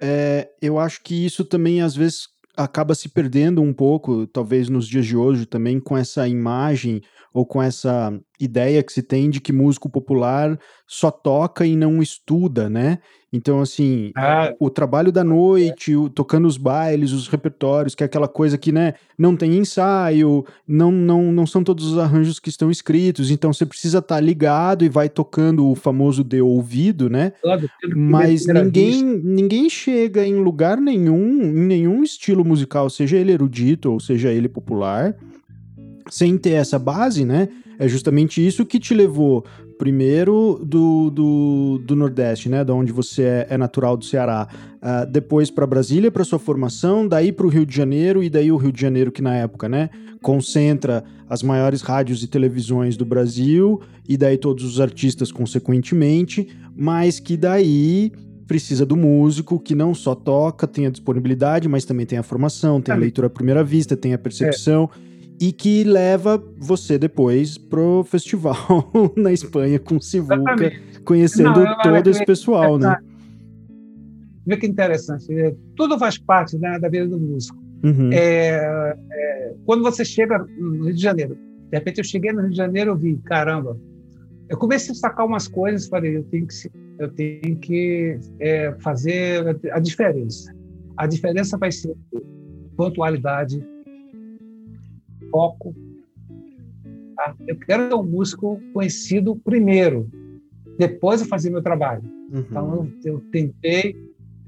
é, 0.00 0.48
eu 0.62 0.78
acho 0.78 1.02
que 1.02 1.26
isso 1.26 1.44
também 1.44 1.82
às 1.82 1.96
vezes 1.96 2.28
acaba 2.56 2.94
se 2.94 3.08
perdendo 3.08 3.62
um 3.62 3.72
pouco, 3.72 4.26
talvez 4.26 4.68
nos 4.68 4.86
dias 4.86 5.06
de 5.06 5.16
hoje 5.16 5.46
também, 5.46 5.78
com 5.78 5.96
essa 5.96 6.26
imagem 6.26 7.00
ou 7.32 7.46
com 7.46 7.62
essa 7.62 8.12
ideia 8.40 8.82
que 8.82 8.92
se 8.92 9.02
tem 9.02 9.28
de 9.30 9.40
que 9.40 9.52
músico 9.52 9.88
popular 9.88 10.58
só 10.86 11.10
toca 11.10 11.66
e 11.66 11.76
não 11.76 12.00
estuda, 12.02 12.68
né? 12.70 12.98
Então, 13.30 13.60
assim, 13.60 14.10
ah, 14.16 14.54
o 14.58 14.70
trabalho 14.70 15.12
da 15.12 15.22
noite, 15.22 15.94
o, 15.94 16.08
tocando 16.08 16.48
os 16.48 16.56
bailes, 16.56 17.12
os 17.12 17.28
repertórios, 17.28 17.94
que 17.94 18.02
é 18.02 18.06
aquela 18.06 18.26
coisa 18.26 18.56
que, 18.56 18.72
né, 18.72 18.94
não 19.18 19.36
tem 19.36 19.58
ensaio, 19.58 20.46
não, 20.66 20.90
não, 20.90 21.30
não 21.30 21.46
são 21.46 21.62
todos 21.62 21.84
os 21.84 21.98
arranjos 21.98 22.40
que 22.40 22.48
estão 22.48 22.70
escritos, 22.70 23.30
então 23.30 23.52
você 23.52 23.66
precisa 23.66 23.98
estar 23.98 24.14
tá 24.14 24.20
ligado 24.20 24.82
e 24.82 24.88
vai 24.88 25.10
tocando 25.10 25.68
o 25.68 25.74
famoso 25.74 26.24
de 26.24 26.40
ouvido, 26.40 27.10
né? 27.10 27.32
Mas 27.94 28.46
ninguém, 28.46 29.04
ninguém 29.04 29.68
chega 29.68 30.26
em 30.26 30.36
lugar 30.36 30.78
nenhum, 30.78 31.42
em 31.42 31.66
nenhum 31.66 32.02
estilo 32.02 32.42
musical, 32.42 32.88
seja 32.88 33.18
ele 33.18 33.32
erudito 33.32 33.92
ou 33.92 34.00
seja 34.00 34.32
ele 34.32 34.48
popular, 34.48 35.14
sem 36.10 36.36
ter 36.36 36.52
essa 36.52 36.78
base, 36.78 37.24
né? 37.24 37.48
É 37.78 37.86
justamente 37.86 38.44
isso 38.44 38.66
que 38.66 38.80
te 38.80 38.92
levou 38.92 39.44
primeiro 39.78 40.60
do, 40.64 41.08
do, 41.08 41.80
do 41.84 41.96
Nordeste, 41.96 42.48
né, 42.48 42.64
da 42.64 42.74
onde 42.74 42.90
você 42.92 43.22
é, 43.22 43.46
é, 43.50 43.56
natural 43.56 43.96
do 43.96 44.04
Ceará, 44.04 44.48
uh, 44.82 45.10
depois 45.10 45.50
para 45.50 45.64
Brasília 45.66 46.10
para 46.10 46.24
sua 46.24 46.38
formação, 46.38 47.06
daí 47.06 47.30
para 47.30 47.46
o 47.46 47.48
Rio 47.48 47.64
de 47.64 47.74
Janeiro 47.74 48.22
e 48.22 48.28
daí 48.28 48.50
o 48.50 48.56
Rio 48.56 48.72
de 48.72 48.80
Janeiro 48.80 49.12
que 49.12 49.22
na 49.22 49.36
época, 49.36 49.68
né, 49.68 49.88
concentra 50.20 51.04
as 51.30 51.44
maiores 51.44 51.80
rádios 51.80 52.24
e 52.24 52.26
televisões 52.26 52.96
do 52.96 53.04
Brasil 53.04 53.80
e 54.08 54.16
daí 54.16 54.36
todos 54.36 54.64
os 54.64 54.80
artistas 54.80 55.30
consequentemente, 55.30 56.48
mas 56.76 57.20
que 57.20 57.36
daí 57.36 58.10
precisa 58.48 58.84
do 58.84 58.96
músico 58.96 59.60
que 59.60 59.74
não 59.74 59.94
só 59.94 60.14
toca, 60.14 60.66
tem 60.66 60.86
a 60.86 60.90
disponibilidade, 60.90 61.68
mas 61.68 61.84
também 61.84 62.06
tem 62.06 62.18
a 62.18 62.22
formação, 62.22 62.80
tem 62.80 62.94
a 62.94 62.98
leitura 62.98 63.26
à 63.26 63.30
primeira 63.30 63.62
vista, 63.62 63.96
tem 63.96 64.14
a 64.14 64.18
percepção. 64.18 64.90
É 65.04 65.07
e 65.40 65.52
que 65.52 65.84
leva 65.84 66.42
você 66.58 66.98
depois 66.98 67.56
pro 67.56 68.04
festival 68.04 68.56
na 69.16 69.32
Espanha 69.32 69.78
com 69.78 70.00
Sivuca, 70.00 70.72
conhecendo 71.04 71.64
Não, 71.64 71.78
todo 71.78 72.10
esse 72.10 72.24
pessoal, 72.24 72.78
né? 72.78 72.96
Vê 74.46 74.56
que 74.56 74.66
interessante. 74.66 75.32
É, 75.32 75.54
tudo 75.76 75.98
faz 75.98 76.18
parte 76.18 76.56
né, 76.58 76.78
da 76.78 76.88
vida 76.88 77.06
do 77.06 77.20
músico. 77.20 77.58
Uhum. 77.84 78.10
É, 78.12 78.96
é, 79.12 79.54
quando 79.64 79.82
você 79.82 80.04
chega 80.04 80.38
no 80.38 80.86
Rio 80.86 80.94
de 80.94 81.02
Janeiro, 81.02 81.34
de 81.70 81.76
repente 81.76 81.98
eu 81.98 82.04
cheguei 82.04 82.32
no 82.32 82.40
Rio 82.40 82.50
de 82.50 82.56
Janeiro, 82.56 82.92
eu 82.92 82.96
vi, 82.96 83.16
caramba, 83.18 83.78
eu 84.48 84.56
comecei 84.56 84.92
a 84.92 84.94
sacar 84.94 85.26
umas 85.26 85.46
coisas, 85.46 85.86
falei, 85.86 86.16
eu 86.16 86.24
tenho 86.24 86.46
que, 86.46 86.54
eu 86.98 87.08
tenho 87.10 87.56
que 87.58 88.18
é, 88.40 88.74
fazer 88.80 89.58
a 89.70 89.78
diferença. 89.78 90.52
A 90.96 91.06
diferença 91.06 91.56
vai 91.56 91.70
ser 91.70 91.94
pontualidade, 92.76 93.62
foco. 95.30 95.74
Tá? 97.16 97.34
Eu 97.46 97.56
quero 97.56 97.88
ser 97.88 97.94
um 97.94 98.02
músico 98.02 98.60
conhecido 98.72 99.36
primeiro, 99.36 100.08
depois 100.78 101.20
eu 101.20 101.26
fazer 101.26 101.50
meu 101.50 101.62
trabalho. 101.62 102.02
Uhum. 102.32 102.40
Então 102.40 102.74
eu, 102.74 103.14
eu 103.14 103.20
tentei 103.32 103.96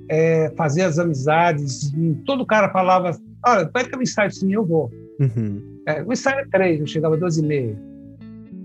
é, 0.09 0.53
fazer 0.57 0.83
as 0.83 0.99
amizades. 0.99 1.93
Todo 2.25 2.47
cara 2.47 2.71
falava: 2.71 3.11
Olha, 3.47 3.67
pede 3.67 3.89
que 3.89 3.97
eu 3.97 4.03
ensaio 4.03 4.31
sim, 4.31 4.53
eu 4.53 4.65
vou. 4.65 4.91
Uhum. 5.19 5.81
É, 5.87 6.03
o 6.03 6.13
ensaio 6.13 6.41
é 6.41 6.47
três, 6.47 6.81
eu 6.81 6.87
chegava 6.87 7.15
às 7.15 7.21
12 7.21 7.43
e 7.43 7.47
meia. 7.47 7.91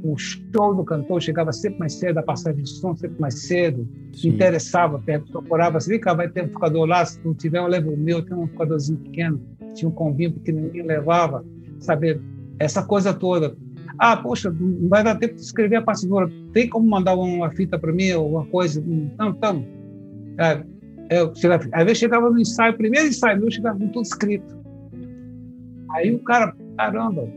O 0.03 0.15
show 0.17 0.75
do 0.75 0.83
cantor 0.83 1.19
chegava 1.19 1.51
sempre 1.51 1.79
mais 1.79 1.93
cedo, 1.93 2.19
a 2.19 2.23
passagem 2.23 2.61
de 2.61 2.69
som 2.69 2.95
sempre 2.95 3.19
mais 3.19 3.47
cedo. 3.47 3.87
Sim. 4.13 4.29
Me 4.29 4.35
interessava, 4.35 5.03
procurava 5.31 5.77
assim: 5.77 5.99
cá, 5.99 6.13
vai 6.13 6.29
ter 6.29 6.41
um 6.41 6.43
amplificador 6.43 6.85
lá, 6.85 7.03
se 7.03 7.19
não 7.25 7.33
tiver, 7.33 7.57
eu 7.57 7.67
levo 7.67 7.91
o 7.91 7.97
meu, 7.97 8.23
tem 8.23 8.35
um 8.35 8.43
amplificadorzinho 8.43 8.99
pequeno. 8.99 9.41
Tinha 9.73 9.89
um 9.89 9.91
combinho 9.91 10.33
pequenininho, 10.33 10.85
levava 10.85 11.43
saber 11.79 12.21
essa 12.59 12.83
coisa 12.83 13.13
toda. 13.13 13.55
Ah, 13.97 14.17
poxa, 14.17 14.51
não 14.51 14.89
vai 14.89 15.03
dar 15.03 15.15
tempo 15.15 15.35
de 15.35 15.41
escrever 15.41 15.77
a 15.77 15.81
partitura. 15.81 16.29
Tem 16.51 16.67
como 16.67 16.87
mandar 16.89 17.15
uma 17.15 17.49
fita 17.51 17.79
para 17.79 17.93
mim, 17.93 18.11
alguma 18.11 18.45
coisa? 18.47 18.83
Não, 18.85 19.29
então. 19.29 19.65
É, 20.37 20.63
eu, 21.09 21.33
chegava, 21.35 21.63
às 21.71 21.83
vezes 21.83 21.99
chegava 21.99 22.29
no 22.29 22.39
ensaio, 22.39 22.75
primeiro 22.75 23.07
ensaio 23.07 23.39
meu, 23.39 23.51
chegava 23.51 23.77
com 23.77 23.87
tudo 23.87 24.03
escrito. 24.03 24.55
Aí 25.91 26.13
o 26.13 26.19
cara, 26.19 26.53
caramba. 26.77 27.27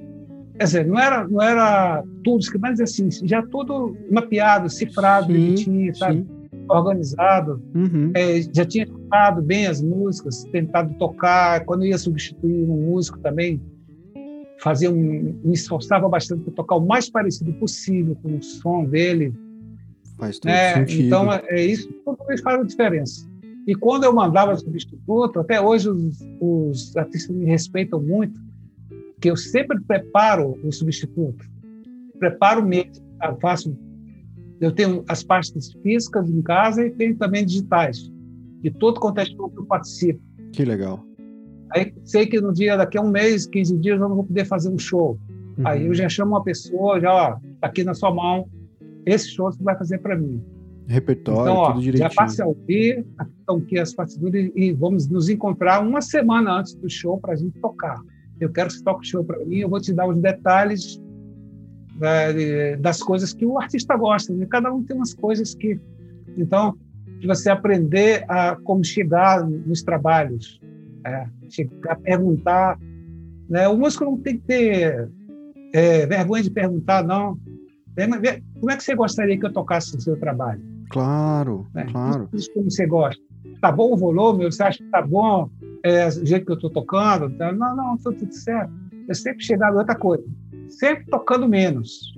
Quer 0.58 0.64
dizer, 0.64 0.86
não 0.86 0.98
era, 0.98 1.28
não 1.28 1.40
era 1.40 2.02
tudo 2.24 2.40
escrito, 2.40 2.62
mas 2.62 2.80
assim, 2.80 3.08
já 3.22 3.40
tudo 3.42 3.96
mapeado, 4.10 4.68
cifrado, 4.68 5.32
sim, 5.56 5.94
sabe? 5.94 6.22
Sim. 6.22 6.28
Organizado. 6.68 7.62
Uhum. 7.74 8.10
É, 8.14 8.42
já 8.52 8.64
tinha 8.64 8.86
tocado 8.86 9.40
bem 9.40 9.66
as 9.66 9.80
músicas, 9.80 10.42
tentado 10.50 10.92
tocar. 10.94 11.64
Quando 11.64 11.86
ia 11.86 11.96
substituir 11.96 12.68
um 12.68 12.90
músico 12.90 13.18
também, 13.20 13.62
fazia 14.60 14.90
um, 14.90 15.40
me 15.44 15.54
esforçava 15.54 16.08
bastante 16.08 16.42
para 16.42 16.52
tocar 16.54 16.76
o 16.76 16.86
mais 16.86 17.08
parecido 17.10 17.52
possível 17.54 18.16
com 18.22 18.36
o 18.36 18.42
som 18.42 18.84
dele. 18.84 19.32
Faz 20.16 20.38
todo 20.38 20.50
é, 20.50 20.74
sentido. 20.74 21.06
Então, 21.06 21.32
é 21.32 21.64
isso 21.64 21.88
tudo 22.04 22.18
faz 22.42 22.60
a 22.60 22.64
diferença. 22.64 23.28
E 23.66 23.74
quando 23.74 24.04
eu 24.04 24.12
mandava 24.12 24.56
substituto, 24.56 25.40
até 25.40 25.60
hoje 25.60 25.90
os, 25.90 26.18
os 26.40 26.96
artistas 26.96 27.36
me 27.36 27.44
respeitam 27.44 28.00
muito, 28.00 28.40
que 29.20 29.30
eu 29.30 29.36
sempre 29.36 29.80
preparo 29.80 30.58
o 30.64 30.72
substituto. 30.72 31.44
Preparo 32.18 32.66
mesmo, 32.66 33.04
faço 33.40 33.76
eu 34.60 34.72
tenho 34.72 35.04
as 35.08 35.22
pastas 35.22 35.72
físicas 35.82 36.28
em 36.28 36.42
casa 36.42 36.84
e 36.84 36.90
tenho 36.90 37.16
também 37.16 37.44
digitais, 37.44 38.10
de 38.60 38.70
todo 38.70 38.98
contexto 38.98 39.36
que 39.50 39.58
eu 39.58 39.64
participo. 39.66 40.20
Que 40.52 40.64
legal. 40.64 41.04
Aí 41.70 41.92
sei 42.04 42.26
que 42.26 42.40
no 42.40 42.52
dia, 42.52 42.76
daqui 42.76 42.98
a 42.98 43.02
um 43.02 43.10
mês, 43.10 43.46
15 43.46 43.76
dias, 43.78 44.00
eu 44.00 44.08
não 44.08 44.16
vou 44.16 44.24
poder 44.24 44.44
fazer 44.44 44.70
um 44.70 44.78
show. 44.78 45.18
Uhum. 45.58 45.66
Aí 45.66 45.86
eu 45.86 45.94
já 45.94 46.08
chamo 46.08 46.32
uma 46.32 46.42
pessoa, 46.42 47.00
já, 47.00 47.12
ó, 47.12 47.32
tá 47.60 47.68
aqui 47.68 47.84
na 47.84 47.94
sua 47.94 48.12
mão, 48.12 48.48
esse 49.04 49.30
show 49.30 49.50
você 49.50 49.62
vai 49.62 49.76
fazer 49.76 49.98
para 49.98 50.16
mim. 50.16 50.42
Repertório, 50.86 51.42
então, 51.42 51.56
ó, 51.56 51.66
tudo 51.72 51.82
direitinho. 51.82 52.08
Já 52.08 52.14
passe 52.14 52.40
a 52.40 52.46
ouvir, 52.46 53.04
estão 53.38 53.56
aqui 53.56 53.78
as 53.78 53.92
partituras 53.92 54.50
e 54.54 54.72
vamos 54.72 55.08
nos 55.08 55.28
encontrar 55.28 55.80
uma 55.80 56.00
semana 56.00 56.58
antes 56.58 56.74
do 56.74 56.88
show 56.88 57.18
para 57.18 57.34
a 57.34 57.36
gente 57.36 57.58
tocar. 57.60 58.00
Eu 58.40 58.50
quero 58.50 58.68
que 58.68 58.76
você 58.76 58.84
toque 58.84 59.00
o 59.00 59.10
show 59.10 59.24
para 59.24 59.44
mim, 59.44 59.58
eu 59.58 59.68
vou 59.68 59.80
te 59.80 59.92
dar 59.92 60.08
os 60.08 60.16
detalhes 60.18 60.98
é, 62.00 62.76
das 62.76 63.02
coisas 63.02 63.34
que 63.34 63.44
o 63.44 63.58
artista 63.58 63.96
gosta. 63.96 64.32
Né? 64.32 64.46
Cada 64.48 64.72
um 64.72 64.82
tem 64.82 64.96
umas 64.96 65.12
coisas 65.12 65.54
que... 65.54 65.78
Então, 66.36 66.74
de 67.18 67.26
você 67.26 67.50
aprender 67.50 68.24
a 68.28 68.56
como 68.56 68.84
chegar 68.84 69.44
nos 69.44 69.82
trabalhos, 69.82 70.60
é, 71.04 71.26
chegar 71.48 71.92
a 71.92 71.96
perguntar. 71.96 72.78
Né? 73.48 73.68
O 73.68 73.76
músico 73.76 74.04
não 74.04 74.18
tem 74.18 74.38
que 74.38 74.46
ter 74.46 75.10
é, 75.72 76.06
vergonha 76.06 76.42
de 76.42 76.50
perguntar, 76.50 77.04
não. 77.04 77.38
Como 78.60 78.70
é 78.70 78.76
que 78.76 78.82
você 78.84 78.94
gostaria 78.94 79.38
que 79.38 79.44
eu 79.44 79.52
tocasse 79.52 79.96
o 79.96 80.00
seu 80.00 80.16
trabalho? 80.18 80.62
Claro, 80.90 81.66
né? 81.74 81.86
claro. 81.90 82.28
Isso 82.32 82.52
como 82.52 82.70
você 82.70 82.86
gosta. 82.86 83.20
Tá 83.60 83.72
bom 83.72 83.92
o 83.92 83.96
volume? 83.96 84.44
Você 84.44 84.62
acha 84.62 84.78
que 84.78 84.90
tá 84.90 85.02
bom 85.02 85.50
é, 85.82 86.06
o 86.06 86.26
jeito 86.26 86.46
que 86.46 86.52
eu 86.52 86.56
estou 86.56 86.70
tocando? 86.70 87.28
Não, 87.28 87.76
não, 87.76 87.94
estou 87.96 88.12
tudo 88.12 88.32
certo. 88.32 88.72
Eu 89.08 89.14
sempre 89.14 89.42
chegava 89.42 89.78
outra 89.78 89.96
coisa. 89.96 90.24
Sempre 90.68 91.06
tocando 91.06 91.48
menos. 91.48 92.14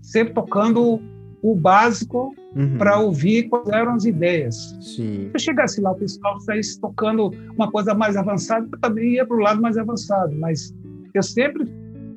Sempre 0.00 0.32
tocando 0.32 1.00
o 1.42 1.54
básico 1.54 2.34
uhum. 2.54 2.76
para 2.76 2.98
ouvir 2.98 3.48
quais 3.48 3.68
eram 3.68 3.94
as 3.94 4.04
ideias. 4.04 4.76
Sim. 4.80 5.28
Se 5.28 5.30
eu 5.34 5.38
chegasse 5.38 5.80
lá, 5.80 5.92
o 5.92 5.94
pessoal 5.94 6.38
saísse 6.40 6.80
tocando 6.80 7.32
uma 7.54 7.70
coisa 7.70 7.94
mais 7.94 8.16
avançada, 8.16 8.68
eu 8.70 8.78
também 8.78 9.14
ia 9.14 9.26
para 9.26 9.36
o 9.36 9.40
lado 9.40 9.60
mais 9.60 9.76
avançado, 9.78 10.34
mas 10.38 10.74
eu 11.14 11.22
sempre 11.22 11.66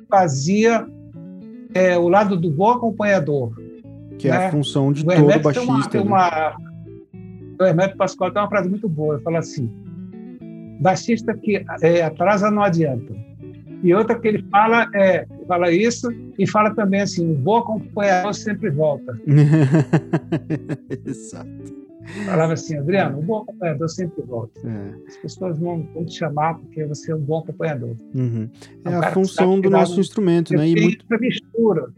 fazia 0.08 0.86
é, 1.72 1.96
o 1.98 2.08
lado 2.08 2.36
do 2.36 2.50
bom 2.50 2.70
acompanhador. 2.70 3.54
Que 4.18 4.28
né? 4.28 4.34
é 4.34 4.36
a 4.36 4.40
né? 4.42 4.50
função 4.50 4.92
de 4.92 5.02
o 5.02 5.06
todo 5.06 5.18
Hermeto 5.18 5.42
baixista. 5.42 6.02
Uma, 6.02 6.30
né? 6.30 6.56
O 7.60 7.64
Hermeto 7.64 7.96
Pascoal 7.96 8.30
tem 8.30 8.42
uma 8.42 8.48
frase 8.48 8.68
muito 8.68 8.88
boa, 8.88 9.14
ele 9.14 9.22
fala 9.22 9.38
assim, 9.38 9.70
baixista 10.80 11.34
que 11.34 11.64
é, 11.82 12.02
atrasa 12.02 12.50
não 12.50 12.62
adianta. 12.62 13.14
E 13.84 13.92
outra 13.92 14.18
que 14.18 14.26
ele 14.26 14.42
fala 14.50 14.88
é 14.94 15.26
fala 15.46 15.70
isso 15.70 16.08
e 16.38 16.46
fala 16.48 16.74
também 16.74 17.02
assim: 17.02 17.30
o 17.30 17.34
bom 17.34 17.58
acompanhador 17.58 18.34
sempre 18.34 18.70
volta. 18.70 19.20
Exato. 21.04 21.84
Falava 22.26 22.54
assim, 22.54 22.78
Adriano, 22.78 23.18
o 23.18 23.22
bom 23.22 23.42
acompanhador 23.42 23.88
sempre 23.90 24.22
volta. 24.22 24.58
É. 24.66 24.94
As 25.06 25.16
pessoas 25.18 25.58
vão, 25.58 25.86
vão, 25.92 26.06
te 26.06 26.14
chamar 26.14 26.54
porque 26.54 26.84
você 26.86 27.12
é 27.12 27.14
um 27.14 27.20
bom 27.20 27.40
acompanhador. 27.40 27.94
Uhum. 28.14 28.48
É, 28.86 28.90
é 28.90 28.94
a 28.94 29.12
função 29.12 29.60
do 29.60 29.68
nosso 29.68 30.00
instrumento, 30.00 30.54
né? 30.54 30.66
E 30.66 30.80
muito... 30.80 31.04
essa 31.04 31.20
mistura. 31.20 31.92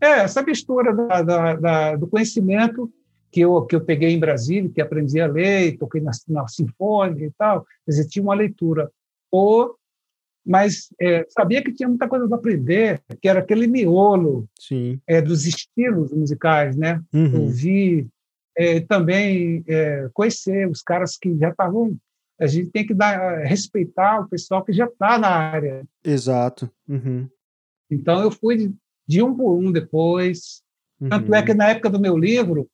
É, 0.00 0.20
essa 0.20 0.42
mistura 0.42 0.94
da, 0.94 1.22
da, 1.22 1.54
da, 1.56 1.96
do 1.96 2.06
conhecimento 2.06 2.88
que 3.32 3.40
eu, 3.40 3.62
que 3.62 3.74
eu 3.74 3.80
peguei 3.80 4.10
em 4.10 4.20
Brasília, 4.20 4.70
que 4.72 4.80
aprendi 4.80 5.20
a 5.20 5.26
ler, 5.26 5.76
toquei 5.76 6.00
na, 6.00 6.12
na 6.28 6.46
Sinfônica 6.46 7.24
e 7.24 7.30
tal. 7.36 7.66
Quer 7.84 7.90
dizer, 7.90 8.08
tinha 8.08 8.22
uma 8.22 8.34
leitura 8.34 8.90
ou 9.30 9.76
mas 10.50 10.92
é, 11.00 11.24
sabia 11.28 11.62
que 11.62 11.72
tinha 11.72 11.88
muita 11.88 12.08
coisa 12.08 12.26
para 12.26 12.36
aprender, 12.36 13.00
que 13.22 13.28
era 13.28 13.38
aquele 13.38 13.68
miolo 13.68 14.48
é, 15.06 15.22
dos 15.22 15.46
estilos 15.46 16.12
musicais, 16.12 16.74
né? 16.74 17.00
Uhum. 17.14 17.42
Ouvir, 17.42 18.08
é, 18.58 18.80
também 18.80 19.62
é, 19.68 20.10
conhecer 20.12 20.68
os 20.68 20.82
caras 20.82 21.16
que 21.16 21.38
já 21.38 21.50
estavam. 21.50 21.96
A 22.40 22.48
gente 22.48 22.68
tem 22.70 22.84
que 22.84 22.92
dar, 22.92 23.44
respeitar 23.44 24.22
o 24.22 24.28
pessoal 24.28 24.64
que 24.64 24.72
já 24.72 24.86
está 24.86 25.16
na 25.20 25.28
área. 25.28 25.84
Exato. 26.04 26.68
Uhum. 26.88 27.28
Então 27.88 28.20
eu 28.20 28.32
fui 28.32 28.74
de 29.06 29.22
um 29.22 29.32
por 29.32 29.54
um 29.54 29.70
depois. 29.70 30.64
Uhum. 31.00 31.10
Tanto 31.10 31.32
é 31.32 31.44
que 31.44 31.54
na 31.54 31.68
época 31.68 31.90
do 31.90 32.00
meu 32.00 32.18
livro, 32.18 32.68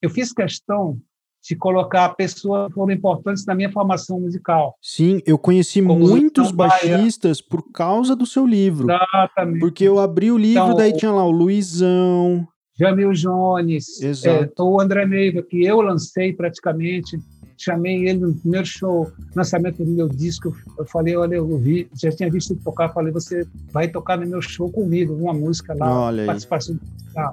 eu 0.00 0.08
fiz 0.08 0.32
questão 0.32 0.98
de 1.42 1.56
colocar 1.56 2.10
pessoas 2.10 2.68
que 2.68 2.74
foram 2.74 2.92
importantes 2.92 3.44
na 3.46 3.54
minha 3.54 3.70
formação 3.70 4.20
musical. 4.20 4.74
Sim, 4.82 5.20
eu 5.24 5.38
conheci 5.38 5.80
Como 5.80 5.98
muitos 5.98 6.50
baixistas 6.50 7.40
por 7.40 7.72
causa 7.72 8.14
do 8.14 8.26
seu 8.26 8.46
livro. 8.46 8.88
Exatamente. 8.90 9.60
Porque 9.60 9.84
eu 9.84 9.98
abri 9.98 10.30
o 10.30 10.38
livro, 10.38 10.64
então, 10.64 10.76
daí 10.76 10.92
tinha 10.92 11.12
lá 11.12 11.24
o 11.24 11.30
Luizão. 11.30 12.46
Jamil 12.78 13.12
Jones, 13.12 14.00
é, 14.24 14.48
o 14.56 14.80
André 14.80 15.04
Neiva, 15.04 15.42
que 15.42 15.64
eu 15.64 15.80
lancei 15.80 16.32
praticamente. 16.32 17.18
Chamei 17.60 18.06
ele 18.08 18.20
no 18.20 18.34
primeiro 18.36 18.66
show, 18.66 19.10
lançamento 19.34 19.84
do 19.84 19.90
meu 19.90 20.08
disco. 20.08 20.54
Eu 20.78 20.84
falei, 20.86 21.16
olha, 21.16 21.34
eu 21.34 21.58
vi, 21.58 21.88
já 22.00 22.08
tinha 22.12 22.30
visto 22.30 22.52
ele 22.52 22.60
tocar. 22.60 22.90
Falei, 22.90 23.12
você 23.12 23.44
vai 23.72 23.88
tocar 23.88 24.16
no 24.16 24.28
meu 24.28 24.40
show 24.40 24.70
comigo, 24.70 25.12
uma 25.14 25.34
música 25.34 25.74
lá, 25.74 26.02
olha 26.02 26.24
participação. 26.24 26.78
Aí. 27.16 27.26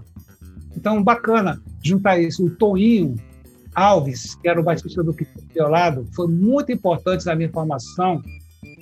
Então, 0.76 1.04
bacana 1.04 1.62
juntar 1.84 2.20
isso. 2.20 2.44
O 2.44 2.50
Toinho, 2.50 3.16
Alves, 3.76 4.36
que 4.36 4.48
era 4.48 4.60
o 4.60 4.64
baixista 4.64 5.04
do 5.04 5.16
Violado, 5.54 6.08
foi 6.16 6.28
muito 6.28 6.72
importante 6.72 7.26
na 7.26 7.36
minha 7.36 7.50
formação 7.50 8.22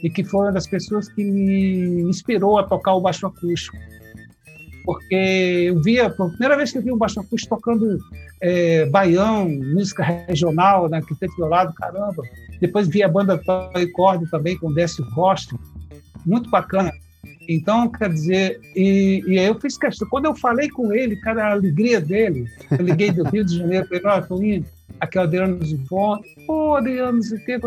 e 0.04 0.10
que 0.10 0.24
foi 0.24 0.42
uma 0.42 0.52
das 0.52 0.68
pessoas 0.68 1.10
que 1.10 1.24
me 1.24 2.04
inspirou 2.04 2.58
a 2.58 2.64
tocar 2.64 2.94
o 2.94 3.02
baixo 3.02 3.26
acústico. 3.26 3.78
Porque 4.86 5.16
eu 5.16 5.82
via, 5.82 6.08
a 6.08 6.10
primeira 6.10 6.58
vez 6.58 6.72
que 6.72 6.78
eu 6.78 6.82
vi 6.82 6.92
um 6.92 6.98
baixo 6.98 7.20
acústico 7.20 7.56
tocando 7.56 7.98
é, 8.42 8.86
baião, 8.88 9.48
música 9.48 10.04
regional, 10.04 10.90
né, 10.90 11.02
Quinteto 11.02 11.36
Violado, 11.38 11.74
caramba. 11.74 12.22
Depois 12.60 12.88
vi 12.88 13.02
a 13.02 13.08
banda 13.08 13.42
e 13.76 13.88
Corda 13.88 14.28
também, 14.30 14.58
com 14.58 14.74
Décio 14.74 15.06
Costa, 15.12 15.58
muito 16.26 16.50
bacana. 16.50 16.92
Então, 17.48 17.90
quer 17.90 18.10
dizer, 18.10 18.60
e, 18.76 19.24
e 19.26 19.40
aí 19.40 19.46
eu 19.46 19.60
fiz 19.60 19.78
questão. 19.78 20.08
Quando 20.10 20.26
eu 20.26 20.36
falei 20.36 20.70
com 20.70 20.94
ele, 20.94 21.16
cara, 21.18 21.48
a 21.48 21.52
alegria 21.52 22.00
dele, 22.00 22.46
eu 22.72 22.86
liguei 22.86 23.12
do 23.12 23.24
Rio 23.24 23.46
de 23.46 23.58
Janeiro, 23.58 23.88
falei, 23.88 24.02
ó, 24.06 24.24
oh, 24.30 24.44
indo, 24.44 24.66
aqui 25.04 25.18
é 25.18 25.22
o 25.22 25.24
Adriano 25.24 25.66
Zufon. 25.66 26.20
Pô, 26.48 26.76
Adriano, 26.76 27.14
não 27.14 27.22
sei 27.22 27.38
o 27.38 27.46
que. 27.46 27.60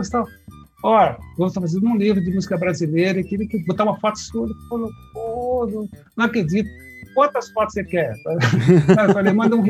Olha, 0.82 1.18
vou 1.36 1.46
estar 1.46 1.60
fazendo 1.60 1.86
um 1.86 1.96
livro 1.96 2.22
de 2.22 2.32
música 2.32 2.56
brasileira 2.56 3.22
queria 3.22 3.48
que 3.48 3.64
botar 3.64 3.84
uma 3.84 3.98
foto 3.98 4.18
sua. 4.18 4.46
Ele 4.46 4.54
falou, 4.68 4.90
pô, 5.12 5.66
não, 5.66 5.88
não 6.16 6.24
acredito. 6.24 6.68
Quantas 7.14 7.50
fotos 7.50 7.74
você 7.74 7.84
quer? 7.84 8.14
Eu 8.26 9.12
falei, 9.12 9.32
manda 9.32 9.56
um 9.56 9.64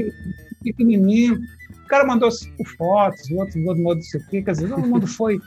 pequenininho. 0.62 1.38
O 1.84 1.88
cara 1.88 2.04
mandou 2.04 2.30
cinco 2.30 2.64
fotos, 2.76 3.30
o 3.30 3.36
outro 3.36 3.58
mandou 3.60 3.94
não 3.94 4.02
sei 4.02 4.20
o 4.20 4.26
quê. 4.26 4.42
Quer 4.42 4.52
dizer, 4.52 4.68
todo 4.68 4.86
mundo 4.86 5.06
foi 5.06 5.40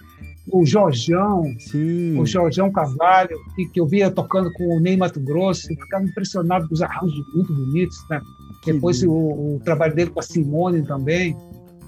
o 0.52 0.66
Jorjão, 0.66 1.44
Sim. 1.60 2.18
o 2.18 2.26
Jorjão 2.26 2.72
Carvalho, 2.72 3.38
que, 3.56 3.68
que 3.68 3.80
eu 3.80 3.86
via 3.86 4.10
tocando 4.10 4.52
com 4.54 4.78
o 4.78 4.80
Ney 4.80 4.98
Mato 4.98 5.20
Grosso, 5.20 5.72
e 5.72 5.76
ficava 5.76 6.04
impressionado 6.04 6.68
com 6.68 6.74
os 6.74 6.82
arranjos 6.82 7.24
muito 7.36 7.54
bonitos, 7.54 7.98
né? 8.10 8.22
Depois 8.66 9.04
o, 9.04 9.12
o, 9.12 9.62
trabalho 9.64 9.96
dele 9.96 10.10
com 10.10 10.20
a 10.20 10.24
Simone 10.24 10.82
também. 10.84 11.36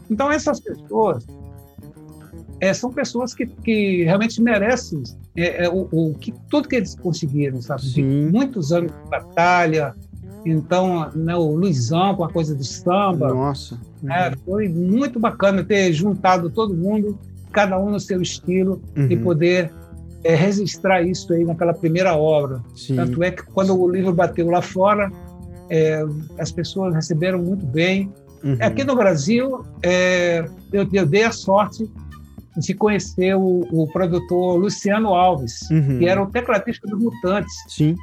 Então, 0.09 0.31
essas 0.31 0.59
pessoas 0.59 1.25
é, 2.59 2.73
são 2.73 2.91
pessoas 2.91 3.33
que, 3.33 3.47
que 3.47 4.03
realmente 4.03 4.41
merecem 4.41 5.01
é, 5.35 5.65
é, 5.65 5.69
o, 5.69 5.87
o, 5.91 6.13
que, 6.13 6.33
tudo 6.49 6.67
que 6.67 6.75
eles 6.75 6.95
conseguiram, 6.95 7.61
sabe? 7.61 7.81
De 7.81 8.03
muitos 8.03 8.71
anos 8.71 8.91
de 8.91 9.09
batalha. 9.09 9.95
Então, 10.45 11.09
né, 11.15 11.35
o 11.35 11.55
Luizão 11.55 12.15
com 12.15 12.23
a 12.23 12.29
coisa 12.29 12.55
do 12.55 12.63
samba. 12.63 13.33
Nossa. 13.33 13.79
Né, 14.01 14.31
foi 14.45 14.69
muito 14.69 15.19
bacana 15.19 15.63
ter 15.63 15.91
juntado 15.91 16.49
todo 16.49 16.73
mundo, 16.73 17.17
cada 17.51 17.79
um 17.79 17.89
no 17.89 17.99
seu 17.99 18.21
estilo, 18.21 18.81
uhum. 18.95 19.07
e 19.09 19.17
poder 19.17 19.71
é, 20.23 20.35
registrar 20.35 21.01
isso 21.01 21.33
aí 21.33 21.43
naquela 21.43 21.73
primeira 21.73 22.15
obra. 22.15 22.61
Sim. 22.75 22.95
Tanto 22.95 23.23
é 23.23 23.31
que 23.31 23.43
quando 23.43 23.75
o 23.75 23.89
livro 23.89 24.13
bateu 24.13 24.49
lá 24.49 24.61
fora, 24.61 25.11
é, 25.69 26.03
as 26.37 26.51
pessoas 26.51 26.93
receberam 26.93 27.39
muito 27.39 27.65
bem. 27.65 28.11
Uhum. 28.43 28.57
Aqui 28.59 28.83
no 28.83 28.95
Brasil, 28.95 29.63
é, 29.83 30.45
eu, 30.71 30.87
eu, 30.91 31.05
dei 31.05 31.23
a 31.23 31.31
sorte 31.31 31.89
de 32.57 32.73
conhecer 32.73 33.35
o, 33.35 33.67
o 33.71 33.87
produtor 33.91 34.57
Luciano 34.57 35.13
Alves, 35.13 35.69
uhum. 35.69 35.99
que 35.99 36.05
era 36.07 36.21
o 36.21 36.29
tecladista 36.29 36.87
dos 36.87 36.99
Mutantes. 36.99 37.53
Sim. 37.67 37.95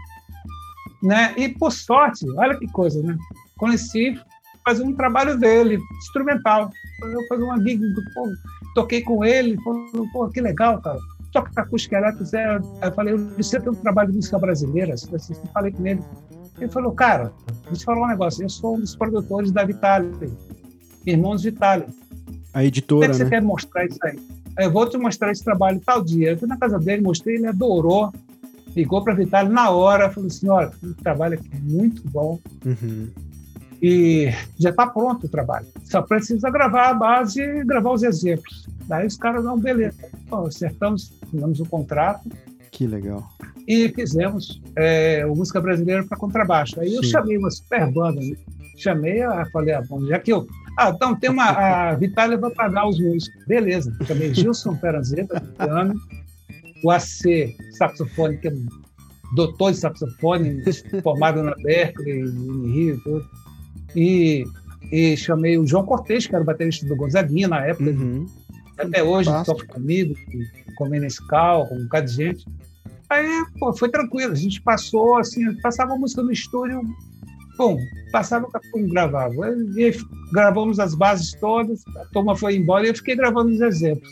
Né? 1.03 1.35
E, 1.37 1.49
por 1.49 1.73
sorte, 1.73 2.27
olha 2.37 2.57
que 2.57 2.67
coisa, 2.69 3.03
né? 3.03 3.17
Conheci 3.57 4.19
fazer 4.65 4.83
um 4.83 4.95
trabalho 4.95 5.39
dele, 5.39 5.79
instrumental. 5.99 6.71
Eu 7.03 7.27
fazer 7.29 7.43
uma 7.43 7.59
gig, 7.63 7.81
pô, 8.15 8.29
toquei 8.75 9.03
com 9.03 9.25
ele, 9.25 9.57
falou, 9.63 10.09
pô, 10.13 10.29
que 10.29 10.41
legal, 10.41 10.81
cara. 10.81 10.99
Toca 11.33 11.51
acústica 11.61 11.97
elétrica, 11.97 12.61
eu 12.83 12.93
falei, 12.93 13.15
você 13.37 13.61
tem 13.61 13.71
um 13.71 13.75
trabalho 13.75 14.11
de 14.11 14.17
música 14.17 14.39
brasileira? 14.39 14.95
Eu 15.13 15.51
falei 15.53 15.73
com 15.73 15.87
ele. 15.87 16.01
Ele 16.61 16.71
falou, 16.71 16.93
cara, 16.93 17.33
vou 17.65 17.75
te 17.75 17.85
falar 17.85 18.05
um 18.05 18.09
negócio, 18.09 18.45
eu 18.45 18.49
sou 18.49 18.77
um 18.77 18.81
dos 18.81 18.97
produtores 18.97 19.51
da 19.53 19.65
Vitale, 19.65 20.11
Irmãos 21.07 21.43
Vitale. 21.43 21.87
A 22.53 22.65
editora, 22.65 23.07
Como 23.07 23.13
é 23.13 23.17
que 23.17 23.19
né? 23.19 23.25
você 23.25 23.31
quer 23.31 23.43
mostrar 23.43 23.85
isso 23.87 23.99
aí? 24.03 24.19
Eu 24.59 24.73
vou 24.73 24.89
te 24.89 24.99
mostrar 24.99 25.31
esse 25.31 25.45
trabalho 25.45 25.81
tal 25.85 26.03
dia. 26.03 26.31
Eu 26.31 26.39
fui 26.39 26.49
na 26.49 26.57
casa 26.57 26.79
dele, 26.79 27.03
mostrei, 27.03 27.37
ele 27.37 27.47
adorou, 27.47 28.13
ligou 28.75 29.03
para 29.05 29.13
a 29.13 29.17
Vitale 29.17 29.49
na 29.49 29.71
hora, 29.71 30.11
falou 30.11 30.27
assim, 30.27 30.49
olha, 30.49 30.73
o 30.83 30.95
trabalho 30.95 31.35
aqui 31.35 31.49
é 31.53 31.61
muito 31.61 32.03
bom. 32.09 32.41
Uhum. 32.65 33.09
E 33.81 34.33
já 34.59 34.71
está 34.71 34.87
pronto 34.87 35.27
o 35.27 35.29
trabalho. 35.29 35.67
Só 35.85 36.03
precisa 36.03 36.51
gravar 36.51 36.89
a 36.89 36.95
base 36.95 37.41
e 37.41 37.65
gravar 37.65 37.93
os 37.93 38.03
exemplos. 38.03 38.69
Daí 38.89 39.07
os 39.07 39.17
caras 39.17 39.45
não, 39.45 39.57
beleza. 39.57 39.99
Acertamos, 40.33 41.13
fizemos 41.31 41.61
o 41.61 41.67
contrato. 41.67 42.29
Que 42.79 42.87
legal 42.87 43.29
e 43.69 43.91
fizemos 43.91 44.63
é, 44.75 45.27
o 45.27 45.37
Música 45.37 45.61
Brasileira 45.61 46.03
para 46.03 46.17
Contrabaixo. 46.17 46.81
Aí 46.81 46.89
Sim. 46.89 46.97
eu 46.97 47.03
chamei 47.03 47.37
uma 47.37 47.51
super 47.51 47.87
banda, 47.93 48.19
né? 48.19 48.35
chamei, 48.79 49.21
a, 49.21 49.45
falei, 49.53 49.75
ah, 49.75 49.83
bom, 49.87 50.07
já 50.07 50.19
que 50.19 50.33
eu. 50.33 50.47
Ah, 50.79 50.89
então 50.89 51.15
tem 51.15 51.29
uma. 51.29 51.51
A 51.51 51.95
Vitália 51.95 52.39
vai 52.39 52.51
pagar 52.51 52.89
os 52.89 52.99
músicos. 52.99 53.45
Beleza, 53.47 53.95
chamei 54.07 54.33
Gilson 54.33 54.75
Peranzeta, 54.77 55.39
piano, 55.59 56.01
o 56.83 56.91
AC, 56.91 57.55
saxofone, 57.73 58.39
que 58.39 58.49
é 58.49 58.53
um 58.53 58.67
doutor 59.35 59.73
de 59.73 59.79
saxofone, 59.79 60.65
formado 61.03 61.43
na 61.43 61.55
Berkeley, 61.57 62.21
em 62.23 62.73
Rio, 62.73 63.01
tudo. 63.05 63.27
E, 63.95 64.47
e 64.91 65.15
chamei 65.19 65.59
o 65.59 65.67
João 65.67 65.85
Cortez, 65.85 66.27
que 66.27 66.35
era 66.35 66.43
o 66.43 66.47
baterista 66.47 66.87
do 66.87 66.97
Gonzaguinha 66.97 67.49
na 67.49 67.67
época. 67.67 67.91
Uhum. 67.91 68.27
Até 68.79 69.03
hoje 69.03 69.31
toca 69.45 69.67
comigo, 69.67 70.15
com 70.77 70.85
o 70.85 70.91
Menescal, 70.91 71.67
com 71.67 71.77
um 71.77 71.83
bocado 71.85 72.07
de 72.07 72.13
gente. 72.13 72.47
Aí, 73.11 73.27
pô, 73.59 73.73
foi 73.73 73.89
tranquilo. 73.89 74.33
A 74.33 74.37
gente 74.37 74.61
passou, 74.63 75.17
assim, 75.17 75.55
passava 75.61 75.95
a 75.95 75.97
música 75.97 76.23
no 76.23 76.31
estúdio, 76.31 76.81
bom, 77.57 77.77
passava, 78.13 78.49
pum, 78.71 78.89
gravava. 78.89 79.35
E 79.77 79.97
gravamos 80.33 80.79
as 80.79 80.95
bases 80.95 81.33
todas, 81.41 81.83
a 81.97 82.05
turma 82.13 82.37
foi 82.37 82.57
embora 82.57 82.87
e 82.87 82.91
eu 82.91 82.95
fiquei 82.95 83.17
gravando 83.17 83.51
os 83.51 83.61
exemplos. 83.61 84.09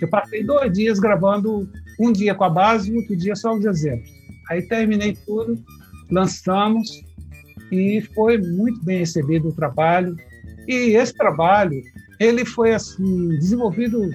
Eu 0.00 0.08
passei 0.08 0.44
dois 0.44 0.72
dias 0.72 0.98
gravando, 0.98 1.68
um 1.98 2.12
dia 2.12 2.34
com 2.34 2.44
a 2.44 2.50
base 2.50 2.90
e 2.90 2.96
outro 2.96 3.16
dia 3.16 3.36
só 3.36 3.54
os 3.54 3.64
exemplos. 3.64 4.10
Aí 4.50 4.62
terminei 4.62 5.16
tudo, 5.26 5.58
lançamos 6.10 7.02
e 7.70 8.00
foi 8.14 8.38
muito 8.38 8.84
bem 8.84 8.98
recebido 8.98 9.48
o 9.48 9.52
trabalho. 9.52 10.16
E 10.66 10.96
esse 10.96 11.14
trabalho, 11.14 11.80
ele 12.18 12.44
foi 12.44 12.74
assim 12.74 13.28
desenvolvido 13.28 14.10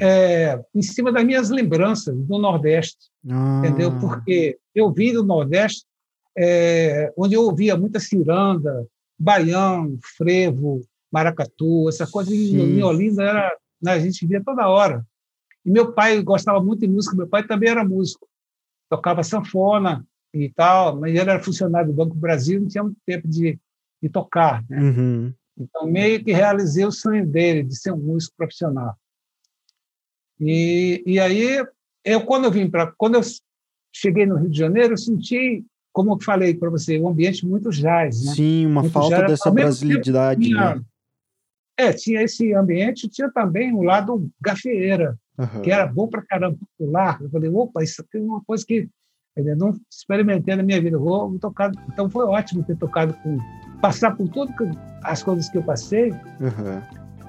é, 0.00 0.58
em 0.74 0.82
cima 0.82 1.12
das 1.12 1.24
minhas 1.24 1.50
lembranças 1.50 2.16
do 2.16 2.38
Nordeste, 2.38 3.10
ah. 3.28 3.62
entendeu? 3.64 3.98
Porque 3.98 4.58
eu 4.74 4.90
vim 4.92 5.12
do 5.12 5.22
Nordeste, 5.22 5.84
é, 6.36 7.12
onde 7.16 7.34
eu 7.34 7.42
ouvia 7.42 7.76
muita 7.76 8.00
ciranda, 8.00 8.86
baião, 9.18 9.98
frevo, 10.16 10.80
maracatu, 11.12 11.88
essa 11.88 12.06
coisa 12.06 12.30
Sim. 12.30 12.78
em 12.78 12.82
Olinda 12.82 13.22
era, 13.22 13.56
né, 13.82 13.92
a 13.92 13.98
gente 13.98 14.26
via 14.26 14.42
toda 14.42 14.68
hora. 14.68 15.04
E 15.64 15.70
meu 15.70 15.92
pai 15.92 16.22
gostava 16.22 16.62
muito 16.62 16.80
de 16.80 16.88
música, 16.88 17.16
meu 17.16 17.28
pai 17.28 17.46
também 17.46 17.68
era 17.68 17.84
músico, 17.84 18.26
tocava 18.88 19.22
sanfona 19.22 20.06
e 20.32 20.48
tal, 20.48 20.98
mas 20.98 21.10
ele 21.10 21.18
era 21.18 21.42
funcionário 21.42 21.88
do 21.88 21.94
Banco 21.94 22.14
do 22.14 22.20
Brasil, 22.20 22.60
não 22.60 22.68
tinha 22.68 22.84
muito 22.84 22.98
tempo 23.04 23.28
de, 23.28 23.58
de 24.02 24.08
tocar, 24.08 24.64
né? 24.68 24.80
Uhum. 24.80 25.34
Então, 25.60 25.86
meio 25.86 26.24
que 26.24 26.32
realizei 26.32 26.84
o 26.84 26.90
sonho 26.90 27.26
dele 27.26 27.62
de 27.62 27.76
ser 27.78 27.92
um 27.92 27.98
músico 27.98 28.34
profissional. 28.36 28.96
E, 30.40 31.02
e 31.06 31.20
aí, 31.20 31.62
eu 32.02 32.24
quando 32.24 32.46
eu 32.46 32.50
vim 32.50 32.70
para, 32.70 32.92
quando 32.96 33.16
eu 33.16 33.20
cheguei 33.94 34.24
no 34.24 34.36
Rio 34.36 34.48
de 34.48 34.58
Janeiro, 34.58 34.94
eu 34.94 34.98
senti, 34.98 35.64
como 35.92 36.14
eu 36.14 36.18
falei 36.22 36.54
para 36.54 36.70
você, 36.70 36.98
um 36.98 37.08
ambiente 37.08 37.46
muito 37.46 37.68
jazz, 37.70 38.24
né? 38.24 38.32
Sim, 38.32 38.66
uma 38.66 38.80
muito 38.80 38.92
falta 38.92 39.16
jazz, 39.16 39.26
dessa 39.28 39.50
brasilidade. 39.50 40.40
Tinha, 40.40 40.76
né? 40.76 40.82
É, 41.76 41.92
tinha 41.92 42.22
esse 42.22 42.54
ambiente, 42.54 43.08
tinha 43.08 43.30
também 43.30 43.72
o 43.74 43.82
lado 43.82 44.30
gafieira, 44.40 45.18
uhum. 45.38 45.62
que 45.62 45.70
era 45.70 45.86
bom 45.86 46.08
para 46.08 46.22
caramba, 46.22 46.58
popular. 46.58 47.20
Eu 47.20 47.30
falei, 47.30 47.50
opa, 47.50 47.82
isso 47.82 48.00
aqui 48.00 48.16
é 48.16 48.20
uma 48.20 48.42
coisa 48.44 48.64
que 48.66 48.88
eu 49.36 49.56
não 49.56 49.78
experimentei 49.90 50.56
na 50.56 50.62
minha 50.62 50.80
vida. 50.80 50.98
Vou 50.98 51.38
tocar. 51.38 51.70
Então 51.92 52.10
foi 52.10 52.24
ótimo 52.26 52.64
ter 52.64 52.76
tocado 52.76 53.14
com 53.22 53.38
passar 53.80 54.16
por 54.16 54.28
tudo 54.28 54.52
que, 54.54 54.70
as 55.02 55.22
coisas 55.22 55.48
que 55.48 55.58
eu 55.58 55.62
passei. 55.62 56.10
Uhum 56.40 56.80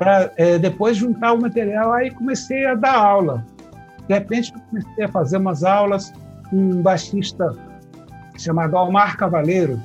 para 0.02 0.34
é, 0.36 0.58
depois 0.58 0.98
juntar 0.98 1.34
o 1.34 1.40
material. 1.40 1.94
Aí 1.94 2.10
comecei 2.10 2.66
a 2.66 2.74
dar 2.74 2.96
aula. 2.96 3.46
De 4.08 4.16
repente, 4.16 4.52
comecei 4.52 5.04
a 5.04 5.08
fazer 5.08 5.38
umas 5.38 5.64
aulas 5.64 6.12
com 6.50 6.58
um 6.58 6.82
baixista 6.82 7.56
chamado 8.36 8.76
Almar 8.76 9.16
Cavaleiro, 9.16 9.80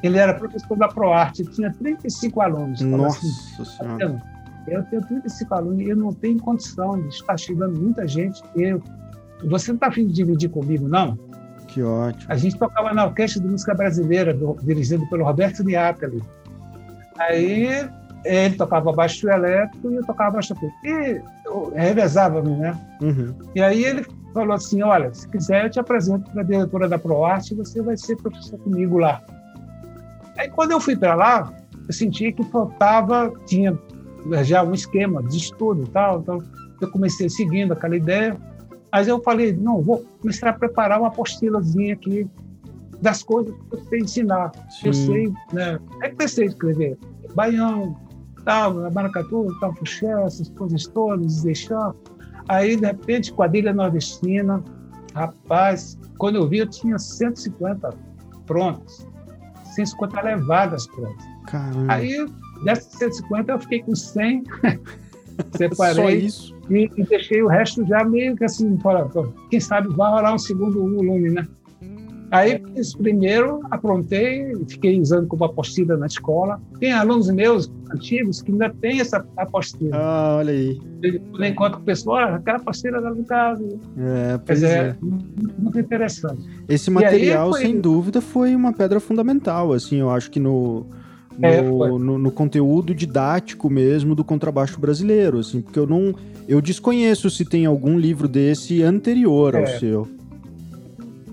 Ele 0.00 0.16
era 0.16 0.32
professor 0.32 0.78
da 0.78 0.86
ProArte, 0.86 1.42
tinha 1.46 1.72
35 1.72 2.40
alunos. 2.40 2.80
Nossa 2.82 3.18
assim, 3.18 3.64
Senhora. 3.64 4.22
Eu 4.68 4.84
tenho 4.84 5.02
35 5.02 5.54
alunos 5.54 5.80
e 5.80 5.88
eu 5.88 5.96
não 5.96 6.12
tenho 6.12 6.38
condição 6.38 7.02
de 7.02 7.08
estar 7.08 7.36
chegando 7.36 7.80
muita 7.80 8.06
gente. 8.06 8.40
Eu, 8.54 8.80
você 9.42 9.72
não 9.72 9.76
está 9.76 9.88
afim 9.88 10.06
de 10.06 10.12
dividir 10.12 10.50
comigo, 10.50 10.86
não? 10.86 11.18
Que 11.68 11.82
ótimo. 11.82 12.32
A 12.32 12.36
gente 12.36 12.58
tocava 12.58 12.92
na 12.92 13.06
Orquestra 13.06 13.40
de 13.40 13.48
Música 13.48 13.74
Brasileira, 13.74 14.34
do, 14.34 14.56
dirigido 14.62 15.08
pelo 15.08 15.24
Roberto 15.24 15.62
Niapoli. 15.62 16.22
Aí 17.18 17.88
ele 18.24 18.56
tocava 18.56 18.92
baixo 18.92 19.28
elétrico 19.28 19.90
e 19.90 19.96
eu 19.96 20.04
tocava 20.04 20.32
baixo 20.32 20.52
acústico. 20.52 20.86
E 20.86 21.22
revezava-me, 21.74 22.56
né? 22.56 22.78
Uhum. 23.00 23.34
E 23.54 23.62
aí 23.62 23.84
ele 23.84 24.04
falou 24.34 24.54
assim, 24.54 24.82
olha, 24.82 25.12
se 25.12 25.28
quiser 25.28 25.66
eu 25.66 25.70
te 25.70 25.80
apresento 25.80 26.30
para 26.30 26.42
a 26.42 26.44
diretora 26.44 26.88
da 26.88 26.98
ProArte 26.98 27.54
e 27.54 27.56
você 27.56 27.82
vai 27.82 27.96
ser 27.96 28.16
professor 28.16 28.58
comigo 28.58 28.98
lá. 28.98 29.22
Aí 30.36 30.48
quando 30.50 30.72
eu 30.72 30.80
fui 30.80 30.96
para 30.96 31.14
lá, 31.14 31.52
eu 31.86 31.92
senti 31.92 32.32
que 32.32 32.44
faltava, 32.44 33.32
tinha 33.46 33.78
já 34.42 34.62
um 34.62 34.74
esquema 34.74 35.22
de 35.22 35.36
estudo 35.36 35.84
e 35.84 35.90
tal, 35.90 36.20
então 36.20 36.38
eu 36.80 36.90
comecei 36.90 37.28
seguindo 37.28 37.72
aquela 37.72 37.96
ideia, 37.96 38.36
mas 38.92 39.08
eu 39.08 39.22
falei, 39.22 39.52
não, 39.52 39.82
vou 39.82 40.04
começar 40.20 40.50
a 40.50 40.52
preparar 40.52 40.98
uma 40.98 41.08
apostilazinha 41.08 41.94
aqui 41.94 42.28
das 43.00 43.22
coisas 43.22 43.54
que 43.54 43.76
eu 43.76 43.84
sei 43.84 44.00
ensinar. 44.00 44.52
Sim. 44.70 44.86
Eu 44.86 44.92
sei, 44.92 45.32
né? 45.52 45.78
Aí 46.02 46.10
comecei 46.10 46.44
a 46.44 46.48
escrever 46.48 46.98
baião, 47.34 47.96
tal, 48.44 48.90
maracatu, 48.90 49.54
tal, 49.60 49.74
puxé, 49.74 50.10
essas 50.24 50.48
coisas 50.50 50.86
todas, 50.86 51.42
deixar. 51.42 51.94
Aí, 52.48 52.76
de 52.76 52.86
repente, 52.86 53.32
quadrilha 53.32 53.72
nordestina, 53.72 54.62
rapaz, 55.14 55.98
quando 56.16 56.36
eu 56.36 56.48
vi, 56.48 56.58
eu 56.58 56.66
tinha 56.66 56.98
150 56.98 57.90
prontas, 58.46 59.06
150 59.74 60.22
levadas 60.22 60.86
prontas. 60.86 61.26
Caramba. 61.46 61.92
Aí, 61.92 62.26
dessas 62.64 62.92
150, 62.94 63.52
eu 63.52 63.58
fiquei 63.60 63.82
com 63.82 63.94
100, 63.94 64.44
separei. 65.56 65.94
Só 65.94 66.10
isso? 66.10 66.56
E, 66.70 66.90
e, 66.96 67.04
deixei 67.04 67.42
o 67.42 67.48
resto 67.48 67.86
já 67.86 68.04
meio 68.04 68.36
que 68.36 68.44
assim, 68.44 68.78
fora, 68.78 69.08
quem 69.50 69.60
sabe 69.60 69.88
vai 69.94 70.10
rolar 70.10 70.34
um 70.34 70.38
segundo 70.38 70.80
volume, 70.80 71.30
né? 71.30 71.46
Aí 72.30 72.62
fiz 72.74 72.94
primeiro, 72.94 73.60
aprontei, 73.70 74.52
fiquei 74.68 75.00
usando 75.00 75.26
como 75.26 75.44
apostila 75.44 75.96
na 75.96 76.06
escola. 76.06 76.60
Tem 76.78 76.92
alunos 76.92 77.30
meus 77.30 77.72
antigos 77.90 78.42
que 78.42 78.52
ainda 78.52 78.68
têm 78.68 79.00
essa 79.00 79.24
apostila. 79.36 79.96
Ah, 79.96 80.36
olha 80.38 80.52
aí. 80.52 80.78
Quando 81.30 81.44
encontro 81.44 81.80
o 81.80 81.82
pessoal, 81.82 82.18
ah, 82.18 82.34
aquela 82.34 82.58
apostila 82.58 83.00
da 83.00 83.14
casa. 83.24 83.64
É, 83.96 84.38
pois 84.44 84.62
é. 84.62 84.88
é. 84.88 84.96
Muito 85.00 85.78
interessante. 85.78 86.44
Esse 86.68 86.90
material, 86.90 87.50
foi... 87.50 87.62
sem 87.62 87.80
dúvida, 87.80 88.20
foi 88.20 88.54
uma 88.54 88.74
pedra 88.74 89.00
fundamental, 89.00 89.72
assim, 89.72 89.96
eu 89.96 90.10
acho 90.10 90.30
que 90.30 90.38
no... 90.38 90.86
No, 91.38 91.46
é, 91.46 91.62
no, 91.62 92.18
no, 92.18 92.30
conteúdo 92.32 92.92
didático 92.92 93.70
mesmo 93.70 94.14
do 94.14 94.24
contrabaixo 94.24 94.80
brasileiro, 94.80 95.38
assim, 95.38 95.60
porque 95.60 95.78
eu 95.78 95.86
não, 95.86 96.12
eu 96.48 96.60
desconheço 96.60 97.30
se 97.30 97.44
tem 97.44 97.64
algum 97.64 97.96
livro 97.96 98.26
desse 98.26 98.82
anterior 98.82 99.54
ao 99.54 99.62
é. 99.62 99.78
seu. 99.78 100.08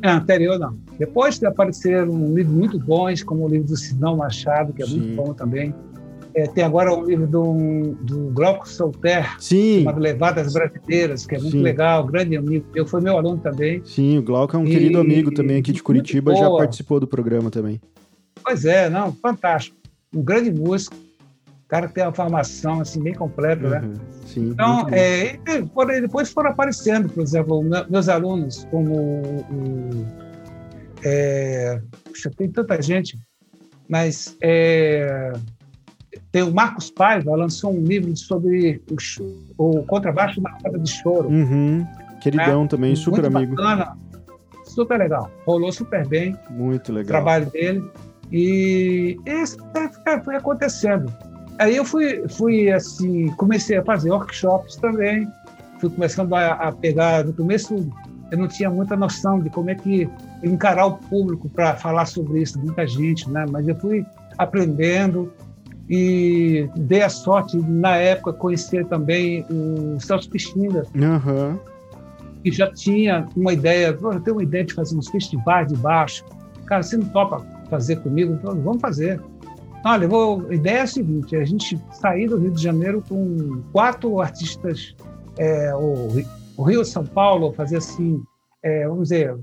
É, 0.03 0.09
anterior 0.09 0.59
não. 0.59 0.77
Depois 0.99 1.43
apareceram 1.43 2.33
livros 2.33 2.55
muito 2.55 2.79
bons, 2.79 3.23
como 3.23 3.45
o 3.45 3.49
livro 3.49 3.67
do 3.67 3.75
Sidão 3.75 4.17
Machado, 4.17 4.71
que 4.71 4.83
é 4.83 4.85
Sim. 4.85 4.99
muito 4.99 5.15
bom 5.15 5.33
também. 5.33 5.73
É, 6.35 6.47
tem 6.47 6.63
agora 6.65 6.93
um 6.93 7.05
livro 7.05 7.25
do, 7.25 7.95
do 8.01 8.29
Glauco 8.33 8.67
Solter, 8.67 9.41
Sim. 9.41 9.79
chamado 9.79 9.99
Levadas 9.99 10.53
Brasileiras, 10.53 11.25
que 11.25 11.35
é 11.35 11.39
muito 11.39 11.57
Sim. 11.57 11.63
legal, 11.63 12.05
grande 12.05 12.35
amigo. 12.35 12.65
Eu 12.75 12.85
fui 12.85 13.01
meu 13.01 13.17
aluno 13.17 13.37
também. 13.37 13.81
Sim, 13.85 14.17
o 14.17 14.21
Glauco 14.21 14.55
é 14.55 14.59
um 14.59 14.65
e, 14.65 14.69
querido 14.69 14.99
amigo 14.99 15.33
também 15.33 15.57
aqui 15.57 15.71
de 15.71 15.81
Curitiba, 15.81 16.35
já 16.35 16.49
participou 16.49 16.99
do 16.99 17.07
programa 17.07 17.49
também. 17.49 17.79
Pois 18.43 18.65
é, 18.65 18.89
não, 18.89 19.13
fantástico. 19.13 19.77
Um 20.15 20.23
grande 20.23 20.51
músico, 20.51 20.95
cara 21.67 21.87
que 21.87 21.93
tem 21.93 22.03
uma 22.03 22.13
formação 22.13 22.79
assim 22.81 23.03
bem 23.03 23.13
completa, 23.13 23.69
né? 23.69 23.79
uhum, 23.79 23.87
né? 23.89 23.99
Sim, 24.25 24.49
então, 24.49 24.87
é, 24.89 25.37
depois 26.01 26.31
foram 26.31 26.51
aparecendo, 26.51 27.09
por 27.09 27.21
exemplo, 27.21 27.63
meus 27.89 28.09
alunos, 28.09 28.65
como 28.71 28.93
o 28.95 30.05
é, 31.03 31.79
puxa, 32.03 32.31
tem 32.35 32.49
tanta 32.49 32.81
gente, 32.81 33.17
mas 33.87 34.35
é, 34.41 35.33
tem 36.31 36.41
o 36.41 36.51
Marcos 36.51 36.89
Paiva, 36.89 37.35
lançou 37.35 37.71
um 37.71 37.83
livro 37.83 38.15
sobre 38.17 38.81
o, 39.57 39.79
o 39.79 39.83
contrabaixo 39.83 40.41
da 40.41 40.49
roda 40.63 40.79
de 40.79 40.89
choro. 40.89 41.29
Uhum. 41.29 41.85
Queridão 42.21 42.63
né? 42.63 42.67
também, 42.67 42.95
super 42.95 43.21
Muito 43.21 43.37
amigo. 43.37 43.55
Bacana, 43.55 43.95
super 44.63 44.97
legal. 44.97 45.29
Rolou 45.45 45.71
super 45.71 46.07
bem. 46.07 46.35
Muito 46.49 46.91
legal. 46.91 47.03
O 47.03 47.07
trabalho 47.07 47.51
dele. 47.51 47.83
E 48.31 49.17
isso 49.25 49.57
foi 50.23 50.35
acontecendo. 50.35 51.11
Aí 51.59 51.75
eu 51.75 51.85
fui, 51.85 52.27
fui 52.29 52.71
assim, 52.71 53.27
comecei 53.35 53.77
a 53.77 53.83
fazer 53.83 54.11
workshops 54.11 54.75
também. 54.75 55.27
Fui 55.79 55.89
começando 55.89 56.33
a, 56.33 56.53
a 56.53 56.71
pegar, 56.71 57.25
no 57.25 57.33
começo 57.33 57.89
eu 58.31 58.37
não 58.37 58.47
tinha 58.47 58.69
muita 58.69 58.95
noção 58.95 59.39
de 59.39 59.49
como 59.49 59.69
é 59.69 59.75
que 59.75 60.09
encarar 60.43 60.87
o 60.87 60.97
público 60.97 61.47
para 61.49 61.75
falar 61.75 62.05
sobre 62.05 62.41
isso, 62.41 62.59
muita 62.59 62.85
gente, 62.87 63.29
né? 63.29 63.45
Mas 63.49 63.67
eu 63.67 63.75
fui 63.75 64.05
aprendendo 64.37 65.31
e 65.89 66.67
dei 66.75 67.03
a 67.03 67.09
sorte, 67.09 67.57
na 67.57 67.95
época, 67.95 68.33
conhecer 68.33 68.85
também 68.87 69.45
o 69.49 69.99
Celso 69.99 70.29
Pixinga, 70.29 70.83
uhum. 70.95 71.59
que 72.43 72.51
já 72.51 72.71
tinha 72.73 73.27
uma 73.35 73.53
ideia, 73.53 73.87
eu 73.87 74.19
tenho 74.21 74.37
uma 74.37 74.43
ideia 74.43 74.63
de 74.63 74.73
fazer 74.73 74.97
uns 74.97 75.07
festivais 75.07 75.67
de 75.67 75.75
baixo. 75.75 76.25
Cara, 76.65 76.81
você 76.81 76.97
não 76.97 77.07
topa 77.09 77.45
fazer 77.69 77.97
comigo? 77.97 78.37
Falei, 78.39 78.61
vamos 78.61 78.81
fazer. 78.81 79.21
Olha, 79.85 80.07
vou, 80.07 80.47
a 80.49 80.53
ideia 80.53 80.79
é 80.79 80.81
a 80.81 80.87
seguinte, 80.87 81.35
a 81.35 81.45
gente 81.45 81.79
sair 81.91 82.27
do 82.27 82.37
Rio 82.37 82.51
de 82.51 82.61
Janeiro 82.61 83.03
com 83.07 83.61
quatro 83.71 84.19
artistas, 84.19 84.95
é, 85.37 85.75
o, 85.75 86.07
o 86.57 86.63
Rio 86.63 86.83
São 86.83 87.05
Paulo, 87.05 87.53
fazer 87.53 87.77
assim, 87.77 88.23
é, 88.63 88.87
vamos 88.87 89.09
dizer, 89.09 89.37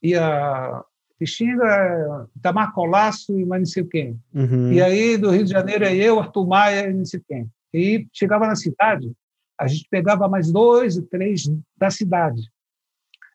ia 0.00 0.84
Pixinga, 1.18 2.28
Itamar 2.36 2.72
Colasso 2.72 3.38
e 3.38 3.44
mais 3.44 3.60
não 3.60 3.66
sei 3.66 3.84
quem. 3.84 4.20
Uhum. 4.32 4.72
E 4.72 4.80
aí, 4.80 5.18
do 5.18 5.30
Rio 5.30 5.44
de 5.44 5.50
Janeiro, 5.50 5.84
é 5.84 5.94
eu, 5.94 6.18
Arthur 6.18 6.46
Maia 6.46 6.88
e 6.88 6.94
não 6.94 7.04
sei 7.04 7.20
quem. 7.26 7.50
E 7.74 8.06
chegava 8.12 8.46
na 8.46 8.56
cidade, 8.56 9.12
a 9.58 9.66
gente 9.66 9.86
pegava 9.90 10.28
mais 10.28 10.50
dois 10.50 10.96
ou 10.96 11.02
três 11.02 11.42
da 11.76 11.90
cidade. 11.90 12.42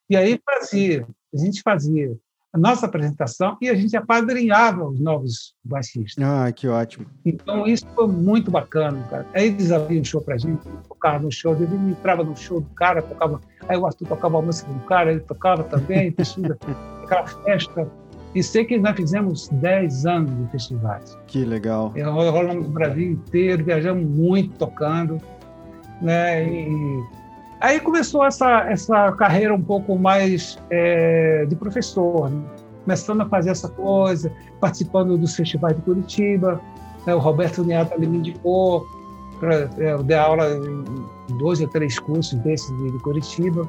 E 0.09 0.15
aí 0.15 0.39
fazia, 0.43 1.07
a 1.33 1.37
gente 1.37 1.61
fazia 1.61 2.17
a 2.55 2.57
nossa 2.57 2.85
apresentação 2.85 3.57
e 3.61 3.67
a 3.67 3.75
gente 3.75 3.97
apadrinhava 3.97 4.87
os 4.87 4.97
novos 4.97 5.53
baixistas. 5.61 6.23
Ah, 6.23 6.49
que 6.53 6.69
ótimo. 6.69 7.05
Então, 7.25 7.67
isso 7.67 7.85
foi 7.93 8.07
muito 8.07 8.49
bacana, 8.49 9.05
cara. 9.09 9.25
Aí 9.33 9.47
eles 9.47 9.73
abriam 9.73 9.99
um 9.99 10.05
show 10.05 10.21
pra 10.21 10.37
gente, 10.37 10.61
tocava 10.87 11.19
no 11.19 11.29
show, 11.29 11.53
ele 11.53 11.75
entrava 11.91 12.23
no 12.23 12.35
show 12.37 12.61
do 12.61 12.69
cara, 12.69 13.01
tocava, 13.01 13.41
aí 13.67 13.77
o 13.77 13.85
Arthur 13.85 14.07
tocava 14.07 14.39
a 14.39 14.41
música 14.41 14.71
do 14.71 14.79
cara, 14.85 15.11
ele 15.11 15.19
tocava 15.19 15.65
também, 15.65 16.15
aquela 17.03 17.27
festa. 17.27 17.91
E 18.33 18.41
sei 18.41 18.63
que 18.63 18.77
nós 18.77 18.95
fizemos 18.95 19.49
10 19.49 20.05
anos 20.05 20.45
de 20.45 20.51
festivais. 20.51 21.17
Que 21.27 21.43
legal. 21.43 21.93
Rolamos 21.97 22.67
no 22.67 22.71
Brasil 22.71 23.11
inteiro, 23.11 23.65
viajamos 23.65 24.05
muito 24.09 24.57
tocando, 24.57 25.21
né? 26.01 26.47
E 26.47 27.03
Aí 27.59 27.79
começou 27.79 28.25
essa, 28.25 28.69
essa 28.69 29.11
carreira 29.13 29.53
um 29.53 29.61
pouco 29.61 29.97
mais 29.97 30.57
é, 30.69 31.45
de 31.45 31.55
professor, 31.55 32.29
né? 32.29 32.41
começando 32.83 33.21
a 33.21 33.25
fazer 33.25 33.49
essa 33.49 33.67
coisa, 33.69 34.31
participando 34.59 35.17
dos 35.17 35.35
festivais 35.35 35.75
de 35.75 35.81
Curitiba. 35.81 36.61
Né? 37.05 37.15
O 37.15 37.19
Roberto 37.19 37.63
Neata 37.63 37.97
me 37.97 38.05
indicou 38.05 38.85
para 39.39 39.69
é, 39.77 39.97
dar 40.03 40.23
aula 40.23 40.47
em 41.29 41.37
dois 41.37 41.59
ou 41.61 41.67
três 41.67 41.97
cursos 41.99 42.37
desses 42.39 42.69
de, 42.77 42.91
de 42.91 42.99
Curitiba. 42.99 43.67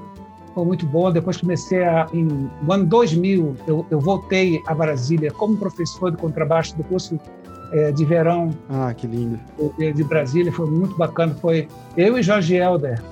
Foi 0.54 0.64
muito 0.64 0.86
bom. 0.86 1.10
Depois 1.10 1.38
comecei 1.38 1.82
a. 1.82 2.06
Em, 2.12 2.50
no 2.62 2.72
ano 2.72 2.86
2000, 2.86 3.56
eu, 3.66 3.86
eu 3.90 4.00
voltei 4.00 4.62
a 4.66 4.74
Brasília 4.74 5.30
como 5.30 5.56
professor 5.56 6.10
de 6.10 6.16
contrabaixo 6.18 6.76
do 6.76 6.84
curso 6.84 7.18
é, 7.72 7.92
de 7.92 8.04
verão. 8.04 8.50
Ah, 8.68 8.92
que 8.94 9.06
lindo. 9.06 9.38
De 9.78 10.04
Brasília, 10.04 10.52
foi 10.52 10.66
muito 10.66 10.96
bacana. 10.96 11.34
Foi 11.34 11.68
eu 11.96 12.18
e 12.18 12.22
Jorge 12.22 12.56
Helder 12.56 13.02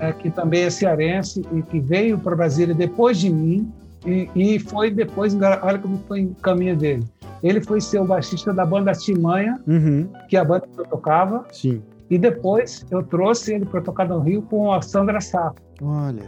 é, 0.00 0.12
que 0.12 0.30
também 0.30 0.62
é 0.62 0.70
cearense 0.70 1.42
e 1.52 1.62
que 1.62 1.78
veio 1.78 2.18
para 2.18 2.34
Brasília 2.34 2.74
depois 2.74 3.18
de 3.18 3.30
mim 3.30 3.70
e, 4.04 4.28
e 4.34 4.58
foi 4.58 4.90
depois, 4.90 5.36
olha 5.62 5.78
como 5.78 5.98
foi 6.08 6.24
o 6.24 6.34
caminho 6.36 6.76
dele. 6.76 7.04
Ele 7.42 7.60
foi 7.60 7.80
ser 7.80 8.00
o 8.00 8.04
baixista 8.04 8.52
da 8.52 8.66
banda 8.66 8.92
Timanha, 8.92 9.58
uhum. 9.66 10.08
que 10.28 10.36
é 10.36 10.40
a 10.40 10.44
banda 10.44 10.66
que 10.66 10.80
eu 10.80 10.86
tocava. 10.86 11.44
Sim. 11.52 11.82
E 12.08 12.18
depois 12.18 12.84
eu 12.90 13.02
trouxe 13.02 13.54
ele 13.54 13.64
para 13.64 13.80
tocar 13.80 14.08
no 14.08 14.18
Rio 14.18 14.42
com 14.42 14.72
a 14.72 14.82
Sandra 14.82 15.20
Sá. 15.20 15.52
Olha. 15.80 16.24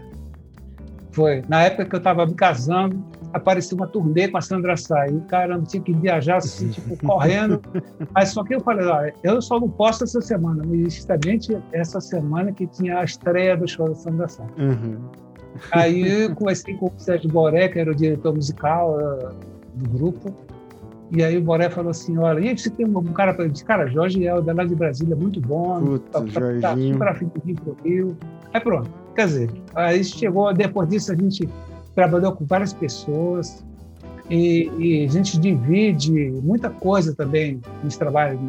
Foi. 1.10 1.42
Na 1.48 1.62
época 1.62 1.84
que 1.84 1.94
eu 1.94 1.98
estava 1.98 2.24
me 2.24 2.34
casando, 2.34 3.02
apareceu 3.32 3.76
uma 3.76 3.86
turnê 3.86 4.28
com 4.28 4.38
a 4.38 4.40
Sandra 4.40 4.76
Sá. 4.76 5.08
E, 5.08 5.20
caramba, 5.22 5.64
tinha 5.66 5.82
que 5.82 5.92
viajar 5.92 6.36
assim, 6.36 6.68
tipo, 6.68 6.96
correndo. 7.06 7.60
Mas 8.14 8.30
só 8.30 8.44
que 8.44 8.54
eu 8.54 8.60
falei, 8.60 8.86
olha, 8.86 9.14
eu 9.22 9.40
só 9.40 9.58
não 9.58 9.68
posso 9.68 10.04
essa 10.04 10.20
semana, 10.20 10.62
mas 10.66 10.94
justamente 10.94 11.56
essa 11.72 12.00
semana 12.00 12.52
que 12.52 12.66
tinha 12.66 12.98
a 12.98 13.04
estreia 13.04 13.56
do 13.56 13.66
show 13.66 13.88
da 13.88 13.94
Sandra 13.94 14.28
Sá. 14.28 14.44
Uhum. 14.58 14.98
Aí 15.72 16.24
eu 16.24 16.34
comecei 16.34 16.74
com 16.74 16.86
o 16.86 16.92
Sérgio 16.96 17.30
Boré, 17.30 17.68
que 17.68 17.78
era 17.78 17.90
o 17.90 17.94
diretor 17.94 18.34
musical 18.34 18.98
uh, 18.98 19.34
do 19.74 19.90
grupo. 19.90 20.34
E 21.14 21.22
aí 21.22 21.36
o 21.36 21.42
Boré 21.42 21.68
falou 21.68 21.90
assim, 21.90 22.16
olha, 22.16 22.40
e 22.40 22.56
você 22.56 22.70
tem 22.70 22.86
um 22.86 23.02
cara 23.12 23.34
para 23.34 23.46
dizer, 23.46 23.64
cara, 23.64 23.86
Jorge 23.86 24.26
é 24.26 24.34
o 24.34 24.42
lá 24.42 24.64
de 24.64 24.74
Brasília, 24.74 25.14
muito 25.14 25.40
bom, 25.42 25.78
Puta, 25.78 26.22
tá, 26.22 26.40
tá, 26.40 26.60
tá 26.60 26.76
super 26.76 27.08
afim 27.08 27.26
de 27.26 27.40
vir 27.44 27.60
pro 27.60 27.76
Rio. 27.84 28.16
Aí 28.54 28.60
pronto, 28.60 28.90
quer 29.14 29.26
dizer, 29.26 29.50
aí 29.74 30.02
chegou, 30.02 30.52
depois 30.54 30.88
disso 30.88 31.12
a 31.12 31.14
gente 31.14 31.46
trabalhou 31.94 32.32
com 32.32 32.44
várias 32.44 32.72
pessoas 32.72 33.64
e, 34.30 34.70
e 34.78 35.04
a 35.04 35.10
gente 35.10 35.38
divide 35.38 36.30
muita 36.42 36.70
coisa 36.70 37.14
também 37.14 37.60
nos 37.82 37.96
trabalhos, 37.96 38.40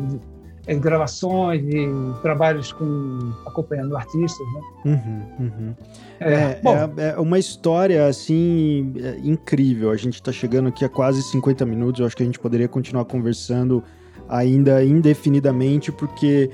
em 0.67 0.79
gravações 0.79 1.61
e 1.61 1.87
trabalhos 2.21 2.71
com 2.71 3.33
acompanhando 3.45 3.97
artistas, 3.97 4.47
né? 4.53 4.61
Uhum, 4.85 5.45
uhum. 5.45 5.75
É, 6.19 6.33
é, 6.33 6.61
é, 6.63 7.09
é, 7.09 7.19
uma 7.19 7.37
história 7.37 8.07
assim 8.07 8.93
é, 8.97 9.17
incrível. 9.23 9.91
A 9.91 9.97
gente 9.97 10.15
está 10.15 10.31
chegando 10.31 10.69
aqui 10.69 10.85
a 10.85 10.89
quase 10.89 11.21
50 11.23 11.65
minutos. 11.65 11.99
Eu 11.99 12.05
acho 12.05 12.15
que 12.15 12.23
a 12.23 12.25
gente 12.25 12.39
poderia 12.39 12.67
continuar 12.67 13.03
conversando 13.03 13.83
ainda 14.29 14.83
indefinidamente, 14.85 15.91
porque 15.91 16.49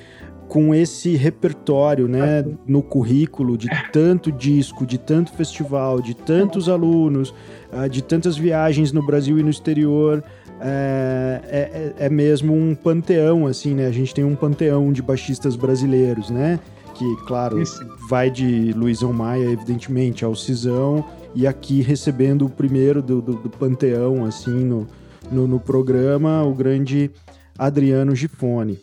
com 0.50 0.74
esse 0.74 1.16
repertório, 1.16 2.08
né, 2.08 2.44
no 2.68 2.82
currículo 2.82 3.56
de 3.56 3.70
tanto 3.94 4.32
disco, 4.32 4.84
de 4.84 4.98
tanto 4.98 5.32
festival, 5.32 6.02
de 6.02 6.16
tantos 6.16 6.68
alunos, 6.68 7.34
ah, 7.72 7.88
de 7.88 8.02
tantas 8.02 8.36
viagens 8.36 8.92
no 8.92 9.06
Brasil 9.06 9.38
e 9.38 9.44
no 9.44 9.50
exterior, 9.52 10.24
é, 10.60 11.94
é, 11.98 12.06
é, 12.06 12.10
mesmo 12.10 12.54
um 12.54 12.76
panteão, 12.76 13.48
assim, 13.48 13.74
né? 13.76 13.86
A 13.86 13.92
gente 13.92 14.14
tem 14.14 14.26
um 14.26 14.36
panteão 14.36 14.92
de 14.92 15.02
baixistas 15.02 15.56
brasileiros, 15.56 16.30
né? 16.30 16.60
Que, 16.96 17.06
claro, 17.28 17.62
Isso. 17.62 17.80
vai 18.10 18.30
de 18.30 18.74
Luizão 18.74 19.14
Maia, 19.14 19.50
evidentemente, 19.50 20.26
ao 20.26 20.36
Cisão, 20.36 21.06
e 21.34 21.48
aqui 21.48 21.82
recebendo 21.82 22.46
o 22.46 22.50
primeiro 22.50 23.02
do, 23.02 23.22
do, 23.22 23.34
do 23.36 23.50
panteão, 23.50 24.26
assim, 24.26 24.66
no, 24.66 24.88
no, 25.32 25.48
no, 25.48 25.60
programa, 25.60 26.44
o 26.44 26.54
grande 26.54 27.10
Adriano 27.58 28.14
Gifone. 28.16 28.80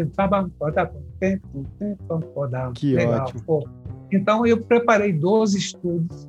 Que 2.73 2.95
legal, 2.95 3.21
ótimo. 3.21 3.43
Pô. 3.43 3.67
Então, 4.11 4.45
eu 4.45 4.59
preparei 4.59 5.13
12 5.13 5.57
estudos 5.57 6.27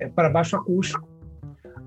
é, 0.00 0.08
para 0.08 0.28
baixo 0.28 0.56
acústico, 0.56 1.06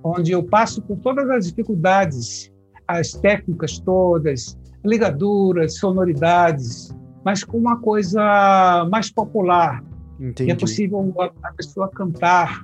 onde 0.03 0.31
eu 0.31 0.43
passo 0.43 0.81
por 0.81 0.97
todas 0.97 1.29
as 1.29 1.47
dificuldades, 1.47 2.51
as 2.87 3.13
técnicas 3.13 3.79
todas, 3.79 4.57
ligaduras, 4.83 5.77
sonoridades, 5.77 6.93
mas 7.23 7.43
com 7.43 7.57
uma 7.57 7.79
coisa 7.79 8.87
mais 8.89 9.11
popular. 9.11 9.83
Entendi. 10.19 10.51
é 10.51 10.55
possível 10.55 11.13
a 11.41 11.53
pessoa 11.53 11.89
cantar. 11.89 12.63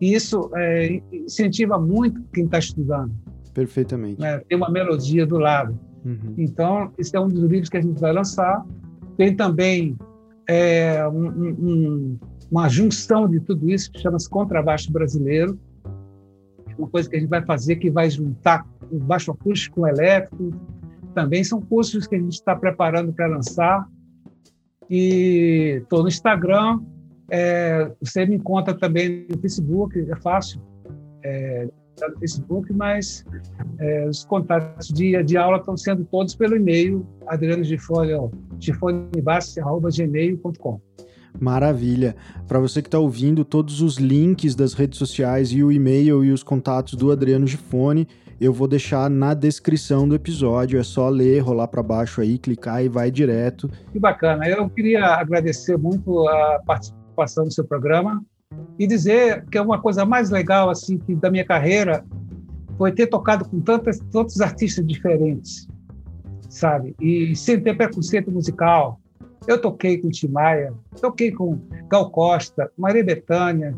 E 0.00 0.14
isso 0.14 0.50
é, 0.54 1.00
incentiva 1.12 1.78
muito 1.78 2.22
quem 2.32 2.44
está 2.44 2.58
estudando. 2.58 3.12
Perfeitamente. 3.52 4.20
Né? 4.20 4.38
Tem 4.48 4.56
uma 4.56 4.70
melodia 4.70 5.26
do 5.26 5.38
lado. 5.38 5.78
Uhum. 6.04 6.34
Então, 6.38 6.92
esse 6.98 7.16
é 7.16 7.20
um 7.20 7.28
dos 7.28 7.42
livros 7.42 7.68
que 7.68 7.76
a 7.76 7.80
gente 7.80 8.00
vai 8.00 8.12
lançar. 8.12 8.64
Tem 9.16 9.34
também 9.34 9.96
é, 10.48 11.06
um, 11.08 11.26
um, 11.28 12.18
uma 12.52 12.68
junção 12.68 13.26
de 13.26 13.40
tudo 13.40 13.70
isso 13.70 13.90
que 13.90 13.98
chama-se 13.98 14.28
contrabaixo 14.28 14.92
brasileiro. 14.92 15.58
Uma 16.76 16.86
coisa 16.86 17.08
que 17.08 17.16
a 17.16 17.18
gente 17.18 17.30
vai 17.30 17.42
fazer 17.42 17.76
que 17.76 17.90
vai 17.90 18.10
juntar 18.10 18.66
o 18.90 18.98
baixo 18.98 19.30
acústico 19.30 19.76
com 19.76 19.82
o 19.82 19.88
elétrico. 19.88 20.50
Também 21.14 21.42
são 21.42 21.62
cursos 21.62 22.06
que 22.06 22.14
a 22.14 22.18
gente 22.18 22.34
está 22.34 22.54
preparando 22.54 23.10
para 23.10 23.26
lançar. 23.26 23.88
E 24.90 25.80
estou 25.82 26.02
no 26.02 26.08
Instagram. 26.08 26.80
É, 27.30 27.90
você 27.98 28.26
me 28.26 28.36
encontra 28.36 28.74
também 28.74 29.26
no 29.30 29.38
Facebook, 29.38 29.98
é 29.98 30.16
fácil. 30.16 30.60
É, 31.22 31.70
tá 31.96 32.06
no 32.10 32.18
Facebook, 32.18 32.70
mas 32.74 33.24
é, 33.78 34.06
os 34.06 34.26
contatos 34.26 34.88
de, 34.88 35.22
de 35.22 35.38
aula 35.38 35.56
estão 35.56 35.74
sendo 35.74 36.04
todos 36.04 36.34
pelo 36.34 36.54
e-mail 36.54 37.06
adriano 37.26 37.64
gifone, 37.64 38.12
gmail.com 39.90 40.80
Maravilha. 41.40 42.14
Para 42.46 42.60
você 42.60 42.82
que 42.82 42.88
está 42.88 42.98
ouvindo, 42.98 43.44
todos 43.44 43.80
os 43.80 43.96
links 43.96 44.54
das 44.54 44.74
redes 44.74 44.98
sociais 44.98 45.50
e 45.52 45.62
o 45.62 45.72
e-mail 45.72 46.24
e 46.24 46.30
os 46.30 46.42
contatos 46.42 46.94
do 46.94 47.10
Adriano 47.10 47.46
Gifone 47.46 48.06
eu 48.42 48.52
vou 48.52 48.66
deixar 48.66 49.08
na 49.08 49.34
descrição 49.34 50.08
do 50.08 50.16
episódio. 50.16 50.80
É 50.80 50.82
só 50.82 51.08
ler, 51.08 51.38
rolar 51.38 51.68
para 51.68 51.80
baixo 51.80 52.20
aí, 52.20 52.38
clicar 52.38 52.84
e 52.84 52.88
vai 52.88 53.08
direto. 53.08 53.70
Que 53.92 54.00
bacana. 54.00 54.48
Eu 54.48 54.68
queria 54.68 55.06
agradecer 55.14 55.78
muito 55.78 56.26
a 56.26 56.60
participação 56.66 57.44
do 57.44 57.52
seu 57.52 57.64
programa 57.64 58.20
e 58.80 58.84
dizer 58.84 59.44
que 59.44 59.56
é 59.56 59.62
uma 59.62 59.80
coisa 59.80 60.04
mais 60.04 60.28
legal 60.28 60.68
assim 60.68 60.98
que 60.98 61.14
da 61.14 61.30
minha 61.30 61.44
carreira 61.44 62.04
foi 62.76 62.90
ter 62.90 63.06
tocado 63.06 63.48
com 63.48 63.60
tantos, 63.60 64.00
tantos 64.10 64.40
artistas 64.40 64.84
diferentes, 64.84 65.68
sabe? 66.48 66.96
E 67.00 67.36
sem 67.36 67.60
ter 67.60 67.76
preconceito 67.76 68.32
musical, 68.32 68.98
eu 69.46 69.60
toquei 69.60 69.98
com 69.98 70.08
Tim 70.08 70.28
Maia, 70.28 70.72
toquei 71.00 71.32
com 71.32 71.58
Gal 71.88 72.10
Costa, 72.10 72.70
Maria 72.76 73.04
Bethânia, 73.04 73.74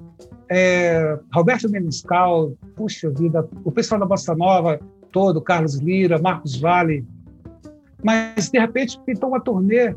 é, 0.50 1.18
Roberto 1.32 1.68
Menescal, 1.70 2.52
puxa 2.76 3.10
vida, 3.10 3.48
o 3.64 3.72
pessoal 3.72 4.00
da 4.00 4.06
Bossa 4.06 4.34
Nova 4.34 4.78
todo, 5.10 5.40
Carlos 5.40 5.76
Lira, 5.76 6.18
Marcos 6.18 6.56
Vale. 6.60 7.06
Mas, 8.02 8.50
de 8.50 8.58
repente, 8.58 9.00
pintou 9.06 9.30
uma 9.30 9.40
turnê 9.40 9.94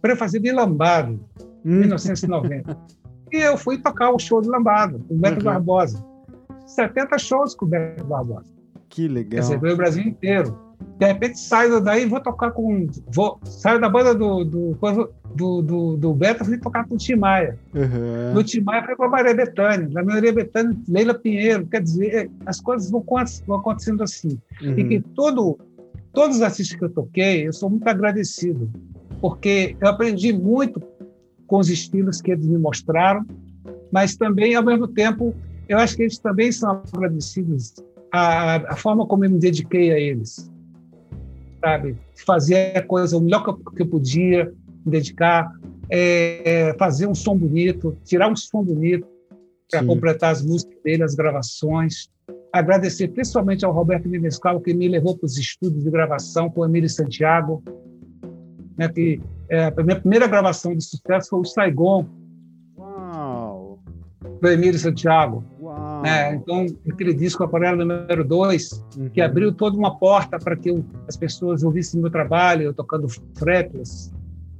para 0.00 0.16
fazer 0.16 0.38
de 0.38 0.52
Lambado, 0.52 1.20
em 1.64 1.70
hum. 1.70 1.80
1990. 1.80 2.78
e 3.32 3.36
eu 3.36 3.58
fui 3.58 3.76
tocar 3.78 4.10
o 4.10 4.18
show 4.18 4.40
de 4.40 4.48
Lambado, 4.48 5.00
com 5.00 5.14
o 5.14 5.18
Beto 5.18 5.38
uhum. 5.38 5.44
Barbosa. 5.44 6.02
70 6.66 7.18
shows 7.18 7.54
com 7.54 7.66
o 7.66 7.68
Beto 7.68 8.04
Barbosa. 8.04 8.54
Que 8.88 9.08
legal. 9.08 9.40
Dizer, 9.40 9.56
o 9.56 9.76
Brasil 9.76 10.04
inteiro. 10.04 10.67
De 10.98 11.06
repente 11.06 11.38
saio 11.38 11.80
daí 11.80 12.06
vou 12.06 12.20
tocar 12.20 12.50
com. 12.50 12.86
Vou, 13.14 13.38
saio 13.44 13.80
da 13.80 13.88
banda 13.88 14.14
do, 14.14 14.44
do. 14.44 14.78
do, 15.34 15.62
do, 15.62 15.96
do 15.96 16.14
Beto, 16.14 16.44
fui 16.44 16.58
tocar 16.58 16.86
com 16.88 16.96
o 16.96 16.98
Tim 16.98 17.14
Maia. 17.14 17.56
Uhum. 17.72 18.34
No 18.34 18.42
Tim 18.42 18.60
Maia 18.62 18.84
foi 18.84 18.96
com 18.96 19.04
a 19.04 19.08
Maria 19.08 19.34
Bethânia. 19.34 19.88
Na 19.92 20.02
Maria 20.02 20.32
Bethânia, 20.32 20.76
Leila 20.88 21.14
Pinheiro. 21.14 21.66
Quer 21.66 21.82
dizer, 21.82 22.30
as 22.44 22.60
coisas 22.60 22.90
vão, 22.90 23.04
vão 23.46 23.58
acontecendo 23.58 24.02
assim. 24.02 24.36
Uhum. 24.60 24.76
E 24.76 24.84
que 24.84 25.00
todo, 25.14 25.56
todos 26.12 26.38
os 26.38 26.42
artistas 26.42 26.76
que 26.76 26.84
eu 26.84 26.90
toquei, 26.90 27.46
eu 27.46 27.52
sou 27.52 27.70
muito 27.70 27.86
agradecido, 27.86 28.68
porque 29.20 29.76
eu 29.80 29.88
aprendi 29.88 30.32
muito 30.32 30.82
com 31.46 31.58
os 31.58 31.70
estilos 31.70 32.20
que 32.20 32.32
eles 32.32 32.46
me 32.46 32.58
mostraram, 32.58 33.24
mas 33.92 34.16
também, 34.16 34.56
ao 34.56 34.64
mesmo 34.64 34.88
tempo, 34.88 35.32
eu 35.68 35.78
acho 35.78 35.96
que 35.96 36.02
eles 36.02 36.18
também 36.18 36.50
são 36.50 36.82
agradecidos 36.92 37.74
à, 38.12 38.56
à 38.72 38.76
forma 38.76 39.06
como 39.06 39.24
eu 39.24 39.30
me 39.30 39.38
dediquei 39.38 39.92
a 39.92 39.98
eles. 39.98 40.50
Sabe? 41.60 41.96
Fazer 42.26 42.76
a 42.76 42.82
coisa 42.82 43.16
o 43.16 43.20
melhor 43.20 43.42
que 43.42 43.82
eu, 43.82 43.86
podia, 43.86 44.52
me 44.84 44.92
dedicar, 44.92 45.50
é, 45.90 46.74
fazer 46.78 47.06
um 47.06 47.14
som 47.14 47.36
bonito, 47.36 47.96
tirar 48.04 48.30
um 48.30 48.36
som 48.36 48.62
bonito 48.62 49.06
para 49.70 49.84
completar 49.84 50.32
as 50.32 50.42
músicas 50.42 50.78
dele, 50.82 51.02
as 51.02 51.14
gravações. 51.14 52.08
Agradecer 52.52 53.08
principalmente 53.08 53.64
ao 53.64 53.72
Roberto 53.72 54.08
Menescal, 54.08 54.60
que 54.60 54.72
me 54.72 54.88
levou 54.88 55.16
para 55.16 55.26
os 55.26 55.36
estúdios 55.36 55.84
de 55.84 55.90
gravação 55.90 56.48
com 56.48 56.60
o 56.60 56.64
Emílio 56.64 56.88
Santiago, 56.88 57.62
né, 58.76 58.88
que 58.88 59.20
é, 59.50 59.64
a 59.64 59.82
minha 59.82 60.00
primeira 60.00 60.26
gravação 60.26 60.74
de 60.74 60.84
sucesso 60.84 61.30
foi 61.30 61.40
o 61.40 61.44
Saigon, 61.44 62.06
Uau! 62.78 63.78
do 64.40 64.48
Emílio 64.48 64.78
Santiago. 64.78 65.44
Né? 66.02 66.34
Então, 66.34 66.66
aquele 66.90 67.14
disco 67.14 67.44
Aquarela 67.44 67.84
número 67.84 68.24
2, 68.24 68.84
Uhum. 68.96 69.08
que 69.10 69.20
abriu 69.20 69.52
toda 69.52 69.76
uma 69.76 69.96
porta 69.96 70.38
para 70.38 70.56
que 70.56 70.70
eu, 70.70 70.84
as 71.06 71.16
pessoas 71.16 71.62
ouvissem 71.62 72.00
meu 72.00 72.10
trabalho, 72.10 72.62
eu 72.62 72.74
tocando 72.74 73.08
fretless. 73.36 74.12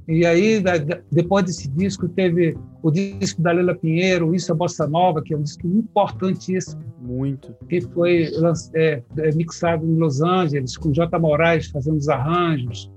E 0.07 0.25
aí, 0.25 0.59
da, 0.59 0.77
da, 0.77 0.99
depois 1.11 1.45
desse 1.45 1.67
disco, 1.69 2.09
teve 2.09 2.57
o 2.81 2.89
disco 2.89 3.41
da 3.43 3.51
Leila 3.51 3.75
Pinheiro, 3.75 4.33
Isso 4.33 4.51
é 4.51 4.55
Bossa 4.55 4.87
Nova, 4.87 5.21
que 5.21 5.35
é 5.35 5.37
um 5.37 5.43
disco 5.43 5.67
importantíssimo, 5.67 6.81
Muito. 6.99 7.53
que 7.69 7.79
foi 7.81 8.31
é, 8.73 9.03
é, 9.17 9.31
mixado 9.35 9.85
em 9.85 9.95
Los 9.97 10.19
Angeles, 10.21 10.75
com 10.77 10.91
J. 10.91 11.19
Moraes 11.19 11.67
fazendo 11.67 11.97
os 11.97 12.09
arranjos, 12.09 12.91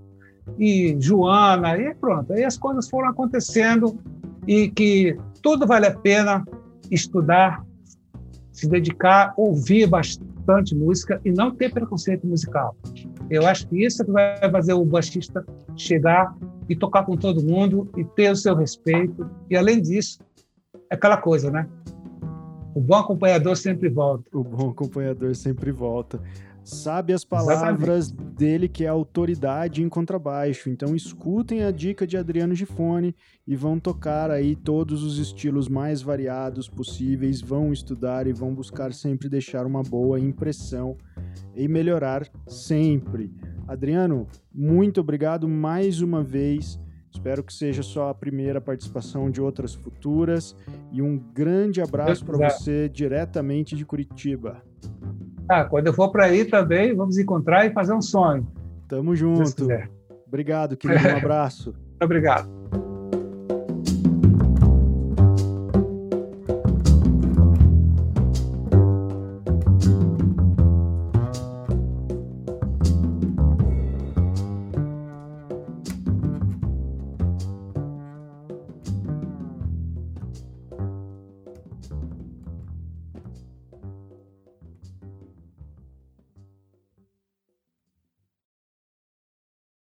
e 0.59 0.97
Joana, 0.99 1.77
e 1.77 1.95
pronto. 1.95 2.33
Aí 2.33 2.45
as 2.45 2.57
coisas 2.57 2.89
foram 2.89 3.11
acontecendo 3.11 3.99
e 4.47 4.71
que 4.71 5.17
tudo 5.43 5.67
vale 5.67 5.87
a 5.87 5.95
pena 5.95 6.45
estudar, 6.91 7.63
se 8.53 8.69
dedicar, 8.69 9.33
ouvir 9.37 9.87
bastante 9.87 10.75
música 10.75 11.21
e 11.25 11.33
não 11.33 11.51
ter 11.51 11.73
preconceito 11.73 12.27
musical. 12.27 12.77
Eu 13.31 13.47
acho 13.47 13.67
que 13.69 13.85
isso 13.85 14.03
é 14.03 14.05
que 14.05 14.13
vai 14.13 14.51
fazer 14.51 14.75
o 14.75 14.85
baixista 14.85 15.45
chegar 15.77 16.35
e 16.69 16.77
tocar 16.77 17.05
com 17.05 17.17
todo 17.17 17.43
mundo 17.43 17.91
e 17.97 18.05
ter 18.05 18.31
o 18.31 18.37
seu 18.37 18.55
respeito. 18.55 19.29
E 19.51 19.57
além 19.57 19.81
disso, 19.81 20.21
é 20.91 20.95
aquela 20.95 21.17
coisa, 21.17 21.51
né? 21.51 21.67
O 22.75 22.81
bom 22.81 22.97
acompanhador 22.97 23.57
sempre 23.57 23.89
volta. 23.89 24.25
O 24.33 24.43
bom 24.43 24.71
acompanhador 24.71 25.35
sempre 25.35 25.71
volta. 25.71 26.21
Sabe 26.65 27.13
as 27.13 27.25
palavras 27.25 28.07
Exatamente. 28.07 28.35
dele, 28.37 28.69
que 28.69 28.85
é 28.85 28.89
autoridade 28.89 29.83
em 29.83 29.89
contrabaixo. 29.89 30.71
Então 30.71 30.95
escutem 30.95 31.65
a 31.65 31.71
dica 31.71 32.07
de 32.07 32.17
Adriano 32.17 32.55
Gifone 32.55 33.15
e 33.47 33.57
vão 33.57 33.81
tocar 33.81 34.31
aí 34.31 34.55
todos 34.55 35.03
os 35.03 35.19
estilos 35.19 35.69
mais 35.69 36.03
variados 36.03 36.69
possíveis, 36.69 37.41
vão 37.41 37.73
estudar 37.73 38.27
e 38.27 38.33
vão 38.33 38.55
buscar 38.55 38.93
sempre 38.93 39.29
deixar 39.29 39.67
uma 39.67 39.83
boa 39.83 40.21
impressão 40.21 40.97
e 41.55 41.67
melhorar 41.67 42.29
sempre. 42.47 43.33
Adriano, 43.67 44.27
muito 44.55 45.01
obrigado 45.01 45.49
mais 45.49 46.01
uma 46.01 46.23
vez. 46.23 46.79
Espero 47.13 47.45
que 47.45 47.53
seja 47.53 47.83
só 47.83 48.09
a 48.09 48.15
primeira 48.15 48.61
participação 48.61 49.31
de 49.31 49.41
outras 49.41 49.75
futuras 49.75 50.57
e 50.91 51.03
um 51.03 51.19
grande 51.19 51.81
abraço 51.81 52.25
para 52.25 52.51
você 52.51 52.89
diretamente 52.89 53.77
de 53.77 53.85
Curitiba. 53.85 54.63
Ah, 55.49 55.65
quando 55.65 55.89
eu 55.89 55.93
for 55.93 56.11
para 56.11 56.25
aí 56.25 56.45
também, 56.45 56.95
vamos 56.95 57.19
encontrar 57.19 57.67
e 57.67 57.73
fazer 57.73 57.93
um 57.93 58.01
sonho. 58.01 58.47
Tamo 58.89 59.15
junto. 59.15 59.69
Obrigado, 60.27 60.77
querido. 60.77 61.07
Um 61.09 61.17
abraço. 61.19 61.75
Obrigado. 62.03 62.62